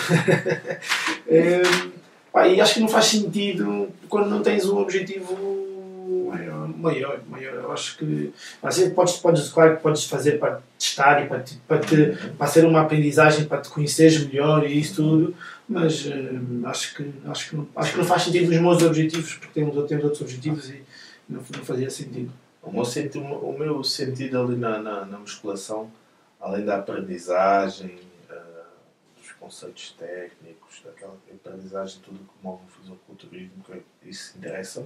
[1.27, 1.63] Eh,
[2.31, 5.74] pá, e acho que não faz sentido quando não tens um objetivo
[6.85, 7.21] maior.
[7.29, 7.55] maior.
[7.55, 8.33] Eu acho que
[8.63, 12.47] assim, podes, podes, claro que podes fazer para testar e para, te, para, te, para
[12.47, 15.35] ser uma aprendizagem, para te conheceres melhor e isso tudo,
[15.69, 16.31] mas eh,
[16.67, 20.05] acho, que, acho, que acho que não faz sentido os meus objetivos, porque temos, temos
[20.05, 20.83] outros objetivos e
[21.29, 22.31] não, não fazia sentido.
[22.63, 25.91] O meu, senti- o meu sentido ali na, na, na musculação,
[26.41, 27.99] além da aprendizagem,
[28.31, 28.35] eh,
[29.21, 33.65] dos conceitos técnicos, daquela aprendizagem, tudo que move o fisiculturismo,
[34.03, 34.85] que isso interessa,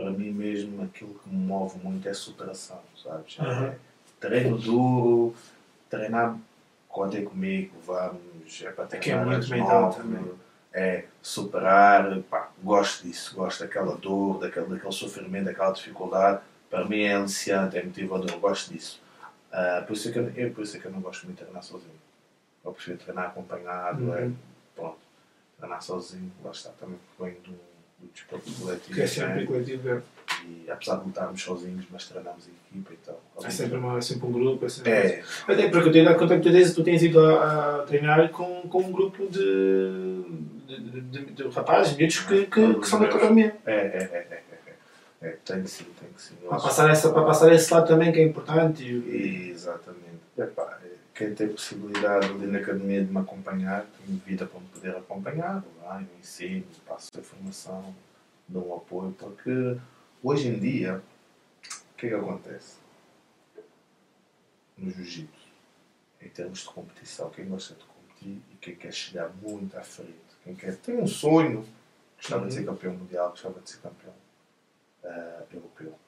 [0.00, 3.38] para mim mesmo, aquilo que me move muito é superação, sabes?
[3.38, 3.66] Aham.
[3.66, 3.76] É
[4.18, 5.34] treino duro,
[5.88, 6.36] treinar,
[6.88, 10.32] contem comigo, vamos, é para É que é treinar muito mental também.
[10.72, 16.40] é superar, pá, gosto disso, gosto daquela dor, daquele, daquele sofrimento, daquela dificuldade.
[16.68, 19.00] Para mim é aliciante, é motivador, gosto disso.
[19.52, 21.38] Ah, por, isso é que eu, eu- por isso é que eu não gosto muito
[21.38, 21.90] de treinar sozinho.
[22.64, 24.36] Eu prefiro treinar acompanhado, é, Uhum.
[24.76, 24.98] pronto.
[25.58, 27.54] Treinar sozinho, lá está, também venho do,
[28.00, 28.94] do desporto coletivo.
[28.94, 30.02] Que é sempre coletivo, é.
[30.46, 33.16] E apesar de lutarmos sozinhos, mas treinamos em equipa, então.
[33.44, 34.64] É sempre, uma, é sempre um grupo.
[34.64, 34.90] É sempre...
[34.90, 37.78] É, Até porque eu tenho dado conta que tu tens, tu tens ido a, a
[37.82, 40.22] treinar com, com um grupo de,
[40.66, 43.56] de, de, de rapazes, miúdos que, que, que são da academia.
[43.66, 44.42] é, é, é, é,
[45.22, 45.36] é, é.
[45.44, 46.34] Tem que sim, tem que sim.
[46.48, 48.82] Para passar, essa, para passar esse lado também que é importante.
[48.84, 50.00] E, Exatamente.
[50.38, 50.78] Epá,
[51.20, 55.62] quem tem possibilidade ali na academia de me acompanhar, tenho vida para me poder acompanhar,
[55.82, 57.94] lá, eu ensino, passo a informação,
[58.48, 59.76] dou um apoio, porque
[60.22, 61.02] hoje em dia,
[61.92, 62.78] o que é que acontece?
[64.78, 65.48] No jiu-jitsu,
[66.22, 70.14] em termos de competição, quem gosta de competir e quem quer chegar muito à frente,
[70.42, 71.68] quem quer, tem um sonho,
[72.16, 74.14] gostava de ser campeão mundial, gostava de ser campeão
[75.04, 75.98] ah, europeu.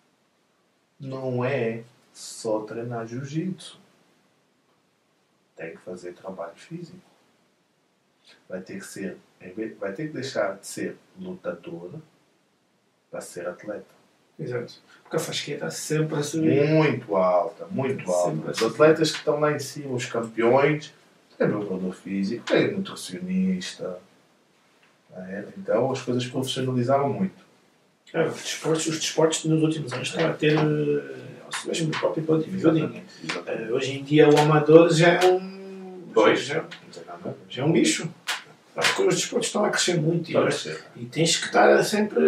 [0.99, 1.85] Não é
[2.15, 3.82] só treinar jiu-jitsu.
[5.63, 6.99] Tem que fazer trabalho físico.
[8.49, 9.17] Vai ter que ser,
[9.79, 12.01] vai ter que deixar de ser lutadora
[13.09, 13.85] para ser atleta.
[14.39, 14.75] exato.
[15.05, 16.69] Porque a fasqueta está sempre a subir.
[16.69, 18.51] Muito alta, muito alta.
[18.51, 20.93] Os atletas que estão lá em cima, os campeões,
[21.39, 24.01] tem preparador físico, tem nutricionista.
[25.15, 25.45] é?
[25.57, 27.45] Então as coisas profissionalizaram muito.
[28.13, 30.59] É, os, desportos, os desportos nos últimos anos estão a ter,
[31.67, 33.03] mesmo no próprio bodybuilding.
[33.47, 35.52] Eh, Hoje em dia o amador já é um.
[36.13, 36.41] Pois.
[36.41, 36.65] Já,
[37.49, 38.09] já é um bicho.
[38.75, 40.35] Acho que os desportos estão a crescer muito e,
[40.97, 42.23] e tens que estar sempre.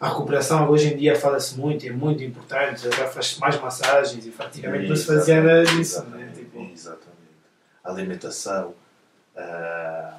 [0.00, 4.30] A recuperação hoje em dia fala-se muito, é muito importante, já faz mais massagens e
[4.30, 6.04] praticamente não se fazia nada disso.
[6.04, 6.28] Né?
[6.28, 7.18] Exatamente, Tipo, exatamente.
[7.82, 8.74] Alimentação,
[9.36, 10.18] ah,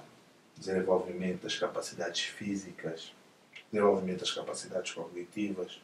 [0.57, 3.13] desenvolvimento das capacidades físicas,
[3.71, 5.79] desenvolvimento das capacidades cognitivas,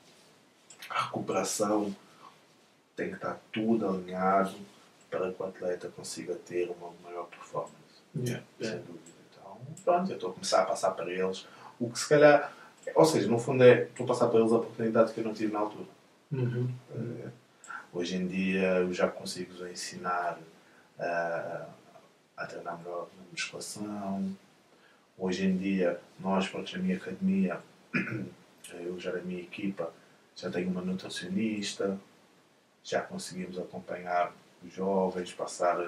[0.89, 1.95] a recuperação,
[2.97, 4.55] tem que estar tudo alinhado
[5.17, 7.73] para que o atleta consiga ter uma maior performance.
[8.15, 8.85] yeah, Sem yeah.
[8.85, 9.11] dúvida.
[9.31, 11.47] Então, pronto, eu estou a começar a passar para eles
[11.79, 12.53] o que se calhar,
[12.93, 15.33] ou seja, no fundo é, estou a passar para eles a oportunidade que eu não
[15.33, 15.87] tive na altura.
[16.31, 16.69] Uhum.
[16.91, 17.29] Eh,
[17.95, 20.37] Hoje em dia eu já consigo ensinar
[20.99, 21.65] ah,
[22.35, 24.35] a treinar melhor na musculação.
[25.17, 27.57] Hoje em dia, nós, pronto, na minha academia,
[28.83, 29.93] eu já na minha equipa,
[30.35, 31.97] já tenho uma nutricionista,
[32.83, 34.33] já conseguimos acompanhar
[34.65, 35.79] os jovens, passar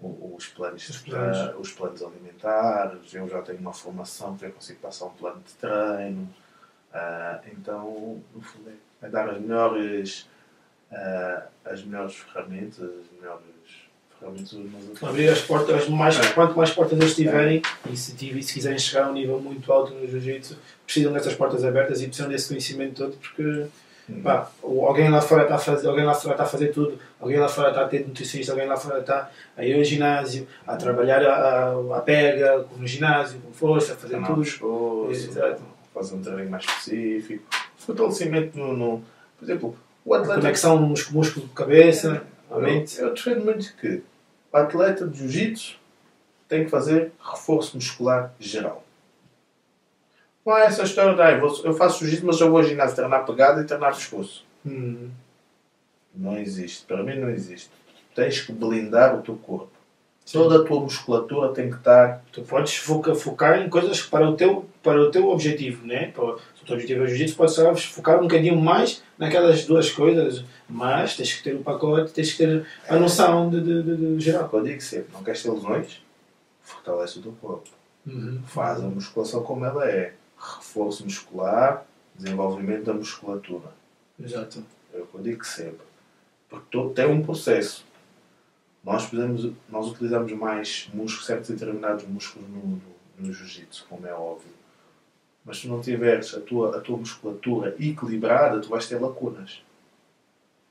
[0.00, 1.54] o- os planos, Os planos.
[1.58, 5.52] os planos alimentares, eu já tenho uma formação que eu consigo passar um plano de
[5.54, 6.28] treino.
[6.92, 8.70] Ah, então, no fundo,
[9.02, 10.28] é, é dar as melhores,
[10.92, 13.46] ah, as melhores ferramentas, as melhores.
[15.02, 16.32] Abrir as portas, mais, É.
[16.32, 18.12] quanto mais portas eles tiverem e se,
[18.42, 22.06] se quiserem chegar a um nível muito alto no jiu-jitsu, precisam dessas portas abertas e
[22.06, 23.66] precisam desse conhecimento todo porque.
[24.22, 27.38] Pá, alguém lá fora está a fazer, alguém lá fora está a fazer tudo, alguém
[27.38, 30.76] lá fora está a ter nutricionista, alguém lá fora está a ir ao ginásio, a
[30.76, 34.40] trabalhar a, a, a pega no ginásio, com força, a fazer tudo.
[34.40, 35.62] o pescoço, Exato.
[35.94, 37.44] fazer um treino mais específico.
[37.76, 39.02] Fortalecimento no, no-
[39.38, 40.40] Por exemplo, o atleta.
[40.40, 42.98] Conexão músculo, músculo cabeça, a mente.
[43.00, 44.02] Eu, eu defendo muito que
[44.52, 45.76] o atleta de jiu-jitsu
[46.48, 48.84] tem que fazer reforço muscular geral.
[50.46, 52.94] Não é essa história de "Ai, vou- eu faço jiu-jitsu, mas eu vou ao ginásio
[52.96, 54.44] treinar pegada e treinar pescoço.
[54.64, 55.10] Hum,
[56.14, 56.84] Não existe.
[56.86, 57.68] Para mim não existe.
[58.14, 59.68] Tens que blindar o teu corpo.
[60.32, 62.22] Toda a tua musculatura tem que estar.
[62.32, 66.10] Tu podes foca, focar em coisas para o teu, para o teu objetivo, né?
[66.12, 70.42] Para, se o teu objetivo é jiu-jitsu, podes focar um bocadinho mais naquelas duas coisas,
[70.68, 74.20] mas tens que ter o pacote, tens que ter a noção de, de, de, de
[74.24, 74.48] geral.
[74.52, 76.02] Eu digo sempre: não queres ter lesões?
[76.62, 77.68] Fortalece o teu corpo.
[78.46, 80.14] Faz a musculação como ela é.
[80.36, 83.72] Reforço muscular, desenvolvimento da musculatura.
[84.18, 84.62] Exato.
[84.94, 85.86] É o que eu digo sempre.
[86.48, 87.84] Porque todo, tem um processo.
[88.84, 92.82] Nós, podemos, nós utilizamos mais músculos, certos determinados músculos no, no,
[93.18, 94.52] no jiu-jitsu, como é óbvio.
[95.44, 99.62] Mas se não tiveres a tua, a tua musculatura equilibrada, tu vais ter lacunas.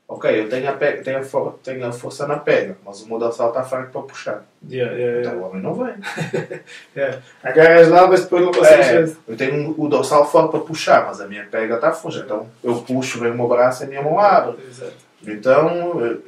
[0.07, 3.07] Ok, eu tenho a, pega, tenho a, for- tenho a força na pega, mas o
[3.07, 4.45] meu dorsal está fraco para puxar.
[4.69, 5.41] Yeah, yeah, Então yeah.
[5.41, 5.95] o homem não vem.
[6.95, 7.19] Yeah.
[7.43, 11.19] Agarras lá, mas depois não consegues É, eu tenho o dorsal forte para puxar, mas
[11.19, 12.19] a minha pega está frouxa.
[12.23, 14.57] Então eu puxo, vem o meu braço e a minha mão abre.
[14.67, 14.93] Exato.
[15.27, 15.69] Então,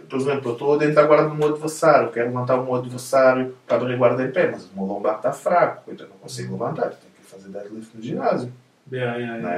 [0.09, 3.55] por exemplo, eu estou dentro da guarda do meu adversário, quero levantar o meu adversário
[3.67, 6.89] para abrir guarda em pé, mas o meu lombar está fraco, então não consigo levantar,
[6.89, 8.51] tenho que fazer deadlift no ginásio.
[8.91, 9.49] Yeah, yeah, Não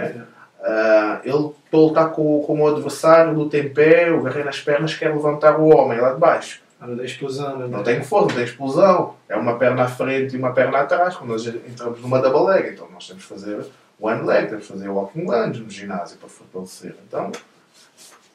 [0.61, 0.69] é?
[0.69, 4.93] ah, ele para lutar com, com o adversário, luta em pé, o garrei nas pernas,
[4.93, 6.61] quer levantar o homem lá de baixo.
[6.81, 7.67] Não tem explosão, né?
[7.67, 9.15] Não tem força, não tem explosão.
[9.27, 12.73] É uma perna à frente e uma perna atrás, quando nós entramos numa double leg.
[12.73, 13.65] Então nós temos que fazer
[13.99, 16.95] one leg, temos que fazer walking lunge no ginásio para fortalecer.
[17.07, 17.31] Então,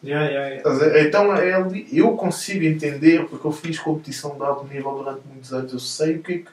[0.03, 1.01] Yeah, yeah, yeah.
[1.01, 5.51] Então é ali- eu consigo entender, porque eu fiz competição de alto nível durante muitos
[5.53, 6.47] anos, eu sei o que é que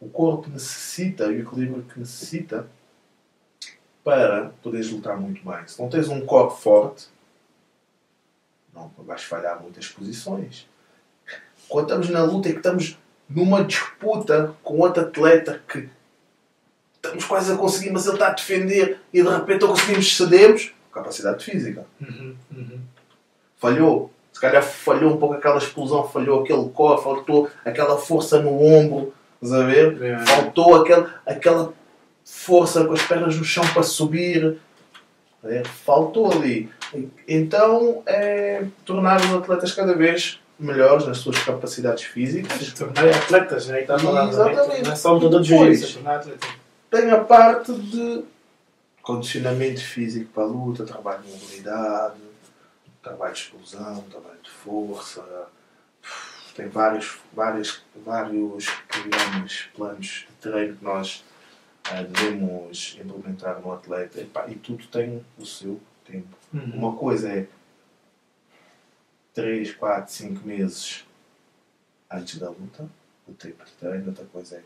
[0.00, 2.66] o corpo necessita e o equilíbrio que necessita
[4.06, 5.66] para poderes lutar muito bem.
[5.66, 7.08] Se não tens um corpo forte,
[8.72, 10.68] não vais falhar muitas posições.
[11.68, 12.96] Quando estamos na luta é que estamos
[13.28, 15.88] numa disputa com outro atleta que
[16.94, 20.72] estamos quase a conseguir, mas ele está a defender e de repente não conseguimos cedemos.
[20.92, 22.80] Capacidade física Uhum, uhum.
[23.56, 24.12] falhou.
[24.32, 29.12] Se calhar falhou um pouco aquela explosão, falhou aquele core, faltou aquela força no ombro,
[29.42, 30.00] estás a ver?
[30.00, 30.18] É.
[30.24, 31.74] Faltou aquele, aquela
[32.26, 34.58] força com as pernas no chão para subir.
[35.44, 36.68] É, faltou ali.
[37.28, 42.72] Então é tornar os atletas cada vez melhores nas suas capacidades físicas.
[42.72, 43.82] Tornar atletas, né?
[43.82, 44.82] Está falar, Exatamente.
[44.82, 46.36] Não é só lutador de jiu-jitsu, é.
[46.90, 48.24] Tem a parte de
[49.02, 52.14] condicionamento físico para a luta, trabalho de mobilidade,
[53.02, 55.22] trabalho de explosão, trabalho de força.
[56.56, 58.66] Tem vários, vários, vários
[59.76, 61.22] planos de treino que nós
[61.90, 64.20] ah, devemos implementar no atleta.
[64.20, 66.36] E, pá, e tudo tem o seu tempo.
[66.52, 66.72] Uhum.
[66.74, 67.46] Uma coisa é
[69.34, 71.04] 3, 4, 5 meses
[72.10, 72.88] antes da luta,
[73.28, 74.62] o tempo de treino, outra coisa é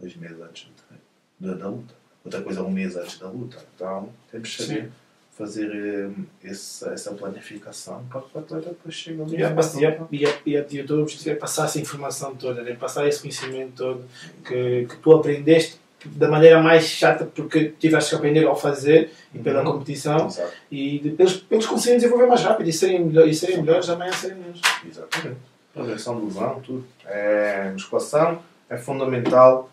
[0.00, 1.04] 2 meses antes do treino,
[1.38, 1.94] da, da luta,
[2.24, 3.64] outra coisa é um mês antes da luta.
[3.74, 4.92] Então temos que saber Sim.
[5.32, 6.12] fazer
[6.42, 9.36] esse, essa planificação para que o atleta depois chegue ali.
[9.36, 11.78] E a, e, a, e, a, e, a, e o teu objetivo é passar essa
[11.78, 12.74] informação toda, né?
[12.74, 14.04] passar esse conhecimento todo
[14.44, 19.38] que, que tu aprendeste da maneira mais chata porque tiveste que aprender ao fazer e
[19.38, 19.72] pela Uhum.
[19.72, 20.52] competição Exato.
[20.70, 24.60] e eles, conseguem desenvolver mais rápido e serem, melhor, e serem melhores amanhã serem melhores.
[24.88, 25.38] Exatamente.
[25.72, 26.84] Prevenção do lesão, tudo.
[27.06, 28.38] É, musculação
[28.70, 29.70] é fundamental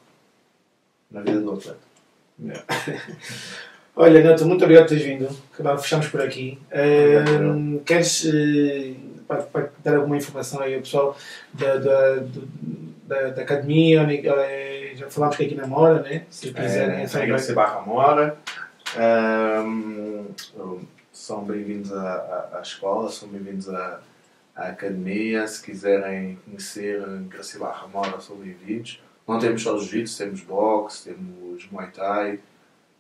[1.11, 1.79] na vida do atleta.
[3.95, 5.29] Olha, Neto, muito obrigado por teres vindo.
[5.81, 6.57] Fechamos por aqui.
[6.71, 8.93] Ahm, queres eh,
[9.27, 11.15] para, para dar alguma informação aí ao pessoal
[11.53, 12.23] da, da,
[13.03, 14.01] da, da academia?
[14.01, 14.21] onde-
[14.95, 16.25] já falámos que aqui na Mora, né?
[16.29, 18.37] Se quiserem, É, é Regra C barra Mora.
[18.97, 20.25] Ahm,
[21.11, 24.01] são bem-vindos à, à, escola, são bem-vindos à,
[24.55, 25.47] à academia.
[25.47, 29.01] Se quiserem conhecer Gracie Barra Mora, são bem-vindos.
[29.27, 32.39] Não temos só jiu-jitsu, temos boxe, temos muay thai,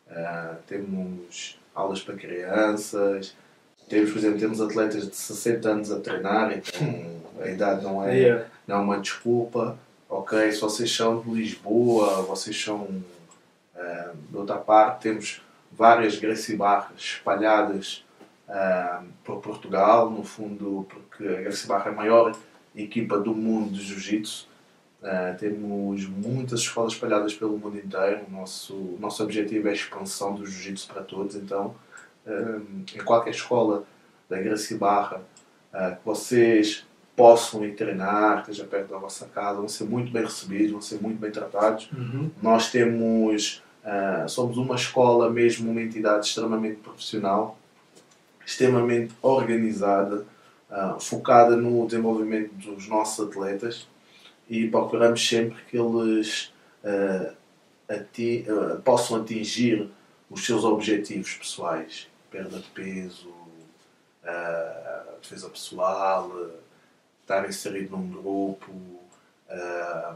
[0.09, 3.35] ah, temos aulas para crianças.
[3.89, 8.45] Temos, por exemplo, temos atletas de 60 anos a treinar, então a idade não é,
[8.65, 9.77] não é uma desculpa.
[10.13, 13.01] Ok, se vocês são de Lisboa, vocês são
[13.73, 18.03] eh, de outra parte, temos várias Gracie Barras espalhadas
[18.45, 22.35] eh, por Portugal, no fundo, porque a Gracie Barra é a maior
[22.75, 24.49] equipa do mundo de Jiu-Jitsu.
[25.01, 28.25] Eh, temos muitas escolas espalhadas pelo mundo inteiro.
[28.27, 31.37] O nosso, nosso objetivo é a expansão do Jiu-Jitsu para todos.
[31.37, 31.73] Então,
[32.93, 33.85] em qualquer escola
[34.29, 35.21] da Gracie Barra
[35.73, 36.85] eh, que vocês
[37.15, 40.81] possam ir treinar, que esteja perto da vossa casa, vão ser muito bem recebidos, vão
[40.81, 41.89] ser muito bem tratados.
[41.91, 42.31] Uhum.
[42.41, 47.57] Nós temos, ah, somos uma escola mesmo, uma entidade extremamente profissional,
[48.45, 50.25] extremamente organizada,
[50.69, 53.87] ah, focada no desenvolvimento dos nossos atletas
[54.49, 56.51] e procuramos sempre que eles
[56.83, 57.33] ah,
[57.89, 58.45] ati-
[58.83, 59.89] possam atingir
[60.29, 63.29] os seus objetivos pessoais, perda de peso,
[65.21, 66.31] defesa pessoal,
[67.35, 68.71] estar inserido num grupo,
[69.49, 70.15] ah,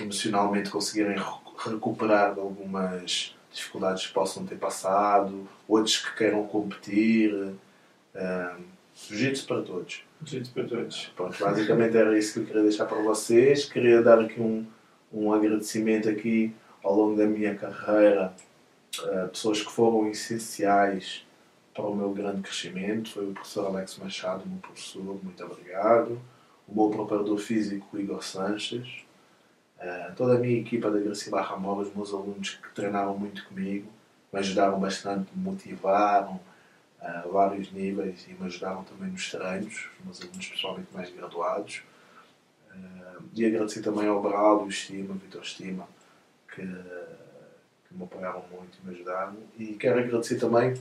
[0.00, 7.54] emocionalmente conseguirem re- recuperar de algumas dificuldades que possam ter passado, outros que queiram competir.
[8.14, 8.56] ah,
[9.08, 10.02] Jiu-jitsu para todos.
[10.24, 11.12] Jiu-jitsu para todos.
[11.14, 13.64] Pronto, basicamente era isso que eu queria deixar para vocês.
[13.66, 14.66] Queria dar aqui um,
[15.12, 16.52] um agradecimento aqui
[16.82, 18.32] ao longo da minha carreira
[19.22, 21.24] a pessoas que foram essenciais
[21.72, 23.10] para o meu grande crescimento.
[23.12, 26.20] Foi o professor Alex Machado, meu professor, muito obrigado.
[26.68, 29.04] O meu preparador físico, Igor Sanches.
[29.80, 33.46] Eh, toda a minha equipa da Gracie Barra Mora, os meus alunos que treinaram muito
[33.46, 33.88] comigo,
[34.32, 36.38] me ajudaram bastante, me motivaram
[37.00, 41.82] a vários níveis e me ajudaram também nos treinos, os meus alunos pessoalmente mais graduados.
[42.70, 45.88] Eh, e agradecer também ao Braulio Estima, Vitor Estima,
[46.54, 49.36] que, que me apoiaram muito e me ajudaram.
[49.58, 50.74] E quero agradecer também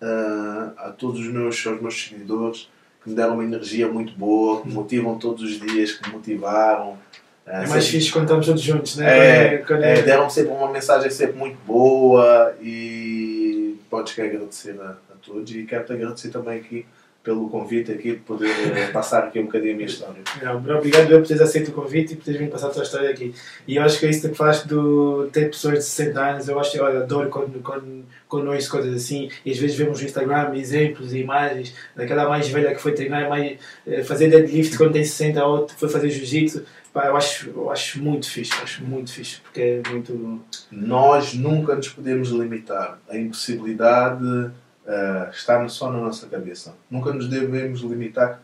[0.00, 2.68] eh, a todos os meus, aos meus seguidores
[3.02, 6.14] que me deram uma energia muito boa, que me motivam todos os dias, que me
[6.16, 6.98] motivaram.
[7.46, 9.54] Eh, É mais sempre- fixe quando estamos todos juntos, né?
[9.54, 14.90] É, Quando é, deram sempre uma mensagem sempre muito boa e podes que agradecer a,
[14.90, 16.86] a todos e quero-te agradecer também aqui
[17.22, 20.22] pelo convite aqui de poder eh, passar aqui um bocadinho a minha história.
[20.42, 22.82] Não, obrigado eu por teres aceito o convite e por teres vindo passar a tua
[22.82, 23.34] história aqui.
[23.68, 26.58] E eu acho que é isso que falaste do ter pessoas de 60 anos, eu
[26.58, 30.06] acho que olha, adoro quando, quando, quando ouço coisas assim, e às vezes vemos no
[30.06, 34.92] Instagram exemplos e imagens daquela mais velha que foi treinar, mais, eh, fazer deadlift quando
[34.92, 36.64] tem 60, ou foi fazer jiu-jitsu.
[36.92, 40.42] Eu acho, eu acho muito fixe, acho muito fixe, porque é muito.
[40.72, 42.98] Nós nunca nos podemos limitar.
[43.08, 44.50] A impossibilidade
[44.86, 46.74] eh, está só na nossa cabeça.
[46.90, 48.40] Nunca nos devemos limitar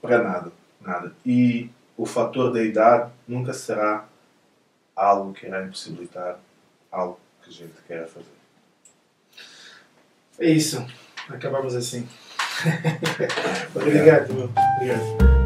[0.00, 0.52] para nada.
[0.80, 1.12] nada.
[1.24, 4.06] E o fator da idade nunca será
[4.94, 6.38] algo que irá impossibilitar
[6.90, 8.26] algo que a gente queira fazer.
[10.38, 10.84] É isso,
[11.28, 12.08] acabamos assim.
[13.74, 14.50] Obrigado, meu.
[14.76, 15.37] Obrigado.